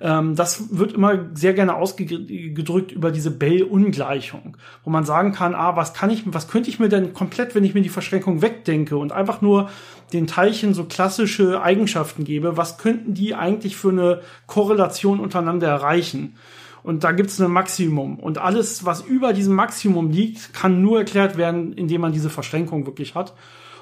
Ähm, 0.00 0.36
das 0.36 0.76
wird 0.76 0.92
immer 0.92 1.26
sehr 1.34 1.54
gerne 1.54 1.74
ausgedrückt 1.74 2.92
über 2.92 3.10
diese 3.10 3.30
Bell-Ungleichung, 3.30 4.56
wo 4.84 4.90
man 4.90 5.04
sagen 5.04 5.32
kann, 5.32 5.54
ah, 5.54 5.76
was 5.76 5.94
kann 5.94 6.10
ich, 6.10 6.22
was 6.26 6.48
könnte 6.48 6.70
ich 6.70 6.78
mir 6.78 6.88
denn 6.88 7.14
komplett, 7.14 7.54
wenn 7.54 7.64
ich 7.64 7.74
mir 7.74 7.82
die 7.82 7.88
Verschränkung 7.88 8.42
wegdenke 8.42 8.96
und 8.96 9.12
einfach 9.12 9.40
nur 9.40 9.70
den 10.12 10.26
Teilchen 10.26 10.74
so 10.74 10.84
klassische 10.84 11.62
Eigenschaften 11.62 12.24
gebe, 12.24 12.56
was 12.56 12.78
könnten 12.78 13.14
die 13.14 13.34
eigentlich 13.34 13.76
für 13.76 13.90
eine 13.90 14.20
Korrelation 14.46 15.20
untereinander 15.20 15.68
erreichen? 15.68 16.36
Und 16.82 17.04
da 17.04 17.12
gibt 17.12 17.30
es 17.30 17.40
ein 17.40 17.50
Maximum. 17.50 18.18
Und 18.18 18.38
alles, 18.38 18.84
was 18.84 19.02
über 19.02 19.32
diesem 19.32 19.54
Maximum 19.54 20.10
liegt, 20.10 20.54
kann 20.54 20.80
nur 20.80 20.98
erklärt 20.98 21.36
werden, 21.36 21.72
indem 21.72 22.00
man 22.00 22.12
diese 22.12 22.30
Verschränkung 22.30 22.86
wirklich 22.86 23.14
hat. 23.14 23.34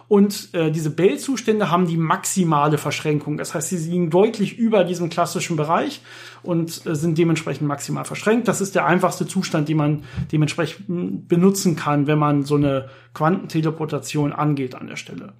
Und 0.08 0.54
äh, 0.54 0.70
diese 0.70 0.90
Bell-Zustände 0.90 1.70
haben 1.70 1.86
die 1.86 1.96
maximale 1.96 2.78
Verschränkung. 2.78 3.38
Das 3.38 3.54
heißt, 3.54 3.70
sie 3.70 3.90
liegen 3.90 4.10
deutlich 4.10 4.56
über 4.56 4.84
diesem 4.84 5.08
klassischen 5.08 5.56
Bereich 5.56 6.00
und 6.42 6.86
äh, 6.86 6.94
sind 6.94 7.18
dementsprechend 7.18 7.66
maximal 7.66 8.04
verschränkt. 8.04 8.46
Das 8.46 8.60
ist 8.60 8.74
der 8.74 8.86
einfachste 8.86 9.26
Zustand, 9.26 9.68
den 9.68 9.76
man 9.76 10.04
dementsprechend 10.30 11.28
benutzen 11.28 11.74
kann, 11.76 12.06
wenn 12.06 12.18
man 12.18 12.44
so 12.44 12.54
eine 12.54 12.88
Quantenteleportation 13.14 14.32
angeht 14.32 14.74
an 14.74 14.86
der 14.86 14.96
Stelle 14.96 15.32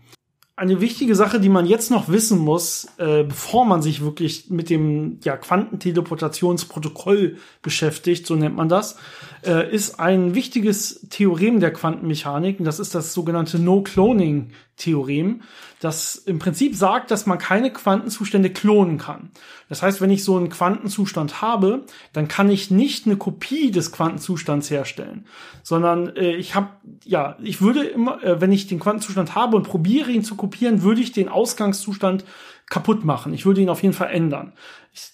eine 0.59 0.81
wichtige 0.81 1.15
Sache, 1.15 1.39
die 1.39 1.51
man 1.51 1.67
jetzt 1.67 1.91
noch 1.91 2.09
wissen 2.09 2.39
muss, 2.39 2.89
äh, 2.97 3.25
bevor 3.25 3.67
man 3.67 3.83
sich 3.83 4.01
wirklich 4.01 4.49
mit 4.49 4.71
dem 4.71 5.19
ja, 5.23 5.37
Quantenteleportationsprotokoll 5.37 7.37
beschäftigt, 7.61 8.27
so 8.27 8.37
nennt 8.37 8.57
man 8.57 8.71
das, 8.71 8.97
äh, 9.45 9.71
ist 9.71 10.01
ein 10.01 10.35
wichtiges 10.35 11.07
Theorem 11.11 11.61
der 11.61 11.75
Quantenmechanik. 11.75 12.59
Und 12.59 12.65
das 12.65 12.81
ist 12.81 12.95
das 12.95 13.13
sogenannte 13.13 13.59
No-Cloning-Theorem, 13.59 15.43
das 15.81 16.17
im 16.17 16.39
Prinzip 16.39 16.75
sagt, 16.75 17.11
dass 17.11 17.27
man 17.27 17.39
keine 17.39 17.71
Quantenzustände 17.71 18.51
klonen 18.51 18.97
kann. 18.97 19.31
Das 19.69 19.83
heißt, 19.83 20.01
wenn 20.01 20.11
ich 20.11 20.25
so 20.25 20.37
einen 20.37 20.49
Quantenzustand 20.49 21.43
habe, 21.43 21.85
dann 22.13 22.29
kann 22.29 22.49
ich 22.49 22.71
nicht 22.71 23.07
eine 23.07 23.17
Kopie 23.17 23.71
des 23.71 23.93
Quantenzustands 23.93 24.71
herstellen, 24.71 25.27
sondern 25.63 26.17
äh, 26.17 26.35
ich 26.37 26.55
habe, 26.55 26.69
ja, 27.05 27.37
ich 27.43 27.61
würde 27.61 27.85
immer, 27.85 28.23
äh, 28.25 28.41
wenn 28.41 28.53
ich 28.53 28.67
den 28.67 28.81
Quantenzustand 28.81 29.35
habe 29.35 29.57
und 29.57 29.69
probiere 29.69 30.11
ihn 30.11 30.25
zu 30.25 30.35
kopieren, 30.35 30.83
würde 30.83 31.03
ich 31.03 31.13
den 31.13 31.29
Ausgangszustand 31.29 32.25
kaputt 32.69 33.05
machen. 33.05 33.33
Ich 33.33 33.47
würde 33.47 33.61
ihn 33.61 33.69
auf 33.69 33.83
jeden 33.83 33.95
Fall 33.95 34.11
ändern. 34.11 34.53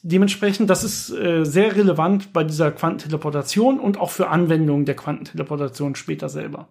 Dementsprechend, 0.02 0.70
das 0.70 0.84
ist 0.84 1.10
äh, 1.10 1.44
sehr 1.44 1.74
relevant 1.76 2.32
bei 2.32 2.44
dieser 2.44 2.70
Quantenteleportation 2.70 3.80
und 3.80 3.98
auch 3.98 4.10
für 4.10 4.28
Anwendungen 4.28 4.84
der 4.84 4.96
Quantenteleportation 4.96 5.94
später 5.96 6.28
selber. 6.28 6.68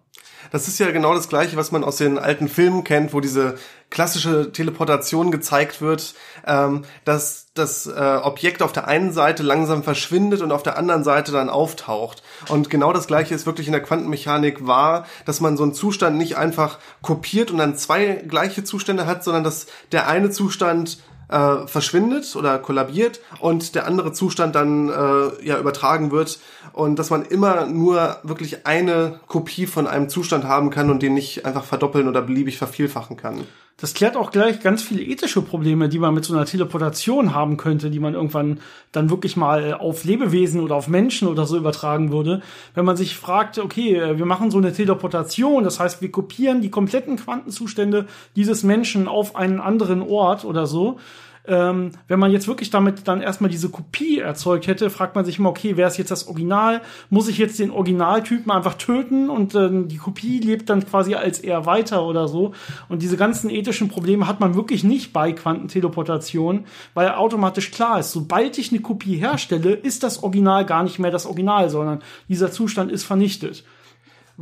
Das 0.50 0.68
ist 0.68 0.78
ja 0.78 0.90
genau 0.90 1.14
das 1.14 1.28
Gleiche, 1.28 1.56
was 1.56 1.72
man 1.72 1.84
aus 1.84 1.96
den 1.96 2.18
alten 2.18 2.48
Filmen 2.48 2.84
kennt, 2.84 3.12
wo 3.12 3.20
diese 3.20 3.54
klassische 3.90 4.50
Teleportation 4.52 5.30
gezeigt 5.30 5.80
wird, 5.80 6.14
ähm, 6.46 6.82
dass 7.04 7.46
das 7.54 7.86
äh, 7.86 8.18
Objekt 8.22 8.62
auf 8.62 8.72
der 8.72 8.88
einen 8.88 9.12
Seite 9.12 9.42
langsam 9.42 9.82
verschwindet 9.82 10.40
und 10.40 10.50
auf 10.50 10.62
der 10.62 10.78
anderen 10.78 11.04
Seite 11.04 11.30
dann 11.32 11.50
auftaucht. 11.50 12.22
Und 12.48 12.70
genau 12.70 12.92
das 12.92 13.06
Gleiche 13.06 13.34
ist 13.34 13.46
wirklich 13.46 13.66
in 13.66 13.72
der 13.72 13.82
Quantenmechanik 13.82 14.66
wahr, 14.66 15.06
dass 15.26 15.40
man 15.40 15.56
so 15.56 15.62
einen 15.62 15.74
Zustand 15.74 16.16
nicht 16.16 16.36
einfach 16.36 16.78
kopiert 17.02 17.50
und 17.50 17.58
dann 17.58 17.76
zwei 17.76 18.14
gleiche 18.26 18.64
Zustände 18.64 19.06
hat, 19.06 19.22
sondern 19.22 19.44
dass 19.44 19.66
der 19.92 20.08
eine 20.08 20.30
Zustand 20.30 20.98
äh, 21.32 21.66
verschwindet 21.66 22.36
oder 22.36 22.58
kollabiert 22.58 23.20
und 23.40 23.74
der 23.74 23.86
andere 23.86 24.12
Zustand 24.12 24.54
dann 24.54 24.88
äh, 24.88 25.44
ja 25.44 25.58
übertragen 25.58 26.10
wird 26.10 26.38
und 26.72 26.98
dass 26.98 27.10
man 27.10 27.24
immer 27.24 27.66
nur 27.66 28.18
wirklich 28.22 28.66
eine 28.66 29.20
Kopie 29.26 29.66
von 29.66 29.86
einem 29.86 30.08
Zustand 30.08 30.44
haben 30.44 30.70
kann 30.70 30.90
und 30.90 31.02
den 31.02 31.14
nicht 31.14 31.46
einfach 31.46 31.64
verdoppeln 31.64 32.06
oder 32.06 32.22
beliebig 32.22 32.58
vervielfachen 32.58 33.16
kann. 33.16 33.46
Das 33.78 33.94
klärt 33.94 34.16
auch 34.16 34.30
gleich 34.30 34.60
ganz 34.60 34.82
viele 34.82 35.02
ethische 35.02 35.42
Probleme, 35.42 35.88
die 35.88 35.98
man 35.98 36.14
mit 36.14 36.24
so 36.24 36.34
einer 36.34 36.44
Teleportation 36.44 37.34
haben 37.34 37.56
könnte, 37.56 37.90
die 37.90 37.98
man 37.98 38.14
irgendwann 38.14 38.60
dann 38.92 39.10
wirklich 39.10 39.36
mal 39.36 39.74
auf 39.74 40.04
Lebewesen 40.04 40.60
oder 40.60 40.76
auf 40.76 40.88
Menschen 40.88 41.26
oder 41.26 41.46
so 41.46 41.56
übertragen 41.56 42.12
würde. 42.12 42.42
Wenn 42.74 42.84
man 42.84 42.96
sich 42.96 43.16
fragt, 43.16 43.58
okay, 43.58 44.16
wir 44.16 44.26
machen 44.26 44.50
so 44.50 44.58
eine 44.58 44.72
Teleportation, 44.72 45.64
das 45.64 45.80
heißt, 45.80 46.00
wir 46.00 46.12
kopieren 46.12 46.60
die 46.60 46.70
kompletten 46.70 47.16
Quantenzustände 47.16 48.06
dieses 48.36 48.62
Menschen 48.62 49.08
auf 49.08 49.34
einen 49.34 49.60
anderen 49.60 50.02
Ort 50.02 50.44
oder 50.44 50.66
so 50.66 50.98
ähm, 51.44 51.90
wenn 52.06 52.20
man 52.20 52.30
jetzt 52.30 52.46
wirklich 52.46 52.70
damit 52.70 53.08
dann 53.08 53.20
erstmal 53.20 53.50
diese 53.50 53.68
Kopie 53.68 54.20
erzeugt 54.20 54.68
hätte, 54.68 54.90
fragt 54.90 55.16
man 55.16 55.24
sich 55.24 55.38
immer, 55.38 55.50
okay, 55.50 55.76
wer 55.76 55.88
ist 55.88 55.96
jetzt 55.96 56.10
das 56.10 56.28
Original? 56.28 56.82
Muss 57.10 57.28
ich 57.28 57.38
jetzt 57.38 57.58
den 57.58 57.72
Originaltypen 57.72 58.50
einfach 58.52 58.74
töten 58.74 59.28
und 59.28 59.54
äh, 59.54 59.68
die 59.70 59.96
Kopie 59.96 60.38
lebt 60.38 60.70
dann 60.70 60.86
quasi 60.86 61.14
als 61.14 61.40
er 61.40 61.66
weiter 61.66 62.06
oder 62.06 62.28
so? 62.28 62.52
Und 62.88 63.02
diese 63.02 63.16
ganzen 63.16 63.50
ethischen 63.50 63.88
Probleme 63.88 64.28
hat 64.28 64.38
man 64.38 64.54
wirklich 64.54 64.84
nicht 64.84 65.12
bei 65.12 65.32
Quantenteleportation, 65.32 66.64
weil 66.94 67.10
automatisch 67.10 67.72
klar 67.72 67.98
ist, 67.98 68.12
sobald 68.12 68.56
ich 68.58 68.70
eine 68.70 68.80
Kopie 68.80 69.16
herstelle, 69.16 69.72
ist 69.72 70.04
das 70.04 70.22
Original 70.22 70.64
gar 70.64 70.84
nicht 70.84 71.00
mehr 71.00 71.10
das 71.10 71.26
Original, 71.26 71.70
sondern 71.70 72.02
dieser 72.28 72.52
Zustand 72.52 72.92
ist 72.92 73.02
vernichtet. 73.02 73.64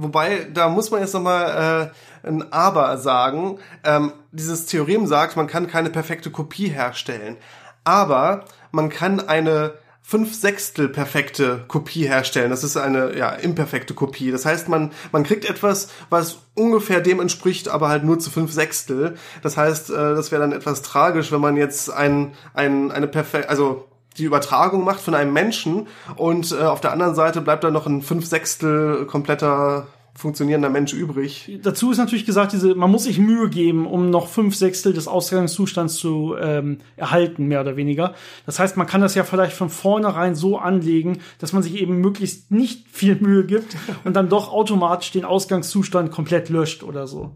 Wobei, 0.02 0.46
da 0.52 0.70
muss 0.70 0.90
man 0.90 1.00
jetzt 1.00 1.12
nochmal 1.12 1.92
äh, 2.24 2.26
ein 2.26 2.52
Aber 2.52 2.96
sagen. 2.96 3.58
Ähm, 3.84 4.12
dieses 4.32 4.64
Theorem 4.64 5.06
sagt, 5.06 5.36
man 5.36 5.46
kann 5.46 5.66
keine 5.66 5.90
perfekte 5.90 6.30
Kopie 6.30 6.68
herstellen. 6.68 7.36
Aber 7.84 8.46
man 8.72 8.88
kann 8.88 9.20
eine 9.20 9.74
fünf 10.02 10.34
Sechstel 10.34 10.88
perfekte 10.88 11.64
Kopie 11.68 12.08
herstellen. 12.08 12.50
Das 12.50 12.64
ist 12.64 12.78
eine 12.78 13.16
ja 13.16 13.28
imperfekte 13.28 13.92
Kopie. 13.92 14.30
Das 14.30 14.46
heißt, 14.46 14.70
man 14.70 14.90
man 15.12 15.22
kriegt 15.22 15.44
etwas, 15.44 15.88
was 16.08 16.38
ungefähr 16.54 17.00
dem 17.00 17.20
entspricht, 17.20 17.68
aber 17.68 17.90
halt 17.90 18.02
nur 18.02 18.18
zu 18.18 18.30
fünf 18.30 18.52
Sechstel. 18.52 19.16
Das 19.42 19.58
heißt, 19.58 19.90
äh, 19.90 20.14
das 20.14 20.32
wäre 20.32 20.40
dann 20.40 20.52
etwas 20.52 20.80
tragisch, 20.80 21.30
wenn 21.30 21.42
man 21.42 21.58
jetzt 21.58 21.92
ein 21.92 22.32
ein 22.54 22.90
eine 22.90 23.06
perfekt 23.06 23.50
also 23.50 23.89
die 24.20 24.26
Übertragung 24.26 24.84
macht 24.84 25.00
von 25.00 25.14
einem 25.14 25.32
Menschen 25.32 25.88
und 26.16 26.52
äh, 26.52 26.62
auf 26.62 26.80
der 26.80 26.92
anderen 26.92 27.14
Seite 27.14 27.40
bleibt 27.40 27.64
dann 27.64 27.72
noch 27.72 27.86
ein 27.86 28.02
fünf 28.02 28.26
Sechstel 28.26 29.06
kompletter 29.06 29.86
funktionierender 30.14 30.68
Mensch 30.68 30.92
übrig. 30.92 31.58
Dazu 31.62 31.90
ist 31.90 31.98
natürlich 31.98 32.26
gesagt, 32.26 32.52
diese, 32.52 32.74
man 32.74 32.90
muss 32.90 33.04
sich 33.04 33.18
Mühe 33.18 33.48
geben, 33.48 33.86
um 33.86 34.10
noch 34.10 34.28
fünf 34.28 34.54
Sechstel 34.54 34.92
des 34.92 35.08
Ausgangszustands 35.08 35.96
zu 35.96 36.36
ähm, 36.38 36.78
erhalten, 36.96 37.46
mehr 37.46 37.62
oder 37.62 37.76
weniger. 37.76 38.14
Das 38.44 38.58
heißt, 38.58 38.76
man 38.76 38.86
kann 38.86 39.00
das 39.00 39.14
ja 39.14 39.24
vielleicht 39.24 39.56
von 39.56 39.70
vornherein 39.70 40.34
so 40.34 40.58
anlegen, 40.58 41.20
dass 41.38 41.52
man 41.52 41.62
sich 41.62 41.80
eben 41.80 42.00
möglichst 42.00 42.50
nicht 42.50 42.86
viel 42.90 43.16
Mühe 43.16 43.46
gibt 43.46 43.76
und 44.04 44.14
dann 44.14 44.28
doch 44.28 44.52
automatisch 44.52 45.12
den 45.12 45.24
Ausgangszustand 45.24 46.10
komplett 46.10 46.48
löscht 46.50 46.82
oder 46.82 47.06
so 47.06 47.32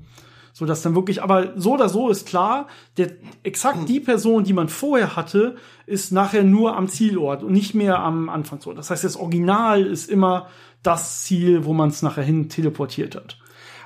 so 0.54 0.66
dass 0.66 0.82
dann 0.82 0.94
wirklich, 0.94 1.20
aber 1.20 1.52
so 1.56 1.74
oder 1.74 1.88
so 1.88 2.08
ist 2.08 2.28
klar, 2.28 2.68
der 2.96 3.10
exakt 3.42 3.88
die 3.88 3.98
Person, 3.98 4.44
die 4.44 4.52
man 4.52 4.68
vorher 4.68 5.16
hatte, 5.16 5.56
ist 5.84 6.12
nachher 6.12 6.44
nur 6.44 6.76
am 6.76 6.88
Zielort 6.88 7.42
und 7.42 7.52
nicht 7.52 7.74
mehr 7.74 7.98
am 7.98 8.28
Anfangsort. 8.28 8.78
Das 8.78 8.88
heißt, 8.88 9.02
das 9.02 9.16
Original 9.16 9.84
ist 9.84 10.08
immer 10.08 10.46
das 10.84 11.24
Ziel, 11.24 11.64
wo 11.64 11.72
man 11.72 11.88
es 11.88 12.02
nachher 12.02 12.22
hin 12.22 12.48
teleportiert 12.48 13.16
hat. 13.16 13.36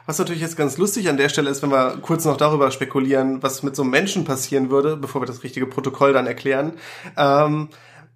Was 0.05 0.19
natürlich 0.19 0.43
jetzt 0.43 0.59
ganz 0.59 0.77
lustig 0.77 1.09
an 1.09 1.17
der 1.17 1.31
Stelle 1.31 1.49
ist, 1.49 1.63
wenn 1.63 1.71
wir 1.71 1.97
kurz 2.03 2.27
noch 2.27 2.37
darüber 2.37 2.71
spekulieren, 2.71 3.43
was 3.43 3.63
mit 3.63 3.75
so 3.75 3.81
einem 3.81 3.91
Menschen 3.91 4.25
passieren 4.25 4.69
würde, 4.69 4.99
bevor 4.99 5.23
wir 5.23 5.27
das 5.27 5.43
richtige 5.43 5.67
Protokoll 5.67 6.13
dann 6.13 6.27
erklären. 6.27 6.75
Ähm, 7.17 7.69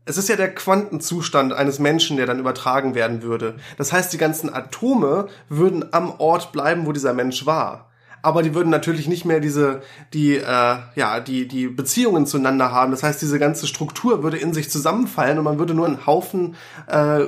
es 0.04 0.18
ist 0.18 0.28
ja 0.28 0.36
der 0.36 0.54
Quantenzustand 0.54 1.54
eines 1.54 1.78
Menschen, 1.78 2.18
der 2.18 2.26
dann 2.26 2.38
übertragen 2.38 2.94
werden 2.94 3.22
würde. 3.22 3.56
Das 3.78 3.94
heißt, 3.94 4.12
die 4.12 4.18
ganzen 4.18 4.52
Atome 4.52 5.28
würden 5.48 5.86
am 5.92 6.12
Ort 6.18 6.52
bleiben, 6.52 6.84
wo 6.86 6.92
dieser 6.92 7.14
Mensch 7.14 7.46
war 7.46 7.88
aber 8.22 8.42
die 8.42 8.54
würden 8.54 8.70
natürlich 8.70 9.08
nicht 9.08 9.24
mehr 9.24 9.40
diese 9.40 9.82
die 10.14 10.36
äh, 10.36 10.76
ja 10.94 11.20
die 11.20 11.48
die 11.48 11.66
Beziehungen 11.66 12.26
zueinander 12.26 12.72
haben. 12.72 12.92
Das 12.92 13.02
heißt, 13.02 13.20
diese 13.20 13.38
ganze 13.38 13.66
Struktur 13.66 14.22
würde 14.22 14.38
in 14.38 14.54
sich 14.54 14.70
zusammenfallen 14.70 15.38
und 15.38 15.44
man 15.44 15.58
würde 15.58 15.74
nur 15.74 15.86
einen 15.86 16.06
Haufen 16.06 16.54
äh, 16.86 17.26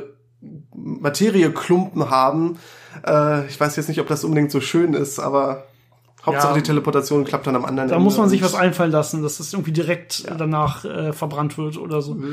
Materieklumpen 0.75 2.11
haben. 2.11 2.59
Äh, 3.07 3.47
ich 3.47 3.59
weiß 3.59 3.77
jetzt 3.77 3.89
nicht, 3.89 4.01
ob 4.01 4.07
das 4.07 4.25
unbedingt 4.25 4.51
so 4.51 4.61
schön 4.61 4.95
ist, 4.95 5.19
aber 5.19 5.65
Hauptsache 6.25 6.53
ja, 6.53 6.55
die 6.55 6.63
Teleportation 6.63 7.25
klappt 7.25 7.47
dann 7.47 7.57
am 7.57 7.65
anderen 7.65 7.89
Da 7.89 7.97
Ende 7.97 8.05
muss 8.05 8.17
man 8.17 8.29
sich 8.29 8.43
was 8.43 8.55
einfallen 8.55 8.93
lassen, 8.93 9.23
dass 9.23 9.39
das 9.39 9.53
irgendwie 9.53 9.73
direkt 9.73 10.21
ja. 10.21 10.35
danach 10.35 10.85
äh, 10.85 11.13
verbrannt 11.13 11.59
wird 11.59 11.77
oder 11.77 12.01
so. 12.01 12.17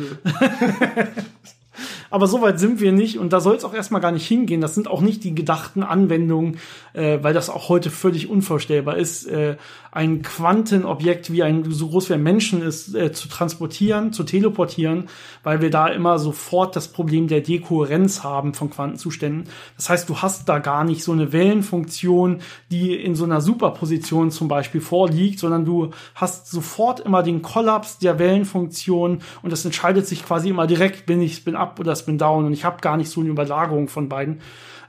Aber 2.11 2.27
so 2.27 2.41
weit 2.41 2.59
sind 2.59 2.81
wir 2.81 2.91
nicht 2.91 3.17
und 3.17 3.33
da 3.33 3.39
soll 3.39 3.55
es 3.55 3.63
auch 3.63 3.73
erstmal 3.73 4.01
gar 4.01 4.11
nicht 4.11 4.27
hingehen. 4.27 4.61
Das 4.61 4.75
sind 4.75 4.87
auch 4.87 5.01
nicht 5.01 5.23
die 5.23 5.33
gedachten 5.33 5.81
Anwendungen, 5.81 6.59
äh, 6.93 7.19
weil 7.21 7.33
das 7.33 7.49
auch 7.49 7.69
heute 7.69 7.89
völlig 7.89 8.29
unvorstellbar 8.29 8.97
ist. 8.97 9.25
Äh, 9.25 9.55
ein 9.91 10.21
Quantenobjekt 10.21 11.33
wie 11.33 11.43
ein 11.43 11.69
so 11.69 11.89
groß 11.89 12.09
wie 12.09 12.13
ein 12.13 12.23
Menschen 12.23 12.61
ist 12.61 12.95
äh, 12.95 13.11
zu 13.11 13.27
transportieren, 13.27 14.13
zu 14.13 14.23
teleportieren, 14.23 15.09
weil 15.43 15.59
wir 15.59 15.69
da 15.69 15.87
immer 15.87 16.17
sofort 16.17 16.77
das 16.77 16.87
Problem 16.87 17.27
der 17.27 17.41
Dekohärenz 17.41 18.23
haben 18.23 18.53
von 18.53 18.69
Quantenzuständen. 18.69 19.49
Das 19.75 19.89
heißt, 19.89 20.07
du 20.07 20.19
hast 20.19 20.47
da 20.47 20.59
gar 20.59 20.85
nicht 20.85 21.03
so 21.03 21.11
eine 21.11 21.33
Wellenfunktion, 21.33 22.39
die 22.71 22.95
in 22.95 23.15
so 23.15 23.25
einer 23.25 23.41
Superposition 23.41 24.31
zum 24.31 24.47
Beispiel 24.47 24.79
vorliegt, 24.79 25.39
sondern 25.39 25.65
du 25.65 25.91
hast 26.15 26.49
sofort 26.49 27.01
immer 27.01 27.21
den 27.21 27.41
Kollaps 27.41 27.97
der 27.97 28.17
Wellenfunktion 28.17 29.19
und 29.41 29.51
das 29.51 29.65
entscheidet 29.65 30.07
sich 30.07 30.25
quasi 30.25 30.49
immer 30.49 30.67
direkt, 30.67 31.05
bin 31.05 31.21
ich 31.21 31.35
Spin 31.35 31.57
up 31.57 31.77
oder 31.81 31.97
Spin 31.97 32.17
down 32.17 32.45
und 32.45 32.53
ich 32.53 32.63
habe 32.63 32.79
gar 32.79 32.95
nicht 32.95 33.09
so 33.09 33.19
eine 33.19 33.29
Überlagerung 33.29 33.89
von 33.89 34.07
beiden. 34.07 34.39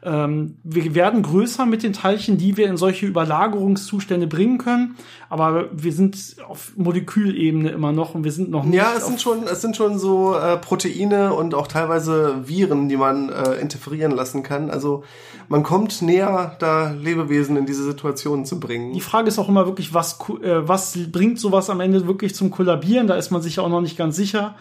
Ähm, 0.05 0.57
wir 0.65 0.97
werden 0.97 1.23
größer 1.23 1.65
mit 1.65 1.85
den 1.85 1.93
Teilchen, 1.93 2.37
die 2.37 2.57
wir 2.57 2.67
in 2.67 2.77
solche 2.77 3.07
Überlagerungszustände 3.07 4.27
bringen 4.27 4.59
können, 4.59 4.97
aber 5.29 5.69
wir 5.73 5.93
sind 5.93 6.37
auf 6.49 6.73
Molekülebene 6.77 7.71
immer 7.71 7.93
noch 7.93 8.17
und 8.17 8.25
wir 8.25 8.33
sind 8.33 8.51
noch 8.51 8.65
nicht. 8.65 8.75
Ja, 8.75 8.95
es 8.97 9.07
sind 9.07 9.21
schon, 9.21 9.45
es 9.45 9.61
sind 9.61 9.77
schon 9.77 10.01
so 10.01 10.35
äh, 10.35 10.57
Proteine 10.57 11.35
und 11.35 11.55
auch 11.55 11.69
teilweise 11.69 12.49
Viren, 12.49 12.89
die 12.89 12.97
man 12.97 13.29
äh, 13.29 13.55
interferieren 13.61 14.11
lassen 14.11 14.43
kann. 14.43 14.71
Also 14.71 15.05
man 15.49 15.63
kommt 15.63 16.03
näher, 16.03 16.57
da 16.59 16.91
Lebewesen 16.91 17.57
in 17.57 17.67
diese 17.67 17.85
Situation 17.85 18.45
zu 18.45 18.59
bringen. 18.59 18.93
Die 18.95 19.01
Frage 19.01 19.29
ist 19.29 19.39
auch 19.39 19.49
immer 19.49 19.67
wirklich, 19.67 19.95
was, 19.95 20.19
äh, 20.43 20.67
was 20.67 20.99
bringt 21.13 21.39
sowas 21.39 21.71
am 21.71 21.79
Ende 21.79 22.09
wirklich 22.09 22.35
zum 22.35 22.51
Kollabieren? 22.51 23.07
Da 23.07 23.15
ist 23.15 23.31
man 23.31 23.41
sich 23.41 23.61
auch 23.61 23.69
noch 23.69 23.81
nicht 23.81 23.97
ganz 23.97 24.17
sicher. 24.17 24.57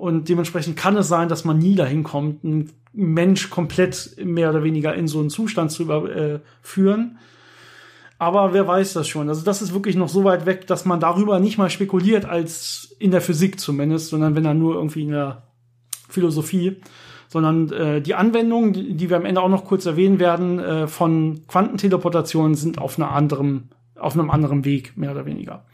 Und 0.00 0.30
dementsprechend 0.30 0.78
kann 0.78 0.96
es 0.96 1.08
sein, 1.08 1.28
dass 1.28 1.44
man 1.44 1.58
nie 1.58 1.74
dahin 1.74 2.04
kommt, 2.04 2.42
einen 2.42 2.72
Mensch 2.94 3.50
komplett 3.50 4.16
mehr 4.24 4.48
oder 4.48 4.64
weniger 4.64 4.94
in 4.94 5.06
so 5.06 5.20
einen 5.20 5.28
Zustand 5.28 5.70
zu 5.70 5.82
überführen. 5.82 7.18
Aber 8.18 8.54
wer 8.54 8.66
weiß 8.66 8.94
das 8.94 9.08
schon? 9.08 9.28
Also 9.28 9.44
das 9.44 9.60
ist 9.60 9.74
wirklich 9.74 9.96
noch 9.96 10.08
so 10.08 10.24
weit 10.24 10.46
weg, 10.46 10.66
dass 10.66 10.86
man 10.86 11.00
darüber 11.00 11.38
nicht 11.38 11.58
mal 11.58 11.68
spekuliert, 11.68 12.24
als 12.24 12.96
in 12.98 13.10
der 13.10 13.20
Physik 13.20 13.60
zumindest, 13.60 14.08
sondern 14.08 14.34
wenn 14.34 14.44
dann 14.44 14.58
nur 14.58 14.74
irgendwie 14.76 15.02
in 15.02 15.10
der 15.10 15.42
Philosophie. 16.08 16.80
Sondern 17.28 17.70
äh, 17.70 18.00
die 18.00 18.14
Anwendungen, 18.14 18.72
die, 18.72 18.94
die 18.94 19.10
wir 19.10 19.18
am 19.18 19.26
Ende 19.26 19.42
auch 19.42 19.50
noch 19.50 19.66
kurz 19.66 19.84
erwähnen 19.84 20.18
werden, 20.18 20.58
äh, 20.60 20.86
von 20.88 21.42
Quantenteleportationen 21.46 22.54
sind 22.54 22.78
auf 22.78 22.98
einer 22.98 23.12
anderen, 23.12 23.68
auf 23.96 24.14
einem 24.14 24.30
anderen 24.30 24.64
Weg, 24.64 24.96
mehr 24.96 25.12
oder 25.12 25.26
weniger. 25.26 25.66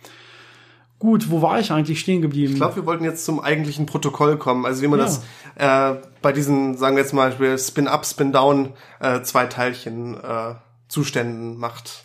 Gut, 0.99 1.30
wo 1.30 1.42
war 1.42 1.61
ich 1.61 1.70
eigentlich 1.72 2.01
stehen 2.01 2.22
geblieben? 2.22 2.55
Ich 2.55 2.59
glaube, 2.59 2.76
wir 2.76 2.86
wollten 2.86 3.05
jetzt 3.05 3.24
zum 3.24 3.40
eigentlichen 3.40 3.84
Protokoll 3.84 4.38
kommen. 4.38 4.64
Also 4.64 4.82
wie 4.82 4.88
man 4.88 4.99
ja. 4.99 5.05
das 5.05 5.22
äh, 5.57 6.01
bei 6.22 6.32
diesen, 6.32 6.76
sagen 6.78 6.97
wir 6.97 7.03
jetzt 7.03 7.12
mal 7.12 7.32
Spin-Up, 7.59 8.07
Spin-Down 8.07 8.72
äh, 9.01 9.20
zwei 9.22 9.47
Teilchen 9.47 10.14
äh, 10.14 10.55
Zuständen 10.88 11.59
macht. 11.59 12.05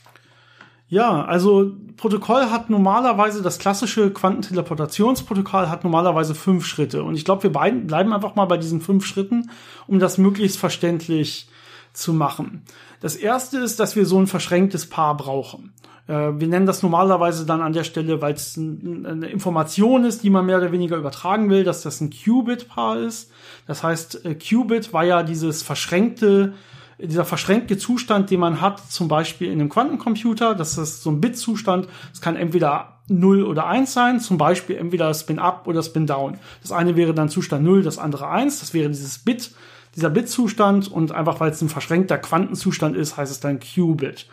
Ja, 0.89 1.23
also 1.23 1.71
Protokoll 1.95 2.49
hat 2.49 2.69
normalerweise, 2.69 3.41
das 3.41 3.59
klassische 3.59 4.11
Quantenteleportationsprotokoll 4.11 5.69
hat 5.69 5.85
normalerweise 5.85 6.35
fünf 6.35 6.65
Schritte. 6.65 7.03
Und 7.03 7.15
ich 7.15 7.23
glaube, 7.23 7.43
wir 7.43 7.51
beiden 7.53 7.87
bleiben 7.87 8.11
einfach 8.11 8.35
mal 8.35 8.43
bei 8.43 8.57
diesen 8.57 8.81
fünf 8.81 9.05
Schritten, 9.05 9.51
um 9.87 9.99
das 9.99 10.17
möglichst 10.17 10.57
verständlich 10.57 11.47
zu 11.93 12.11
machen. 12.11 12.63
Das 12.99 13.15
erste 13.15 13.59
ist, 13.59 13.79
dass 13.79 13.95
wir 13.95 14.05
so 14.05 14.19
ein 14.19 14.27
verschränktes 14.27 14.89
Paar 14.89 15.15
brauchen. 15.15 15.71
Äh, 16.11 16.39
wir 16.39 16.47
nennen 16.47 16.65
das 16.65 16.83
normalerweise 16.83 17.45
dann 17.45 17.61
an 17.61 17.71
der 17.71 17.85
Stelle, 17.85 18.21
weil 18.21 18.33
es 18.33 18.57
eine 18.57 19.27
Information 19.27 20.03
ist, 20.03 20.23
die 20.23 20.29
man 20.29 20.45
mehr 20.45 20.57
oder 20.57 20.73
weniger 20.73 20.97
übertragen 20.97 21.49
will, 21.49 21.63
dass 21.63 21.83
das 21.83 22.01
ein 22.01 22.09
Qubit-Paar 22.09 22.99
ist. 22.99 23.31
Das 23.65 23.81
heißt, 23.81 24.25
äh, 24.25 24.35
Qubit 24.35 24.91
war 24.91 25.05
ja 25.05 25.23
dieses 25.23 25.63
verschränkte, 25.63 26.53
dieser 26.99 27.23
verschränkte 27.23 27.77
Zustand, 27.77 28.29
den 28.29 28.41
man 28.41 28.59
hat, 28.59 28.91
zum 28.91 29.07
Beispiel 29.07 29.47
in 29.47 29.61
einem 29.61 29.69
Quantencomputer. 29.69 30.53
Das 30.53 30.77
ist 30.77 31.01
so 31.01 31.09
ein 31.11 31.21
Bit-Zustand. 31.21 31.87
Es 32.13 32.19
kann 32.19 32.35
entweder 32.35 32.97
0 33.07 33.43
oder 33.43 33.67
1 33.67 33.93
sein, 33.93 34.19
zum 34.19 34.37
Beispiel 34.37 34.75
entweder 34.75 35.13
Spin-Up 35.13 35.65
oder 35.65 35.81
Spin-Down. 35.81 36.37
Das 36.61 36.73
eine 36.73 36.95
wäre 36.97 37.13
dann 37.13 37.29
Zustand 37.29 37.63
0, 37.63 37.83
das 37.83 37.97
andere 37.97 38.27
1. 38.27 38.59
Das 38.59 38.73
wäre 38.73 38.89
dieses 38.89 39.19
Bit, 39.19 39.51
dieser 39.95 40.09
Bit-Zustand 40.09 40.91
und 40.91 41.13
einfach 41.13 41.39
weil 41.39 41.51
es 41.51 41.61
ein 41.61 41.69
verschränkter 41.69 42.17
Quantenzustand 42.17 42.97
ist, 42.97 43.15
heißt 43.17 43.31
es 43.31 43.39
dann 43.39 43.59
Qubit. 43.59 44.27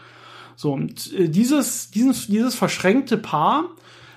So, 0.58 0.72
und 0.72 1.12
äh, 1.12 1.28
dieses, 1.28 1.92
dieses, 1.92 2.26
dieses 2.26 2.56
verschränkte 2.56 3.16
Paar, 3.16 3.66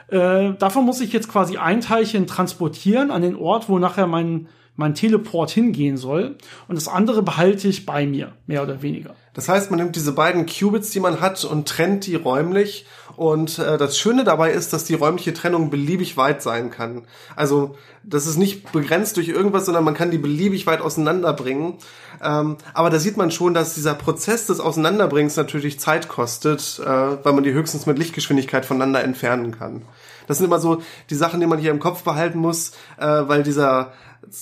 äh, 0.08 0.54
davon 0.54 0.86
muss 0.86 1.00
ich 1.00 1.14
jetzt 1.14 1.30
quasi 1.30 1.58
ein 1.58 1.82
Teilchen 1.82 2.26
transportieren 2.26 3.12
an 3.12 3.22
den 3.22 3.36
Ort, 3.36 3.70
wo 3.70 3.78
nachher 3.78 4.08
mein, 4.08 4.48
mein 4.76 4.96
Teleport 4.96 5.52
hingehen 5.52 5.98
soll. 5.98 6.38
Und 6.68 6.78
das 6.78 6.88
andere 6.88 7.22
behalte 7.22 7.68
ich 7.68 7.86
bei 7.86 8.08
mir, 8.08 8.32
mehr 8.48 8.64
oder 8.64 8.82
weniger. 8.82 9.14
Das 9.36 9.50
heißt, 9.50 9.70
man 9.70 9.80
nimmt 9.80 9.96
diese 9.96 10.14
beiden 10.14 10.48
Qubits, 10.48 10.90
die 10.90 11.00
man 11.00 11.22
hat, 11.22 11.46
und 11.46 11.68
trennt 11.68 12.08
die 12.08 12.16
räumlich. 12.16 12.88
Und 13.22 13.60
äh, 13.60 13.78
das 13.78 14.00
Schöne 14.00 14.24
dabei 14.24 14.52
ist, 14.52 14.74
dass 14.74 14.84
die 14.84 14.96
räumliche 14.96 15.32
Trennung 15.32 15.70
beliebig 15.70 16.18
weit 16.18 16.42
sein 16.42 16.72
kann. 16.72 17.04
Also 17.36 17.76
das 18.02 18.26
ist 18.26 18.38
nicht 18.38 18.72
begrenzt 18.72 19.16
durch 19.16 19.28
irgendwas, 19.28 19.66
sondern 19.66 19.84
man 19.84 19.94
kann 19.94 20.10
die 20.10 20.18
beliebig 20.18 20.66
weit 20.66 20.82
auseinanderbringen. 20.82 21.76
Ähm, 22.20 22.58
aber 22.74 22.90
da 22.90 22.98
sieht 22.98 23.18
man 23.18 23.30
schon, 23.30 23.54
dass 23.54 23.76
dieser 23.76 23.94
Prozess 23.94 24.48
des 24.48 24.60
Auseinanderbringens 24.60 25.36
natürlich 25.36 25.80
Zeit 25.80 26.08
kostet, 26.08 26.82
äh, 26.84 26.84
weil 26.84 27.34
man 27.34 27.44
die 27.44 27.54
höchstens 27.54 27.86
mit 27.86 28.00
Lichtgeschwindigkeit 28.00 28.66
voneinander 28.66 29.04
entfernen 29.04 29.52
kann. 29.52 29.84
Das 30.26 30.40
sind 30.40 30.48
immer 30.48 30.60
so 30.60 30.82
die 31.12 31.16
Sachen, 31.16 31.42
die 31.42 31.46
man 31.46 31.60
hier 31.60 31.70
im 31.70 31.80
Kopf 31.80 32.02
behalten 32.02 32.40
muss, 32.40 32.72
äh, 32.98 33.06
weil 33.06 33.44
dieser 33.44 33.94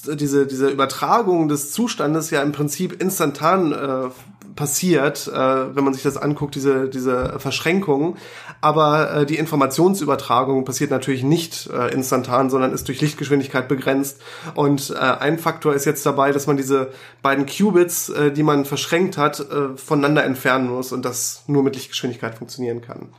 diese 0.06 0.46
diese 0.46 0.70
Übertragung 0.70 1.48
des 1.50 1.72
Zustandes 1.72 2.32
ja 2.32 2.42
im 2.42 2.54
Prinzip 2.54 3.02
instantan 3.02 3.72
äh, 3.74 4.10
passiert, 4.56 5.28
äh, 5.28 5.76
wenn 5.76 5.84
man 5.84 5.94
sich 5.94 6.04
das 6.04 6.18
anguckt, 6.18 6.56
diese, 6.56 6.90
diese 6.90 7.40
Verschränkung. 7.40 8.18
Aber 8.62 9.14
äh, 9.14 9.26
die 9.26 9.38
Informationsübertragung 9.38 10.66
passiert 10.66 10.92
natürlich 10.92 11.24
nicht 11.24 11.70
äh, 11.70 11.94
instantan, 11.94 12.50
sondern 12.50 12.74
ist 12.74 12.88
durch 12.88 13.02
Lichtgeschwindigkeit 13.02 13.68
begrenzt. 13.68 14.22
Und 14.56 14.92
äh, 14.92 14.96
ein 14.98 15.40
Faktor 15.40 15.74
ist 15.74 15.86
jetzt 15.86 16.06
dabei, 16.06 16.32
dass 16.32 16.48
man 16.48 16.58
diese 16.58 16.92
beiden 17.22 17.46
Qubits, 17.46 18.10
äh, 18.10 18.32
die 18.32 18.44
man 18.44 18.66
verschränkt 18.66 19.18
hat, 19.18 19.40
äh, 19.40 19.78
voneinander 19.78 20.24
entfernen 20.24 20.70
muss 20.70 20.92
und 20.92 21.04
das 21.06 21.44
nur 21.48 21.64
mit 21.64 21.76
Lichtgeschwindigkeit 21.76 22.36
funktionieren 22.36 22.82
kann. 22.82 23.10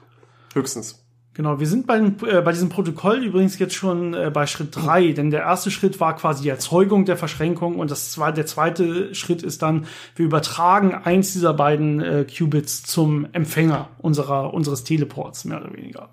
Höchstens. 0.54 1.00
Genau, 1.32 1.60
wir 1.60 1.68
sind 1.68 1.86
bei, 1.86 1.98
äh, 1.98 2.42
bei 2.42 2.50
diesem 2.50 2.70
Protokoll 2.70 3.24
übrigens 3.24 3.56
jetzt 3.60 3.74
schon 3.74 4.14
äh, 4.14 4.30
bei 4.34 4.48
Schritt 4.48 4.74
drei, 4.74 5.12
denn 5.12 5.30
der 5.30 5.42
erste 5.42 5.70
Schritt 5.70 6.00
war 6.00 6.16
quasi 6.16 6.42
die 6.42 6.48
Erzeugung 6.48 7.04
der 7.04 7.16
Verschränkung 7.16 7.76
und 7.76 7.90
das 7.90 8.18
war, 8.18 8.32
der 8.32 8.46
zweite 8.46 9.14
Schritt 9.14 9.44
ist 9.44 9.62
dann, 9.62 9.86
wir 10.16 10.26
übertragen 10.26 10.92
eins 10.92 11.32
dieser 11.32 11.54
beiden 11.54 12.00
äh, 12.00 12.24
Qubits 12.24 12.82
zum 12.82 13.28
Empfänger 13.32 13.88
unserer, 13.98 14.52
unseres 14.52 14.82
Teleports, 14.82 15.44
mehr 15.44 15.60
oder 15.60 15.72
weniger. 15.72 16.08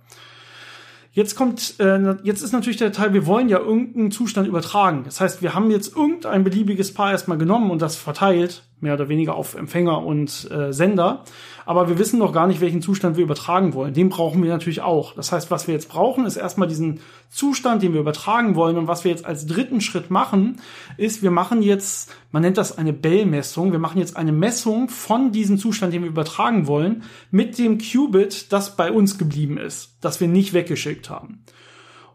Jetzt 1.13 1.35
kommt, 1.35 1.79
äh, 1.79 2.15
jetzt 2.21 2.43
ist 2.43 2.51
natürlich 2.51 2.77
der 2.77 2.91
Teil, 2.91 3.11
wir 3.11 3.25
wollen 3.25 3.49
ja 3.49 3.57
irgendeinen 3.57 4.11
Zustand 4.11 4.47
übertragen. 4.47 5.01
Das 5.03 5.19
heißt, 5.19 5.41
wir 5.41 5.55
haben 5.55 5.71
jetzt 5.71 5.95
irgendein 5.95 6.43
beliebiges 6.43 6.93
Paar 6.93 7.09
erstmal 7.09 7.39
genommen 7.39 7.71
und 7.71 7.81
das 7.81 7.95
verteilt, 7.95 8.66
mehr 8.79 8.93
oder 8.93 9.09
weniger 9.09 9.35
auf 9.35 9.55
Empfänger 9.55 10.05
und 10.05 10.49
äh, 10.51 10.71
Sender 10.73 11.23
aber 11.67 11.89
wir 11.89 11.99
wissen 11.99 12.17
noch 12.17 12.31
gar 12.31 12.47
nicht, 12.47 12.61
welchen 12.61 12.81
Zustand 12.81 13.17
wir 13.17 13.25
übertragen 13.25 13.73
wollen. 13.73 13.93
Den 13.93 14.07
brauchen 14.07 14.41
wir 14.41 14.49
natürlich 14.49 14.79
auch. 14.79 15.13
Das 15.15 15.33
heißt, 15.33 15.51
was 15.51 15.67
wir 15.67 15.73
jetzt 15.73 15.89
brauchen, 15.89 16.25
ist 16.25 16.37
erstmal 16.37 16.69
diesen 16.69 17.01
Zustand, 17.29 17.83
den 17.83 17.91
wir 17.91 17.99
übertragen 17.99 18.55
wollen. 18.55 18.77
Und 18.77 18.87
was 18.87 19.03
wir 19.03 19.11
jetzt 19.11 19.25
als 19.25 19.47
dritten 19.47 19.81
Schritt 19.81 20.09
machen, 20.09 20.61
ist, 20.95 21.23
wir 21.23 21.31
machen 21.31 21.61
jetzt, 21.61 22.15
man 22.31 22.41
nennt 22.41 22.57
das 22.57 22.77
eine 22.77 22.93
Bell-Messung, 22.93 23.73
wir 23.73 23.79
machen 23.79 23.97
jetzt 23.97 24.15
eine 24.15 24.31
Messung 24.31 24.87
von 24.87 25.33
diesem 25.33 25.57
Zustand, 25.57 25.93
den 25.93 26.03
wir 26.03 26.09
übertragen 26.09 26.67
wollen, 26.67 27.03
mit 27.31 27.57
dem 27.57 27.79
Qubit, 27.79 28.53
das 28.53 28.77
bei 28.77 28.89
uns 28.89 29.17
geblieben 29.17 29.57
ist, 29.57 29.97
das 29.99 30.21
wir 30.21 30.29
nicht 30.29 30.53
weggeschickt 30.53 31.09
haben. 31.09 31.43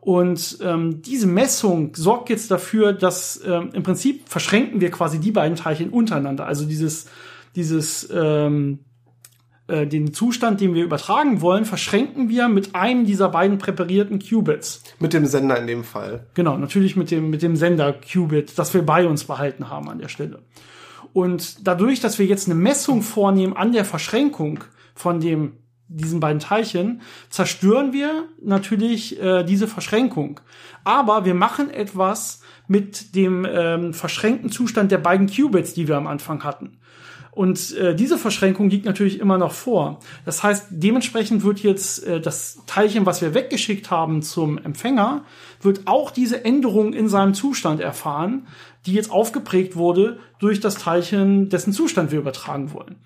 Und 0.05 0.59
ähm, 0.63 1.01
diese 1.01 1.29
Messung 1.29 1.95
sorgt 1.95 2.29
jetzt 2.29 2.51
dafür, 2.51 2.93
dass 2.93 3.41
ähm, 3.47 3.71
im 3.73 3.85
Prinzip 3.85 4.29
verschränken 4.29 4.81
wir 4.81 4.91
quasi 4.91 5.21
die 5.21 5.31
beiden 5.31 5.57
Teilchen 5.57 5.91
untereinander. 5.91 6.45
Also 6.45 6.65
dieses, 6.65 7.07
dieses 7.55 8.11
ähm, 8.13 8.81
äh, 9.69 9.87
den 9.87 10.13
Zustand, 10.13 10.61
den 10.61 10.75
wir 10.75 10.83
übertragen 10.83 11.41
wollen, 11.41 11.65
verschränken 11.65 12.29
wir 12.29 12.49
mit 12.49 12.75
einem 12.75 13.07
dieser 13.07 13.29
beiden 13.29 13.59
präparierten 13.59 14.19
Qubits. 14.19 14.83
Mit 14.99 15.13
dem 15.13 15.25
Sender 15.25 15.57
in 15.61 15.69
dem 15.69 15.85
Fall. 15.85 16.27
Genau, 16.35 16.59
natürlich 16.59 16.97
mit 16.97 17.13
dem, 17.13 17.31
mit 17.31 17.43
dem 17.43 17.55
Sender 17.55 17.93
Qubit, 17.93 18.59
das 18.59 18.75
wir 18.75 18.85
bei 18.85 19.07
uns 19.07 19.23
behalten 19.23 19.71
haben 19.71 19.89
an 19.89 20.01
der 20.01 20.09
Stelle. 20.09 20.41
Und 21.13 21.65
dadurch, 21.65 22.01
dass 22.01 22.19
wir 22.19 22.27
jetzt 22.27 22.49
eine 22.49 22.57
Messung 22.57 23.03
vornehmen 23.03 23.57
an 23.57 23.71
der 23.71 23.85
Verschränkung 23.85 24.65
von 24.97 25.21
dem 25.21 25.53
diesen 25.89 26.21
beiden 26.21 26.41
Teilchen, 26.41 27.03
zerstören 27.29 27.93
wir 27.93 28.25
natürlich 28.43 29.21
äh, 29.21 29.45
diese 29.45 29.69
Verschränkung. 29.69 30.41
Aber 30.85 31.25
wir 31.25 31.35
machen 31.35 31.71
etwas 31.71 32.43
mit 32.67 33.15
dem 33.15 33.47
ähm, 33.49 33.93
verschränkten 33.93 34.51
Zustand 34.51 34.91
der 34.91 34.99
beiden 34.99 35.27
Qubits, 35.27 35.75
die 35.75 35.89
wir 35.89 35.97
am 35.97 36.07
Anfang 36.07 36.45
hatten. 36.45 36.79
Und 37.33 37.75
äh, 37.79 37.95
diese 37.95 38.19
Verschränkung 38.19 38.69
liegt 38.69 38.85
natürlich 38.85 39.19
immer 39.19 39.39
noch 39.39 39.53
vor. 39.53 40.01
Das 40.27 40.43
heißt, 40.43 40.67
dementsprechend 40.69 41.43
wird 41.45 41.61
jetzt 41.61 42.07
äh, 42.07 42.21
das 42.21 42.59
Teilchen, 42.67 43.07
was 43.07 43.23
wir 43.23 43.33
weggeschickt 43.33 43.91
haben 43.91 44.21
zum 44.21 44.59
Empfänger, 44.59 45.25
wird 45.63 45.87
auch 45.87 46.11
diese 46.11 46.45
Änderung 46.45 46.93
in 46.93 47.09
seinem 47.09 47.33
Zustand 47.33 47.81
erfahren, 47.81 48.47
die 48.85 48.93
jetzt 48.93 49.11
aufgeprägt 49.11 49.77
wurde 49.77 50.19
durch 50.41 50.61
das 50.61 50.75
Teilchen, 50.75 51.49
dessen 51.49 51.73
Zustand 51.73 52.13
wir 52.13 52.19
übertragen 52.19 52.75
wollen. 52.75 52.97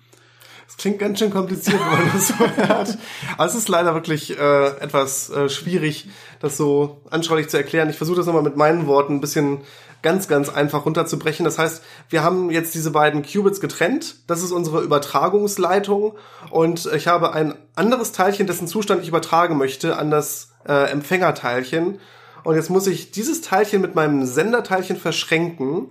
Das 0.67 0.77
klingt 0.77 0.99
ganz 0.99 1.17
schön 1.19 1.31
kompliziert, 1.31 1.79
wenn 1.79 1.97
man 1.97 2.11
das 2.13 2.27
so 2.27 2.39
hört. 2.39 2.97
Aber 3.37 3.45
es 3.45 3.55
ist 3.55 3.69
leider 3.69 3.93
wirklich 3.93 4.37
äh, 4.37 4.67
etwas 4.79 5.29
äh, 5.29 5.49
schwierig, 5.49 6.09
das 6.39 6.57
so 6.57 7.01
anschaulich 7.09 7.47
zu 7.47 7.57
erklären. 7.57 7.89
Ich 7.89 7.97
versuche 7.97 8.17
das 8.17 8.25
nochmal 8.25 8.43
mit 8.43 8.57
meinen 8.57 8.85
Worten 8.85 9.15
ein 9.15 9.21
bisschen 9.21 9.61
ganz, 10.01 10.27
ganz 10.27 10.49
einfach 10.49 10.85
runterzubrechen. 10.85 11.45
Das 11.45 11.57
heißt, 11.57 11.83
wir 12.09 12.23
haben 12.23 12.51
jetzt 12.51 12.75
diese 12.75 12.91
beiden 12.91 13.23
Qubits 13.23 13.61
getrennt. 13.61 14.17
Das 14.27 14.43
ist 14.43 14.51
unsere 14.51 14.81
Übertragungsleitung. 14.81 16.13
Und 16.51 16.85
ich 16.93 17.07
habe 17.07 17.33
ein 17.33 17.55
anderes 17.75 18.11
Teilchen, 18.11 18.45
dessen 18.45 18.67
Zustand 18.67 19.01
ich 19.01 19.07
übertragen 19.07 19.57
möchte, 19.57 19.97
an 19.97 20.11
das 20.11 20.49
äh, 20.67 20.91
Empfängerteilchen. 20.91 21.99
Und 22.43 22.55
jetzt 22.55 22.69
muss 22.69 22.87
ich 22.87 23.11
dieses 23.11 23.41
Teilchen 23.41 23.81
mit 23.81 23.95
meinem 23.95 24.25
Senderteilchen 24.25 24.97
verschränken. 24.97 25.87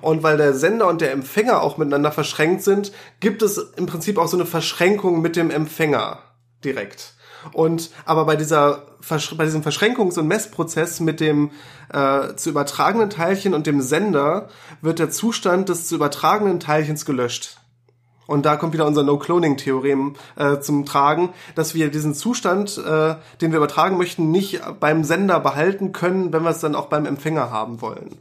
Und 0.00 0.22
weil 0.22 0.36
der 0.36 0.54
Sender 0.54 0.88
und 0.88 1.00
der 1.00 1.12
Empfänger 1.12 1.62
auch 1.62 1.78
miteinander 1.78 2.12
verschränkt 2.12 2.62
sind, 2.62 2.92
gibt 3.20 3.42
es 3.42 3.58
im 3.76 3.86
Prinzip 3.86 4.18
auch 4.18 4.28
so 4.28 4.36
eine 4.36 4.46
Verschränkung 4.46 5.20
mit 5.20 5.36
dem 5.36 5.50
Empfänger 5.50 6.18
direkt. 6.64 7.14
Und 7.52 7.90
aber 8.04 8.24
bei 8.24 8.36
dieser 8.36 8.86
bei 9.36 9.44
diesem 9.44 9.62
Verschränkungs- 9.62 10.18
und 10.18 10.26
Messprozess 10.26 10.98
mit 11.00 11.20
dem 11.20 11.50
äh, 11.92 12.34
zu 12.34 12.50
übertragenen 12.50 13.10
Teilchen 13.10 13.54
und 13.54 13.66
dem 13.66 13.80
Sender 13.80 14.48
wird 14.80 14.98
der 14.98 15.10
Zustand 15.10 15.68
des 15.68 15.86
zu 15.86 15.94
übertragenen 15.94 16.58
Teilchens 16.58 17.04
gelöscht. 17.04 17.58
Und 18.26 18.44
da 18.44 18.56
kommt 18.56 18.72
wieder 18.72 18.86
unser 18.86 19.04
No-Cloning-Theorem 19.04 20.16
äh, 20.34 20.58
zum 20.58 20.84
Tragen, 20.84 21.30
dass 21.54 21.74
wir 21.74 21.90
diesen 21.90 22.14
Zustand, 22.14 22.76
äh, 22.78 23.14
den 23.40 23.52
wir 23.52 23.58
übertragen 23.58 23.96
möchten, 23.96 24.32
nicht 24.32 24.60
beim 24.80 25.04
Sender 25.04 25.38
behalten 25.38 25.92
können, 25.92 26.32
wenn 26.32 26.42
wir 26.42 26.50
es 26.50 26.58
dann 26.58 26.74
auch 26.74 26.86
beim 26.86 27.06
Empfänger 27.06 27.50
haben 27.52 27.80
wollen. 27.80 28.18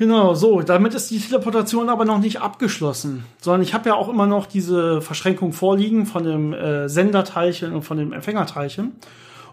Genau, 0.00 0.32
so, 0.32 0.62
damit 0.62 0.94
ist 0.94 1.10
die 1.10 1.18
Teleportation 1.18 1.90
aber 1.90 2.06
noch 2.06 2.20
nicht 2.20 2.40
abgeschlossen, 2.40 3.24
sondern 3.38 3.60
ich 3.60 3.74
habe 3.74 3.90
ja 3.90 3.94
auch 3.96 4.08
immer 4.08 4.26
noch 4.26 4.46
diese 4.46 5.02
Verschränkung 5.02 5.52
vorliegen 5.52 6.06
von 6.06 6.24
dem 6.24 6.54
äh, 6.54 6.88
Senderteilchen 6.88 7.74
und 7.74 7.82
von 7.82 7.98
dem 7.98 8.14
Empfängerteilchen. 8.14 8.92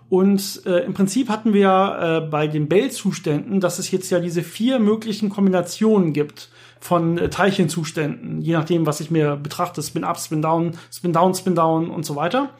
Und 0.07 0.61
äh, 0.65 0.85
im 0.85 0.93
Prinzip 0.93 1.27
hatten 1.27 1.51
wir 1.51 1.59
ja 1.59 2.19
äh, 2.19 2.21
bei 2.21 2.47
den 2.47 2.69
Bell-Zuständen, 2.69 3.59
dass 3.59 3.77
es 3.77 3.91
jetzt 3.91 4.09
ja 4.09 4.21
diese 4.21 4.41
vier 4.41 4.79
möglichen 4.79 5.27
Kombinationen 5.27 6.13
gibt 6.13 6.47
von 6.79 7.17
äh, 7.17 7.29
Teilchenzuständen, 7.29 8.39
je 8.39 8.53
nachdem, 8.53 8.85
was 8.85 9.01
ich 9.01 9.11
mir 9.11 9.35
betrachte, 9.35 9.83
Spin-Up, 9.83 10.17
Spin-Down, 10.17 10.77
Spin-Down, 10.93 11.35
Spin-Down 11.35 11.89
und 11.89 12.05
so 12.05 12.15
weiter. 12.15 12.51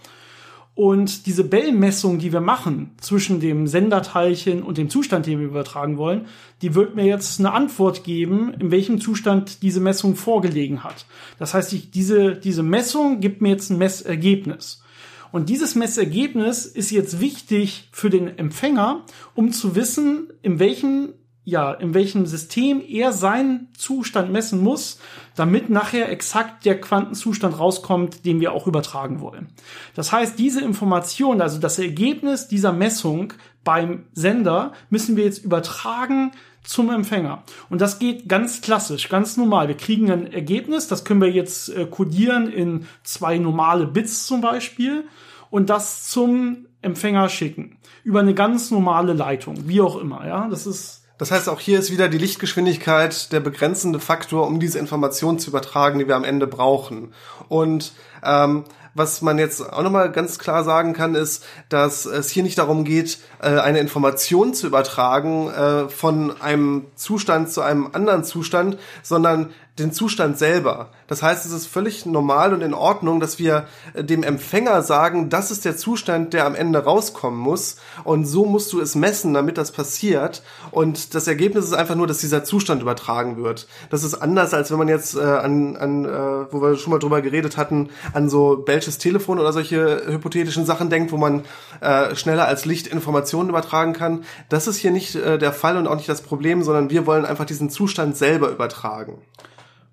Und 0.78 1.25
diese 1.25 1.43
Bell-Messung, 1.43 2.19
die 2.19 2.32
wir 2.32 2.39
machen 2.39 2.91
zwischen 3.01 3.39
dem 3.39 3.65
Senderteilchen 3.65 4.61
und 4.61 4.78
dem 4.78 4.91
Zustand, 4.91 5.25
den 5.25 5.39
wir 5.39 5.47
übertragen 5.47 5.97
wollen, 5.97 6.28
die 6.61 6.75
wird 6.75 6.93
mir 6.93 7.03
jetzt 7.03 7.39
eine 7.39 7.51
Antwort 7.51 8.03
geben, 8.03 8.53
in 8.59 8.69
welchem 8.69 9.01
Zustand 9.01 9.63
diese 9.63 9.80
Messung 9.80 10.15
vorgelegen 10.15 10.84
hat. 10.84 11.07
Das 11.39 11.55
heißt, 11.55 11.73
ich, 11.73 11.89
diese, 11.89 12.36
diese 12.36 12.61
Messung 12.61 13.21
gibt 13.21 13.41
mir 13.41 13.49
jetzt 13.49 13.71
ein 13.71 13.80
Messergebnis. 13.80 14.84
Und 15.32 15.49
dieses 15.49 15.73
Messergebnis 15.73 16.67
ist 16.67 16.91
jetzt 16.91 17.19
wichtig 17.19 17.89
für 17.91 18.11
den 18.11 18.38
Empfänger, 18.38 19.03
um 19.34 19.53
zu 19.53 19.75
wissen, 19.75 20.28
in 20.43 20.59
welchem 20.59 21.15
ja, 21.48 21.72
in 21.72 21.93
welchem 21.93 22.26
System 22.26 22.84
er 22.86 23.14
seinen 23.14 23.70
Zustand 23.78 24.34
messen 24.34 24.62
muss, 24.62 25.00
damit 25.34 25.70
nachher 25.70 26.12
exakt 26.12 26.66
der 26.66 26.82
Quantenzustand 26.82 27.58
rauskommt, 27.58 28.26
den 28.26 28.41
wir 28.41 28.52
auch 28.52 28.68
übertragen 28.68 29.22
wollen. 29.22 29.48
Das 29.95 30.12
heißt, 30.12 30.38
diese 30.38 30.60
Information, 30.60 31.39
also 31.39 31.58
das 31.58 31.80
Ergebnis 31.80 32.50
dieser 32.50 32.74
Messung 32.74 33.32
beim 33.64 34.08
Sender, 34.12 34.74
müssen 34.89 35.16
wir 35.16 35.24
jetzt 35.24 35.45
übertragen 35.45 36.34
zum 36.66 36.89
Empfänger. 36.89 37.43
Und 37.70 37.80
das 37.80 37.98
geht 37.98 38.28
ganz 38.28 38.60
klassisch, 38.60 39.08
ganz 39.08 39.38
normal. 39.38 39.70
Wir 39.70 39.78
kriegen 39.78 40.12
ein 40.12 40.34
Ergebnis, 40.34 40.89
das 40.89 41.06
können 41.06 41.22
wir 41.22 41.32
jetzt 41.32 41.70
äh, 41.70 41.86
codieren 41.86 42.52
in 42.52 42.88
zwei 43.04 43.38
normale 43.38 43.88
Bits 43.88 44.28
zum 44.28 44.41
Beispiel 44.41 45.06
und 45.50 45.70
das 45.70 46.10
zum 46.10 46.66
Empfänger 46.82 47.30
schicken. 47.30 47.78
Über 48.04 48.20
eine 48.20 48.34
ganz 48.34 48.70
normale 48.70 49.14
Leitung, 49.14 49.70
wie 49.70 49.80
auch 49.80 49.95
immer, 49.95 50.28
ja. 50.28 50.50
Das 50.50 50.68
ist 50.68 50.97
das 51.18 51.32
heißt, 51.32 51.49
auch 51.49 51.59
hier 51.59 51.80
ist 51.80 51.91
wieder 51.91 52.09
die 52.09 52.18
Lichtgeschwindigkeit 52.18 53.32
der 53.32 53.39
begrenzende 53.39 53.99
Faktor, 53.99 54.45
um 54.45 54.59
diese 54.59 54.80
Information 54.80 55.39
zu 55.39 55.49
übertragen, 55.49 55.99
die 55.99 56.07
wir 56.07 56.15
am 56.15 56.24
Ende 56.24 56.47
brauchen. 56.47 57.13
Und 57.49 57.93
ähm, 58.24 58.65
was 58.97 59.22
man 59.22 59.38
jetzt 59.38 59.61
auch 59.61 59.84
nochmal 59.84 60.11
ganz 60.11 60.39
klar 60.39 60.63
sagen 60.63 60.93
kann, 60.93 61.13
ist, 61.13 61.45
dass 61.70 62.05
es 62.05 62.32
hier 62.32 62.41
nicht 62.43 62.57
darum 62.57 62.84
geht, 62.84 63.20
äh, 63.39 63.49
eine 63.59 63.80
Information 63.80 64.53
zu 64.53 64.68
übertragen 64.68 65.49
äh, 65.49 65.89
von 65.89 66.41
einem 66.41 66.88
Zustand 66.95 67.51
zu 67.51 67.61
einem 67.61 67.89
anderen 67.93 68.24
Zustand, 68.24 68.78
sondern 69.03 69.51
den 69.80 69.91
Zustand 69.91 70.38
selber. 70.38 70.89
Das 71.07 71.21
heißt, 71.21 71.45
es 71.45 71.51
ist 71.51 71.67
völlig 71.67 72.05
normal 72.05 72.53
und 72.53 72.61
in 72.61 72.73
Ordnung, 72.73 73.19
dass 73.19 73.39
wir 73.39 73.67
äh, 73.93 74.03
dem 74.03 74.23
Empfänger 74.23 74.82
sagen, 74.82 75.30
das 75.30 75.51
ist 75.51 75.65
der 75.65 75.78
Zustand, 75.78 76.34
der 76.34 76.45
am 76.45 76.55
Ende 76.55 76.84
rauskommen 76.84 77.39
muss. 77.39 77.78
Und 78.03 78.25
so 78.25 78.45
musst 78.45 78.73
du 78.73 78.82
es 78.82 78.95
messen, 78.95 79.34
damit 79.34 79.57
das 79.57 79.71
passiert. 79.71 80.41
Und 80.71 81.13
das 81.15 81.28
Ergebnis 81.28 81.65
ist 81.65 81.73
einfach 81.73 81.95
nur, 81.95 82.07
dass 82.07 82.19
dieser 82.19 82.43
Zustand 82.43 82.82
übertragen 82.82 83.38
wird. 83.38 83.67
Das 83.89 84.03
ist 84.03 84.15
anders, 84.15 84.53
als 84.53 84.71
wenn 84.71 84.78
man 84.78 84.88
jetzt 84.88 85.15
äh, 85.15 85.21
an, 85.21 85.75
an 85.78 86.05
äh, 86.05 86.51
wo 86.51 86.61
wir 86.61 86.75
schon 86.78 86.91
mal 86.91 86.99
drüber 86.99 87.21
geredet 87.21 87.57
hatten, 87.57 87.89
an 88.13 88.30
so 88.30 88.57
Belsches 88.57 88.97
Telefon 88.97 89.39
oder 89.39 89.53
solche 89.53 90.03
hypothetischen 90.07 90.65
Sachen 90.65 90.89
denkt, 90.89 91.11
wo 91.11 91.17
man 91.17 91.43
äh, 91.82 92.15
schneller 92.15 92.47
als 92.47 92.65
Licht 92.65 92.88
Informationen 92.88 93.49
übertragen 93.49 93.93
kann. 93.93 94.23
Das 94.49 94.67
ist 94.67 94.78
hier 94.78 94.91
nicht 94.91 95.15
äh, 95.15 95.38
der 95.38 95.53
Fall 95.53 95.78
und 95.78 95.88
auch 95.88 95.95
nicht 95.95 96.09
das 96.09 96.21
Problem, 96.21 96.63
sondern 96.63 96.89
wir 96.89 97.05
wollen 97.05 97.25
einfach 97.25 97.45
diesen 97.45 97.69
Zustand 97.69 98.17
selber 98.17 98.49
übertragen. 98.49 99.21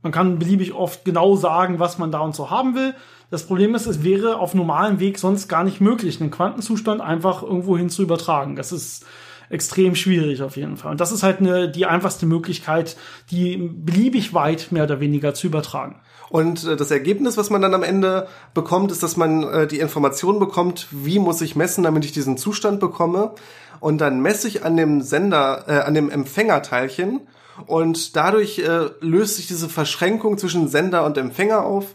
Man 0.05 0.13
kann 0.13 0.39
beliebig 0.39 0.75
oft 0.75 1.07
genau 1.07 1.35
sagen, 1.35 1.79
was 1.79 1.97
man 1.97 2.13
da 2.13 2.21
und 2.21 2.35
so 2.35 2.51
haben 2.51 2.75
will. 2.75 2.95
Das 3.31 3.47
Problem 3.47 3.75
ist, 3.75 3.87
es 3.87 4.05
wäre 4.05 4.37
auf 4.37 4.53
normalem 4.55 5.01
Weg 5.01 5.19
sonst 5.19 5.49
gar 5.49 5.65
nicht 5.65 5.81
möglich, 5.81 6.21
einen 6.21 6.31
Quantenzustand 6.31 7.01
einfach 7.01 7.43
irgendwo 7.43 7.77
hin 7.79 7.89
zu 7.89 8.03
übertragen. 8.03 8.55
Das 8.55 8.71
ist 8.71 9.07
extrem 9.49 9.95
schwierig 9.95 10.43
auf 10.43 10.59
jeden 10.59 10.77
Fall. 10.77 10.93
Und 10.93 11.01
das 11.01 11.11
ist 11.11 11.23
halt 11.23 11.41
eine, 11.41 11.71
die 11.71 11.87
einfachste 11.87 12.27
Möglichkeit, 12.27 12.99
die 13.31 13.57
beliebig 13.57 14.35
weit 14.35 14.73
mehr 14.73 14.85
oder 14.85 15.01
weniger 15.01 15.33
zu 15.33 15.47
übertragen. 15.47 16.01
Und 16.29 16.67
äh, 16.67 16.77
das 16.77 16.91
Ergebnis, 16.91 17.39
was 17.39 17.49
man 17.49 17.63
dann 17.63 17.73
am 17.73 17.83
Ende 17.83 18.29
bekommt, 18.53 18.93
ist, 18.93 19.03
dass 19.03 19.17
man 19.17 19.43
äh, 19.43 19.67
die 19.67 19.79
Information 19.79 20.39
bekommt, 20.39 20.89
wie 20.91 21.19
muss 21.19 21.41
ich 21.41 21.57
messen, 21.57 21.83
damit 21.83 22.05
ich 22.05 22.13
diesen 22.13 22.37
Zustand 22.37 22.79
bekomme. 22.79 23.33
Und 23.81 24.03
dann 24.03 24.21
messe 24.21 24.49
ich 24.49 24.67
an 24.67 24.77
dem 24.77 25.01
Sender, 25.01 25.65
äh, 25.67 25.79
an 25.79 25.95
dem 25.95 26.11
Empfängerteilchen 26.11 27.23
und 27.67 28.17
dadurch 28.17 28.59
äh, 28.59 28.91
löst 29.01 29.37
sich 29.37 29.47
diese 29.47 29.69
Verschränkung 29.69 30.39
zwischen 30.39 30.69
Sender 30.69 31.05
und 31.05 31.19
Empfänger 31.19 31.65
auf. 31.65 31.95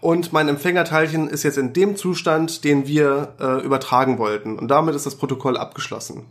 Und 0.00 0.32
mein 0.32 0.48
Empfängerteilchen 0.48 1.28
ist 1.28 1.42
jetzt 1.42 1.58
in 1.58 1.72
dem 1.72 1.96
Zustand, 1.96 2.64
den 2.64 2.86
wir 2.86 3.34
äh, 3.40 3.64
übertragen 3.64 4.18
wollten. 4.18 4.58
Und 4.58 4.68
damit 4.68 4.94
ist 4.94 5.06
das 5.06 5.16
Protokoll 5.16 5.56
abgeschlossen. 5.56 6.26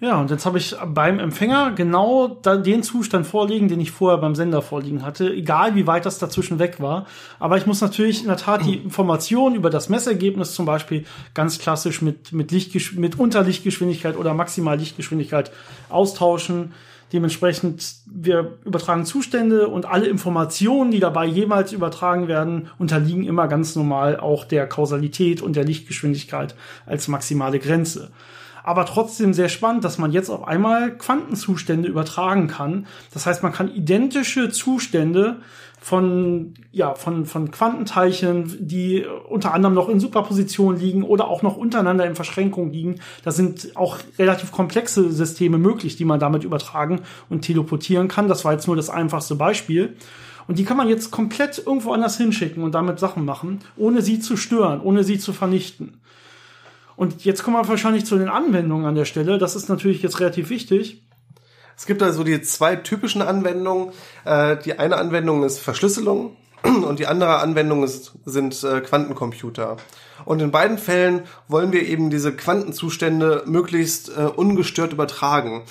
Ja, 0.00 0.18
und 0.18 0.30
jetzt 0.30 0.46
habe 0.46 0.56
ich 0.56 0.74
beim 0.86 1.18
Empfänger 1.18 1.72
genau 1.72 2.26
den 2.26 2.82
Zustand 2.82 3.26
vorliegen, 3.26 3.68
den 3.68 3.80
ich 3.80 3.90
vorher 3.90 4.18
beim 4.18 4.34
Sender 4.34 4.62
vorliegen 4.62 5.04
hatte, 5.04 5.30
egal 5.30 5.74
wie 5.74 5.86
weit 5.86 6.06
das 6.06 6.18
dazwischen 6.18 6.58
weg 6.58 6.80
war. 6.80 7.04
Aber 7.38 7.58
ich 7.58 7.66
muss 7.66 7.82
natürlich 7.82 8.22
in 8.22 8.28
der 8.28 8.38
Tat 8.38 8.64
die 8.64 8.76
Information 8.76 9.54
über 9.54 9.68
das 9.68 9.90
Messergebnis 9.90 10.54
zum 10.54 10.64
Beispiel 10.64 11.04
ganz 11.34 11.58
klassisch 11.58 12.00
mit, 12.00 12.32
mit, 12.32 12.50
Lichtgesch 12.50 12.94
mit 12.94 13.18
Unterlichtgeschwindigkeit 13.18 14.16
oder 14.16 14.32
Maximallichtgeschwindigkeit 14.32 15.52
austauschen. 15.90 16.72
Dementsprechend, 17.12 17.94
wir 18.06 18.58
übertragen 18.64 19.04
Zustände 19.04 19.68
und 19.68 19.84
alle 19.84 20.06
Informationen, 20.06 20.92
die 20.92 21.00
dabei 21.00 21.26
jemals 21.26 21.72
übertragen 21.72 22.28
werden, 22.28 22.68
unterliegen 22.78 23.24
immer 23.24 23.48
ganz 23.48 23.74
normal 23.74 24.18
auch 24.18 24.44
der 24.44 24.68
Kausalität 24.68 25.42
und 25.42 25.56
der 25.56 25.64
Lichtgeschwindigkeit 25.64 26.54
als 26.86 27.08
maximale 27.08 27.58
Grenze. 27.58 28.10
Aber 28.62 28.86
trotzdem 28.86 29.32
sehr 29.32 29.48
spannend, 29.48 29.84
dass 29.84 29.98
man 29.98 30.12
jetzt 30.12 30.30
auf 30.30 30.46
einmal 30.46 30.96
Quantenzustände 30.96 31.88
übertragen 31.88 32.46
kann. 32.46 32.86
Das 33.12 33.26
heißt, 33.26 33.42
man 33.42 33.52
kann 33.52 33.74
identische 33.74 34.50
Zustände 34.50 35.38
von, 35.82 36.54
ja, 36.72 36.94
von, 36.94 37.24
von 37.24 37.50
Quantenteilchen, 37.50 38.54
die 38.60 39.06
unter 39.28 39.54
anderem 39.54 39.74
noch 39.74 39.88
in 39.88 39.98
Superposition 39.98 40.76
liegen 40.76 41.02
oder 41.02 41.28
auch 41.28 41.42
noch 41.42 41.56
untereinander 41.56 42.04
in 42.04 42.14
Verschränkung 42.14 42.70
liegen. 42.70 43.00
Da 43.24 43.30
sind 43.30 43.76
auch 43.76 43.98
relativ 44.18 44.52
komplexe 44.52 45.10
Systeme 45.10 45.56
möglich, 45.56 45.96
die 45.96 46.04
man 46.04 46.20
damit 46.20 46.44
übertragen 46.44 47.00
und 47.30 47.42
teleportieren 47.42 48.08
kann. 48.08 48.28
Das 48.28 48.44
war 48.44 48.52
jetzt 48.52 48.66
nur 48.66 48.76
das 48.76 48.90
einfachste 48.90 49.36
Beispiel. 49.36 49.96
Und 50.46 50.58
die 50.58 50.64
kann 50.64 50.76
man 50.76 50.88
jetzt 50.88 51.10
komplett 51.10 51.62
irgendwo 51.64 51.92
anders 51.92 52.18
hinschicken 52.18 52.62
und 52.62 52.74
damit 52.74 52.98
Sachen 52.98 53.24
machen, 53.24 53.60
ohne 53.76 54.02
sie 54.02 54.20
zu 54.20 54.36
stören, 54.36 54.80
ohne 54.82 55.02
sie 55.02 55.18
zu 55.18 55.32
vernichten. 55.32 56.00
Und 56.94 57.24
jetzt 57.24 57.42
kommen 57.42 57.56
wir 57.56 57.66
wahrscheinlich 57.66 58.04
zu 58.04 58.18
den 58.18 58.28
Anwendungen 58.28 58.84
an 58.84 58.94
der 58.94 59.06
Stelle. 59.06 59.38
Das 59.38 59.56
ist 59.56 59.70
natürlich 59.70 60.02
jetzt 60.02 60.20
relativ 60.20 60.50
wichtig. 60.50 61.02
Es 61.80 61.86
gibt 61.86 62.02
also 62.02 62.24
die 62.24 62.42
zwei 62.42 62.76
typischen 62.76 63.22
Anwendungen. 63.22 63.94
Äh, 64.26 64.58
die 64.58 64.78
eine 64.78 64.98
Anwendung 64.98 65.44
ist 65.44 65.60
Verschlüsselung. 65.60 66.36
und 66.62 66.98
die 66.98 67.06
andere 67.06 67.38
Anwendung 67.38 67.84
ist, 67.84 68.12
sind 68.26 68.62
äh, 68.64 68.82
Quantencomputer. 68.82 69.78
Und 70.26 70.42
in 70.42 70.50
beiden 70.50 70.76
Fällen 70.76 71.22
wollen 71.48 71.72
wir 71.72 71.86
eben 71.86 72.10
diese 72.10 72.32
Quantenzustände 72.34 73.44
möglichst 73.46 74.10
äh, 74.10 74.24
ungestört 74.24 74.92
übertragen. 74.92 75.62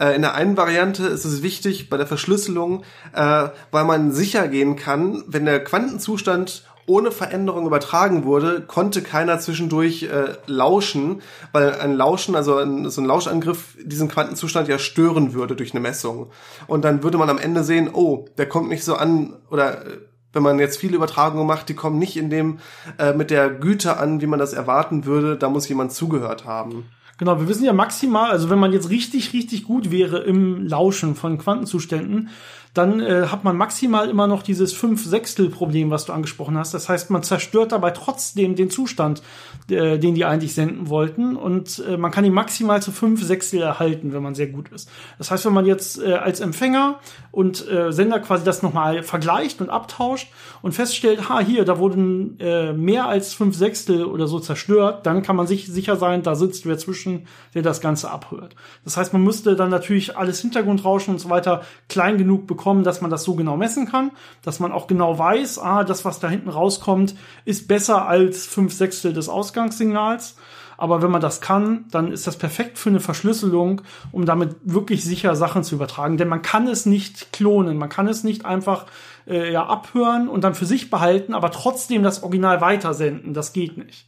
Äh, 0.00 0.16
in 0.16 0.22
der 0.22 0.34
einen 0.34 0.56
Variante 0.56 1.06
ist 1.06 1.26
es 1.26 1.42
wichtig 1.42 1.90
bei 1.90 1.98
der 1.98 2.06
Verschlüsselung, 2.06 2.84
äh, 3.12 3.48
weil 3.70 3.84
man 3.84 4.12
sicher 4.12 4.48
gehen 4.48 4.76
kann, 4.76 5.22
wenn 5.26 5.44
der 5.44 5.62
Quantenzustand 5.62 6.64
ohne 6.88 7.10
Veränderung 7.10 7.66
übertragen 7.66 8.24
wurde, 8.24 8.62
konnte 8.62 9.02
keiner 9.02 9.38
zwischendurch 9.38 10.04
äh, 10.04 10.34
lauschen, 10.46 11.22
weil 11.52 11.78
ein 11.78 11.94
Lauschen, 11.94 12.34
also 12.34 12.56
ein, 12.56 12.88
so 12.90 13.00
ein 13.00 13.06
Lauschangriff 13.06 13.76
diesen 13.82 14.08
Quantenzustand 14.08 14.68
ja 14.68 14.78
stören 14.78 15.34
würde 15.34 15.54
durch 15.54 15.72
eine 15.72 15.80
Messung. 15.80 16.30
Und 16.66 16.84
dann 16.84 17.02
würde 17.02 17.18
man 17.18 17.30
am 17.30 17.38
Ende 17.38 17.62
sehen, 17.62 17.90
oh, 17.92 18.26
der 18.38 18.48
kommt 18.48 18.68
nicht 18.68 18.84
so 18.84 18.94
an 18.94 19.34
oder 19.50 19.86
äh, 19.86 19.98
wenn 20.32 20.42
man 20.42 20.58
jetzt 20.58 20.78
viele 20.78 20.96
Übertragungen 20.96 21.46
macht, 21.46 21.68
die 21.68 21.74
kommen 21.74 21.98
nicht 21.98 22.16
in 22.16 22.30
dem 22.30 22.58
äh, 22.98 23.12
mit 23.12 23.30
der 23.30 23.50
Güte 23.50 23.96
an, 23.96 24.20
wie 24.20 24.26
man 24.26 24.38
das 24.38 24.52
erwarten 24.52 25.04
würde, 25.04 25.36
da 25.36 25.48
muss 25.48 25.68
jemand 25.68 25.92
zugehört 25.92 26.44
haben. 26.44 26.84
Genau, 27.18 27.40
wir 27.40 27.48
wissen 27.48 27.64
ja 27.64 27.72
maximal, 27.72 28.30
also 28.30 28.48
wenn 28.48 28.60
man 28.60 28.72
jetzt 28.72 28.90
richtig, 28.90 29.32
richtig 29.32 29.64
gut 29.64 29.90
wäre 29.90 30.18
im 30.18 30.64
Lauschen 30.64 31.16
von 31.16 31.36
Quantenzuständen, 31.38 32.28
dann 32.74 33.00
äh, 33.00 33.26
hat 33.26 33.44
man 33.44 33.56
maximal 33.56 34.08
immer 34.08 34.26
noch 34.26 34.42
dieses 34.42 34.72
fünf 34.72 35.04
Sechstel 35.04 35.50
Problem, 35.50 35.90
was 35.90 36.04
du 36.04 36.12
angesprochen 36.12 36.56
hast. 36.56 36.74
Das 36.74 36.88
heißt, 36.88 37.10
man 37.10 37.22
zerstört 37.22 37.72
dabei 37.72 37.90
trotzdem 37.90 38.54
den 38.56 38.70
Zustand, 38.70 39.22
äh, 39.70 39.98
den 39.98 40.14
die 40.14 40.24
eigentlich 40.24 40.54
senden 40.54 40.88
wollten 40.88 41.36
und 41.36 41.82
äh, 41.88 41.96
man 41.96 42.10
kann 42.10 42.24
ihn 42.24 42.32
maximal 42.32 42.82
zu 42.82 42.92
fünf 42.92 43.22
Sechstel 43.22 43.62
erhalten, 43.62 44.12
wenn 44.12 44.22
man 44.22 44.34
sehr 44.34 44.48
gut 44.48 44.68
ist. 44.70 44.90
Das 45.18 45.30
heißt, 45.30 45.46
wenn 45.46 45.52
man 45.52 45.66
jetzt 45.66 46.02
äh, 46.02 46.14
als 46.14 46.40
Empfänger 46.40 47.00
und 47.30 47.68
äh, 47.68 47.92
Sender 47.92 48.20
quasi 48.20 48.44
das 48.44 48.62
nochmal 48.62 49.02
vergleicht 49.02 49.60
und 49.60 49.70
abtauscht 49.70 50.28
und 50.62 50.72
feststellt, 50.72 51.28
ha, 51.28 51.40
hier, 51.40 51.64
da 51.64 51.78
wurden 51.78 52.38
äh, 52.40 52.72
mehr 52.72 53.06
als 53.06 53.34
fünf 53.34 53.56
Sechstel 53.56 54.04
oder 54.04 54.26
so 54.26 54.40
zerstört, 54.40 55.06
dann 55.06 55.22
kann 55.22 55.36
man 55.36 55.46
sich 55.46 55.66
sicher 55.66 55.96
sein, 55.96 56.22
da 56.22 56.34
sitzt 56.34 56.66
wer 56.66 56.78
zwischen, 56.78 57.26
der 57.54 57.62
das 57.62 57.80
Ganze 57.80 58.10
abhört. 58.10 58.54
Das 58.84 58.96
heißt, 58.96 59.12
man 59.12 59.22
müsste 59.22 59.56
dann 59.56 59.70
natürlich 59.70 60.16
alles 60.16 60.40
Hintergrundrauschen 60.40 61.14
und 61.14 61.20
so 61.20 61.30
weiter 61.30 61.62
klein 61.88 62.18
genug 62.18 62.46
bekommen, 62.46 62.57
bekommen, 62.58 62.84
dass 62.84 63.00
man 63.00 63.10
das 63.10 63.24
so 63.24 63.34
genau 63.34 63.56
messen 63.56 63.86
kann, 63.86 64.10
dass 64.42 64.60
man 64.60 64.72
auch 64.72 64.86
genau 64.86 65.18
weiß, 65.18 65.58
ah, 65.60 65.84
das, 65.84 66.04
was 66.04 66.20
da 66.20 66.28
hinten 66.28 66.50
rauskommt, 66.50 67.14
ist 67.46 67.68
besser 67.68 68.06
als 68.06 68.44
fünf 68.44 68.74
Sechstel 68.74 69.14
des 69.14 69.30
Ausgangssignals. 69.30 70.36
Aber 70.76 71.02
wenn 71.02 71.10
man 71.10 71.20
das 71.20 71.40
kann, 71.40 71.86
dann 71.90 72.12
ist 72.12 72.26
das 72.26 72.36
perfekt 72.36 72.78
für 72.78 72.90
eine 72.90 73.00
Verschlüsselung, 73.00 73.82
um 74.12 74.26
damit 74.26 74.56
wirklich 74.62 75.02
sicher 75.04 75.34
Sachen 75.34 75.64
zu 75.64 75.74
übertragen. 75.74 76.18
Denn 76.18 76.28
man 76.28 76.42
kann 76.42 76.68
es 76.68 76.86
nicht 76.86 77.32
klonen, 77.32 77.78
man 77.78 77.88
kann 77.88 78.06
es 78.06 78.22
nicht 78.22 78.44
einfach 78.44 78.86
äh, 79.26 79.52
ja, 79.52 79.66
abhören 79.66 80.28
und 80.28 80.44
dann 80.44 80.54
für 80.54 80.66
sich 80.66 80.88
behalten, 80.88 81.34
aber 81.34 81.50
trotzdem 81.50 82.02
das 82.02 82.22
Original 82.22 82.60
weitersenden. 82.60 83.34
Das 83.34 83.52
geht 83.52 83.76
nicht. 83.76 84.06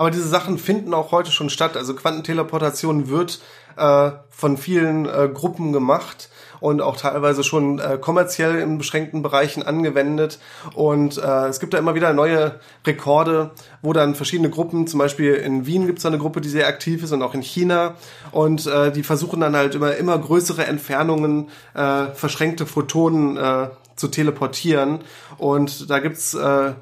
Aber 0.00 0.10
diese 0.10 0.28
Sachen 0.28 0.56
finden 0.56 0.94
auch 0.94 1.12
heute 1.12 1.30
schon 1.30 1.50
statt. 1.50 1.76
Also 1.76 1.94
Quantenteleportation 1.94 3.10
wird 3.10 3.38
äh, 3.76 4.12
von 4.30 4.56
vielen 4.56 5.04
äh, 5.04 5.28
Gruppen 5.28 5.74
gemacht 5.74 6.30
und 6.60 6.80
auch 6.80 6.96
teilweise 6.96 7.44
schon 7.44 7.80
äh, 7.80 7.98
kommerziell 8.00 8.60
in 8.60 8.78
beschränkten 8.78 9.20
Bereichen 9.20 9.62
angewendet. 9.62 10.38
Und 10.72 11.18
äh, 11.18 11.48
es 11.48 11.60
gibt 11.60 11.74
da 11.74 11.78
immer 11.78 11.94
wieder 11.94 12.14
neue 12.14 12.60
Rekorde, 12.86 13.50
wo 13.82 13.92
dann 13.92 14.14
verschiedene 14.14 14.48
Gruppen, 14.48 14.86
zum 14.86 14.96
Beispiel 14.96 15.34
in 15.34 15.66
Wien 15.66 15.86
gibt 15.86 15.98
es 15.98 16.06
eine 16.06 16.16
Gruppe, 16.16 16.40
die 16.40 16.48
sehr 16.48 16.66
aktiv 16.66 17.02
ist 17.02 17.12
und 17.12 17.22
auch 17.22 17.34
in 17.34 17.42
China. 17.42 17.96
Und 18.32 18.66
äh, 18.68 18.92
die 18.92 19.02
versuchen 19.02 19.40
dann 19.40 19.54
halt 19.54 19.74
immer, 19.74 19.96
immer 19.96 20.16
größere 20.18 20.64
Entfernungen, 20.64 21.50
äh, 21.74 22.06
verschränkte 22.14 22.64
Photonen 22.64 23.36
äh, 23.36 23.68
zu 23.96 24.08
teleportieren. 24.08 25.00
Und 25.36 25.90
da 25.90 25.98
gibt's 25.98 26.32
äh, 26.32 26.72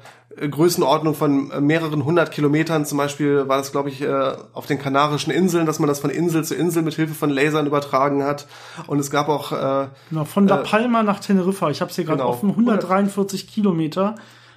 Größenordnung 0.47 1.15
von 1.15 1.51
äh, 1.51 1.61
mehreren 1.61 2.05
hundert 2.05 2.31
Kilometern. 2.31 2.85
Zum 2.85 2.97
Beispiel 2.97 3.47
war 3.47 3.57
das, 3.57 3.71
glaube 3.71 3.89
ich, 3.89 4.01
äh, 4.01 4.33
auf 4.53 4.65
den 4.65 4.79
Kanarischen 4.79 5.31
Inseln, 5.31 5.65
dass 5.65 5.79
man 5.79 5.87
das 5.87 5.99
von 5.99 6.09
Insel 6.09 6.43
zu 6.43 6.55
Insel 6.55 6.83
mit 6.83 6.93
Hilfe 6.93 7.13
von 7.13 7.29
Lasern 7.29 7.67
übertragen 7.67 8.23
hat. 8.23 8.47
Und 8.87 8.99
es 8.99 9.11
gab 9.11 9.27
auch 9.29 9.51
äh, 9.51 9.87
genau, 10.09 10.25
von 10.25 10.47
La 10.47 10.57
Palma 10.57 11.01
äh, 11.01 11.03
nach 11.03 11.19
Teneriffa. 11.19 11.69
Ich 11.69 11.81
habe 11.81 11.89
es 11.89 11.95
hier 11.95 12.05
gerade 12.05 12.19
genau, 12.19 12.29
offen. 12.29 12.49
143 12.51 13.47
Kilometer 13.47 14.15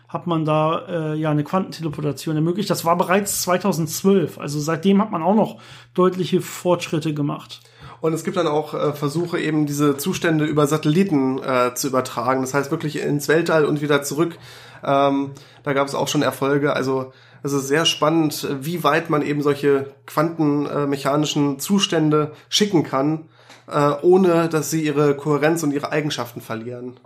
hat 0.09 0.27
man 0.27 0.45
da 0.45 0.87
äh, 0.89 1.15
ja 1.15 1.31
eine 1.31 1.43
Quantenteleportation 1.43 2.37
ermöglicht. 2.37 2.69
Das 2.69 2.85
war 2.85 2.97
bereits 2.97 3.43
2012. 3.43 4.39
Also 4.39 4.61
seitdem 4.61 5.01
hat 5.01 5.11
man 5.11 5.23
auch 5.23 5.35
noch 5.35 5.59
deutliche 5.95 6.43
Fortschritte 6.43 7.15
gemacht. 7.15 7.61
Und 8.03 8.15
es 8.15 8.25
gibt 8.25 8.37
dann 8.37 8.49
auch 8.49 8.75
äh, 8.75 8.93
Versuche, 8.95 9.39
eben 9.39 9.65
diese 9.65 9.97
Zustände 9.97 10.45
über 10.45 10.67
Satelliten 10.67 11.41
äh, 11.41 11.73
zu 11.75 11.87
übertragen. 11.87 12.41
Das 12.41 12.53
heißt 12.53 12.73
wirklich 12.73 13.01
ins 13.01 13.29
Weltall 13.29 13.65
und 13.65 13.81
wieder 13.81 14.03
zurück. 14.03 14.39
Ähm, 14.85 15.31
da 15.63 15.73
gab 15.73 15.87
es 15.87 15.95
auch 15.95 16.09
schon 16.09 16.23
Erfolge. 16.23 16.75
Also 16.75 17.13
es 17.45 17.53
ist 17.53 17.69
sehr 17.69 17.85
spannend, 17.85 18.49
wie 18.61 18.83
weit 18.83 19.09
man 19.09 19.23
eben 19.23 19.41
solche 19.41 19.95
quantenmechanischen 20.07 21.61
Zustände 21.61 22.33
schicken 22.49 22.83
kann, 22.83 23.27
äh, 23.71 23.93
ohne 24.03 24.49
dass 24.49 24.73
sie 24.73 24.85
ihre 24.85 25.17
Kohärenz 25.17 25.63
und 25.63 25.73
ihre 25.73 25.93
Eigenschaften 25.93 26.41
verlieren. 26.41 26.99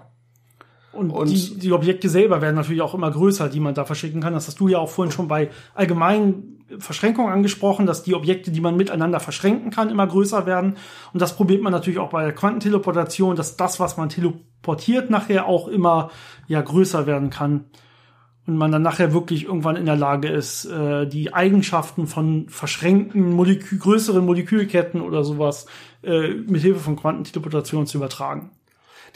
Und, 0.93 1.11
und 1.11 1.29
die, 1.29 1.59
die, 1.59 1.73
Objekte 1.73 2.09
selber 2.09 2.41
werden 2.41 2.57
natürlich 2.57 2.81
auch 2.81 2.95
immer 2.95 3.11
größer, 3.11 3.51
die 3.51 3.61
man 3.61 3.75
da 3.75 3.85
verschicken 3.85 4.23
kann. 4.23 4.33
Das 4.33 4.47
hast 4.47 4.59
du 4.61 4.69
ja 4.69 4.79
auch 4.79 4.89
vorhin 4.89 5.13
schon 5.13 5.29
bei 5.29 5.51
allgemeinen 5.75 6.56
Verschränkungen 6.79 7.33
angesprochen, 7.33 7.87
dass 7.87 8.03
die 8.03 8.15
Objekte, 8.15 8.51
die 8.51 8.61
man 8.61 8.77
miteinander 8.77 9.21
verschränken 9.21 9.71
kann, 9.71 9.91
immer 9.91 10.07
größer 10.07 10.47
werden. 10.47 10.77
Und 11.13 11.23
das 11.23 11.37
probiert 11.37 11.63
man 11.63 11.73
natürlich 11.73 11.99
auch 11.99 12.11
bei 12.11 12.25
der 12.25 12.35
Quantenteleportation, 12.35 13.37
dass 13.37 13.57
das, 13.57 13.79
was 13.79 13.97
man 13.97 14.09
teleportiert, 14.09 15.11
nachher 15.11 15.47
auch 15.47 15.69
immer 15.69 16.11
ja 16.49 16.61
größer 16.61 17.07
werden 17.07 17.31
kann 17.31 17.67
und 18.47 18.57
man 18.57 18.71
dann 18.71 18.83
nachher 18.83 19.13
wirklich 19.13 19.45
irgendwann 19.45 19.77
in 19.77 19.87
der 19.87 19.97
Lage 19.97 20.29
ist, 20.29 20.67
äh, 20.67 21.07
die 21.07 21.35
Eigenschaften 21.35 22.07
von 22.07 22.49
verschränkten 22.49 23.33
Molekül 23.33 23.79
größeren 23.79 24.25
Molekülketten 24.25 25.01
oder 25.01 25.25
sowas 25.25 25.67
äh, 26.03 26.29
mit 26.29 26.63
Hilfe 26.63 26.81
von 26.81 26.97
Quantenteleportation 26.97 27.87
zu 27.87 27.99
übertragen. 27.99 28.51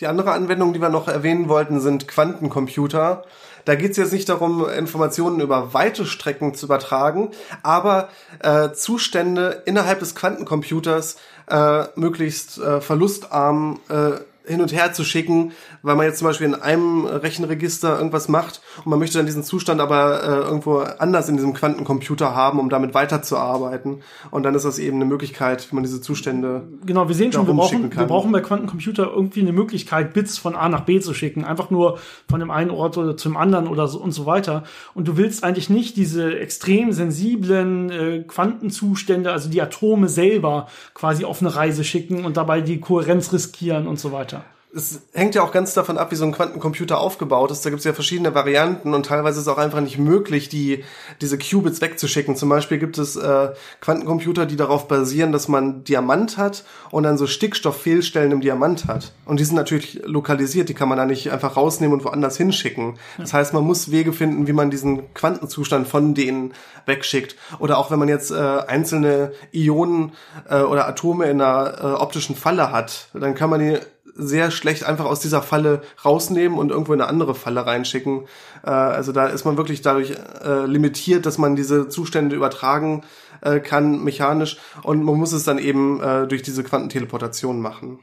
Die 0.01 0.07
andere 0.07 0.33
Anwendung, 0.33 0.73
die 0.73 0.81
wir 0.81 0.89
noch 0.89 1.09
erwähnen 1.09 1.51
wollten, 1.51 1.79
sind 1.79 2.09
Quantencomputer. 2.09 3.25
Da 3.67 3.75
geht 3.75 3.91
es 3.91 3.99
jetzt 3.99 4.15
nicht 4.15 4.31
darum, 4.31 4.67
Informationen 4.67 5.41
über 5.41 5.75
weite 5.75 6.07
Strecken 6.07 6.55
zu 6.55 6.65
übertragen, 6.65 7.31
aber 7.63 8.09
äh, 8.43 8.71
Zustände 8.73 9.63
innerhalb 9.67 9.99
des 9.99 10.15
Quantencomputers 10.15 11.17
äh, 11.51 11.85
möglichst 11.97 12.57
äh, 12.57 12.81
verlustarm 12.81 13.81
äh, 13.91 14.13
hin 14.51 14.63
und 14.63 14.73
her 14.73 14.95
zu 14.95 15.05
schicken, 15.05 15.53
weil 15.83 15.97
man 15.97 16.07
jetzt 16.07 16.19
zum 16.19 16.29
Beispiel 16.29 16.47
in 16.47 16.55
einem 16.55 17.05
Rechenregister 17.05 17.97
irgendwas 17.97 18.29
macht 18.29 18.61
und 18.85 18.91
man 18.91 18.99
möchte 18.99 19.19
dann 19.19 19.27
diesen 19.27 19.43
Zustand 19.43 19.81
aber 19.81 20.23
äh, 20.23 20.49
irgendwo 20.49 20.79
anders 20.79 21.29
in 21.29 21.37
diesem 21.37 21.55
Quantencomputer 21.55 22.35
haben, 22.35 22.59
um 22.59 22.69
damit 22.69 22.95
weiterzuarbeiten. 22.95 24.03
Und 24.31 24.43
dann 24.43 24.55
ist 24.55 24.65
das 24.65 24.79
eben 24.79 24.97
eine 24.97 25.05
Möglichkeit, 25.05 25.71
wie 25.71 25.75
man 25.75 25.85
diese 25.85 26.01
Zustände. 26.01 26.69
Genau, 26.85 27.09
wir 27.09 27.15
sehen 27.15 27.33
schon, 27.33 27.47
wir 27.47 27.55
brauchen, 27.55 27.97
wir 27.97 28.07
brauchen 28.07 28.33
bei 28.33 28.41
Quantencomputer 28.41 29.11
irgendwie 29.11 29.41
eine 29.41 29.53
Möglichkeit, 29.53 30.13
Bits 30.13 30.39
von 30.39 30.55
A 30.55 30.69
nach 30.69 30.83
B 30.83 31.01
zu 31.01 31.15
schicken. 31.15 31.45
Einfach 31.45 31.71
nur 31.71 31.99
von 32.29 32.41
dem 32.41 32.51
einen 32.51 32.71
Ort 32.71 32.97
oder 32.99 33.17
zum 33.17 33.37
anderen 33.37 33.67
oder 33.67 33.89
so 33.89 34.01
und 34.01 34.13
so 34.13 34.27
weiter. 34.27 34.65
Und 34.95 35.09
du 35.09 35.17
willst 35.17 35.45
eigentlich 35.45 35.71
nicht 35.71 35.97
diese 35.97 36.39
extrem 36.39 36.93
sensiblen 36.93 37.91
äh, 37.91 38.25
Quantenzustände, 38.27 39.33
also 39.33 39.49
die 39.49 39.63
Atome 39.63 40.09
selber 40.09 40.69
quasi 40.95 41.25
auf 41.25 41.41
eine 41.41 41.55
Reise 41.55 41.85
schicken 41.85 42.25
und 42.25 42.37
dabei 42.37 42.61
die 42.61 42.81
Kohärenz 42.81 43.33
riskieren 43.33 43.87
und 43.87 43.99
so 43.99 44.13
weiter 44.13 44.45
es 44.75 45.01
hängt 45.13 45.35
ja 45.35 45.43
auch 45.43 45.53
ganz 45.53 45.75
davon 45.75 45.99
ab, 45.99 46.13
wie 46.13 46.17
so 46.17 46.25
ein 46.25 46.33
Quantencomputer 46.33 46.99
aufgebaut 46.99 47.51
ist. 47.51 47.65
Da 47.65 47.71
gibt 47.71 47.81
es 47.81 47.85
ja 47.85 47.93
verschiedene 47.93 48.35
Varianten 48.35 48.95
und 48.95 49.07
teilweise 49.07 49.41
ist 49.41 49.47
es 49.47 49.53
auch 49.53 49.59
einfach 49.59 49.81
nicht 49.81 49.99
möglich, 49.99 50.49
die 50.49 50.85
diese 51.21 51.39
Qubits 51.39 51.81
wegzuschicken. 51.81 52.37
Zum 52.37 52.49
Beispiel 52.49 52.79
gibt 52.79 52.97
es 52.99 53.17
äh, 53.17 53.51
Quantencomputer, 53.81 54.47
die 54.47 54.57
darauf 54.57 54.87
basieren, 54.87 55.33
dass 55.33 55.49
man 55.49 55.83
Diamant 55.83 56.37
hat 56.37 56.65
und 56.91 57.03
dann 57.03 57.19
so 57.19 57.27
Stickstofffehlstellen 57.27 58.31
im 58.31 58.41
Diamant 58.41 58.87
hat. 58.87 59.13
Und 59.25 59.41
die 59.41 59.45
sind 59.45 59.57
natürlich 59.57 60.03
lokalisiert, 60.05 60.69
die 60.69 60.75
kann 60.75 60.89
man 60.89 60.99
da 60.99 61.05
nicht 61.05 61.33
einfach 61.33 61.57
rausnehmen 61.57 61.99
und 61.99 62.05
woanders 62.05 62.37
hinschicken. 62.37 62.99
Das 63.19 63.33
heißt, 63.33 63.53
man 63.53 63.65
muss 63.65 63.91
Wege 63.91 64.13
finden, 64.13 64.47
wie 64.47 64.53
man 64.53 64.71
diesen 64.71 65.13
Quantenzustand 65.15 65.89
von 65.89 66.15
denen 66.15 66.55
wegschickt. 66.87 67.35
Oder 67.59 67.79
auch 67.79 67.91
wenn 67.91 67.99
man 67.99 68.09
jetzt 68.09 68.31
äh, 68.31 68.37
einzelne 68.37 69.33
Ionen 69.53 70.13
äh, 70.49 70.61
oder 70.61 70.87
Atome 70.87 71.25
in 71.25 71.41
einer 71.41 71.79
äh, 71.79 71.87
optischen 72.01 72.37
Falle 72.37 72.71
hat, 72.71 73.09
dann 73.15 73.35
kann 73.35 73.51
man 73.51 73.61
die 73.61 73.79
sehr 74.15 74.51
schlecht 74.51 74.85
einfach 74.85 75.05
aus 75.05 75.21
dieser 75.21 75.43
Falle 75.43 75.83
rausnehmen 76.05 76.59
und 76.59 76.71
irgendwo 76.71 76.93
in 76.93 77.01
eine 77.01 77.09
andere 77.09 77.35
Falle 77.35 77.67
reinschicken. 77.67 78.27
Äh, 78.65 78.71
also 78.71 79.13
da 79.13 79.27
ist 79.27 79.45
man 79.45 79.57
wirklich 79.57 79.83
dadurch 79.83 80.15
äh, 80.45 80.67
limitiert, 80.67 81.27
dass 81.27 81.39
man 81.39 81.57
diese 81.57 81.89
Zustände 81.89 82.37
übertragen 82.37 83.03
äh, 83.41 83.61
kann 83.61 84.03
mechanisch 84.05 84.59
und 84.83 85.03
man 85.05 85.17
muss 85.17 85.33
es 85.33 85.45
dann 85.45 85.59
eben 85.59 86.01
äh, 86.03 86.27
durch 86.27 86.43
diese 86.43 86.63
Quantenteleportation 86.63 87.61
machen. 87.61 88.01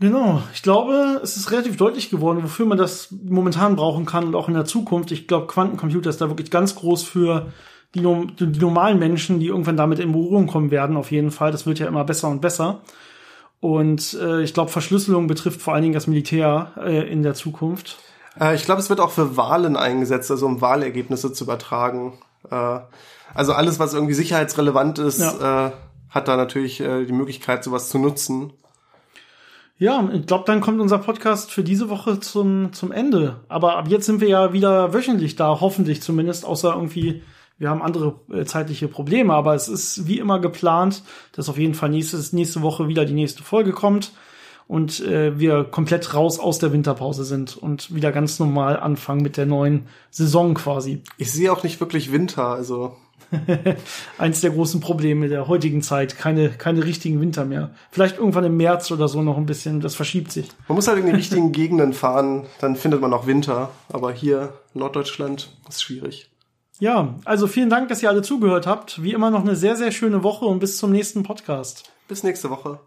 Genau, 0.00 0.42
ich 0.54 0.62
glaube, 0.62 1.20
es 1.22 1.36
ist 1.36 1.50
relativ 1.52 1.76
deutlich 1.76 2.08
geworden, 2.08 2.42
wofür 2.42 2.64
man 2.64 2.78
das 2.78 3.08
momentan 3.22 3.76
brauchen 3.76 4.06
kann 4.06 4.28
und 4.28 4.34
auch 4.34 4.48
in 4.48 4.54
der 4.54 4.64
Zukunft. 4.64 5.12
Ich 5.12 5.28
glaube, 5.28 5.46
Quantencomputer 5.46 6.08
ist 6.08 6.22
da 6.22 6.28
wirklich 6.28 6.50
ganz 6.50 6.74
groß 6.74 7.02
für 7.02 7.52
die, 7.94 8.00
die 8.00 8.60
normalen 8.60 8.98
Menschen, 8.98 9.40
die 9.40 9.48
irgendwann 9.48 9.76
damit 9.76 9.98
in 9.98 10.12
Berührung 10.12 10.46
kommen 10.46 10.70
werden, 10.70 10.96
auf 10.96 11.10
jeden 11.10 11.30
Fall. 11.30 11.52
Das 11.52 11.66
wird 11.66 11.80
ja 11.80 11.86
immer 11.86 12.04
besser 12.04 12.28
und 12.28 12.40
besser. 12.40 12.80
Und 13.60 14.16
äh, 14.20 14.42
ich 14.42 14.54
glaube, 14.54 14.70
Verschlüsselung 14.70 15.26
betrifft 15.26 15.60
vor 15.60 15.74
allen 15.74 15.82
Dingen 15.82 15.94
das 15.94 16.06
Militär 16.06 16.72
äh, 16.78 17.10
in 17.10 17.22
der 17.22 17.34
Zukunft. 17.34 17.98
Äh, 18.40 18.54
ich 18.54 18.64
glaube, 18.64 18.80
es 18.80 18.88
wird 18.88 19.00
auch 19.00 19.10
für 19.10 19.36
Wahlen 19.36 19.76
eingesetzt, 19.76 20.30
also 20.30 20.46
um 20.46 20.60
Wahlergebnisse 20.60 21.32
zu 21.32 21.44
übertragen. 21.44 22.14
Äh, 22.50 22.80
also 23.34 23.52
alles, 23.52 23.78
was 23.78 23.94
irgendwie 23.94 24.14
sicherheitsrelevant 24.14 24.98
ist, 24.98 25.20
ja. 25.20 25.68
äh, 25.68 25.72
hat 26.08 26.28
da 26.28 26.36
natürlich 26.36 26.80
äh, 26.80 27.04
die 27.04 27.12
Möglichkeit, 27.12 27.62
sowas 27.62 27.90
zu 27.90 27.98
nutzen. 27.98 28.52
Ja, 29.78 30.06
ich 30.12 30.26
glaube, 30.26 30.44
dann 30.46 30.60
kommt 30.60 30.80
unser 30.80 30.98
Podcast 30.98 31.50
für 31.50 31.62
diese 31.62 31.88
Woche 31.88 32.20
zum, 32.20 32.72
zum 32.72 32.92
Ende. 32.92 33.40
Aber 33.48 33.76
ab 33.76 33.88
jetzt 33.88 34.06
sind 34.06 34.20
wir 34.20 34.28
ja 34.28 34.52
wieder 34.52 34.92
wöchentlich 34.92 35.36
da, 35.36 35.60
hoffentlich 35.60 36.02
zumindest, 36.02 36.44
außer 36.44 36.74
irgendwie, 36.74 37.22
wir 37.60 37.70
haben 37.70 37.82
andere 37.82 38.14
äh, 38.32 38.44
zeitliche 38.44 38.88
Probleme. 38.88 39.34
Aber 39.34 39.54
es 39.54 39.68
ist 39.68 40.08
wie 40.08 40.18
immer 40.18 40.40
geplant, 40.40 41.04
dass 41.32 41.48
auf 41.48 41.58
jeden 41.58 41.74
Fall 41.74 41.90
nächstes, 41.90 42.32
nächste 42.32 42.62
Woche 42.62 42.88
wieder 42.88 43.04
die 43.04 43.14
nächste 43.14 43.44
Folge 43.44 43.70
kommt 43.70 44.12
und 44.66 45.00
äh, 45.00 45.38
wir 45.38 45.64
komplett 45.64 46.14
raus 46.14 46.40
aus 46.40 46.58
der 46.58 46.72
Winterpause 46.72 47.24
sind 47.24 47.56
und 47.56 47.94
wieder 47.94 48.12
ganz 48.12 48.38
normal 48.38 48.80
anfangen 48.80 49.22
mit 49.22 49.36
der 49.36 49.46
neuen 49.46 49.86
Saison 50.10 50.54
quasi. 50.54 51.02
Ich 51.18 51.30
sehe 51.30 51.52
auch 51.52 51.62
nicht 51.62 51.80
wirklich 51.80 52.12
Winter, 52.12 52.46
also 52.46 52.96
Eins 54.18 54.40
der 54.40 54.50
großen 54.50 54.80
Probleme 54.80 55.28
der 55.28 55.46
heutigen 55.46 55.82
Zeit. 55.82 56.16
Keine, 56.16 56.48
keine 56.48 56.84
richtigen 56.84 57.20
Winter 57.20 57.44
mehr. 57.44 57.70
Vielleicht 57.90 58.18
irgendwann 58.18 58.44
im 58.44 58.56
März 58.56 58.90
oder 58.90 59.06
so 59.06 59.22
noch 59.22 59.36
ein 59.36 59.46
bisschen. 59.46 59.80
Das 59.80 59.94
verschiebt 59.94 60.32
sich. 60.32 60.48
Man 60.66 60.74
muss 60.74 60.88
halt 60.88 60.98
in 60.98 61.06
die 61.06 61.12
richtigen 61.12 61.52
Gegenden 61.52 61.92
fahren. 61.92 62.46
Dann 62.60 62.74
findet 62.74 63.00
man 63.00 63.12
auch 63.12 63.26
Winter. 63.26 63.70
Aber 63.88 64.10
hier, 64.12 64.54
Norddeutschland, 64.74 65.56
ist 65.68 65.82
schwierig. 65.82 66.30
Ja, 66.80 67.14
also 67.26 67.46
vielen 67.46 67.68
Dank, 67.68 67.88
dass 67.88 68.02
ihr 68.02 68.08
alle 68.08 68.22
zugehört 68.22 68.66
habt. 68.66 69.02
Wie 69.02 69.12
immer 69.12 69.30
noch 69.30 69.42
eine 69.42 69.54
sehr, 69.54 69.76
sehr 69.76 69.92
schöne 69.92 70.22
Woche 70.22 70.46
und 70.46 70.60
bis 70.60 70.78
zum 70.78 70.90
nächsten 70.90 71.22
Podcast. 71.22 71.92
Bis 72.08 72.22
nächste 72.22 72.48
Woche. 72.48 72.80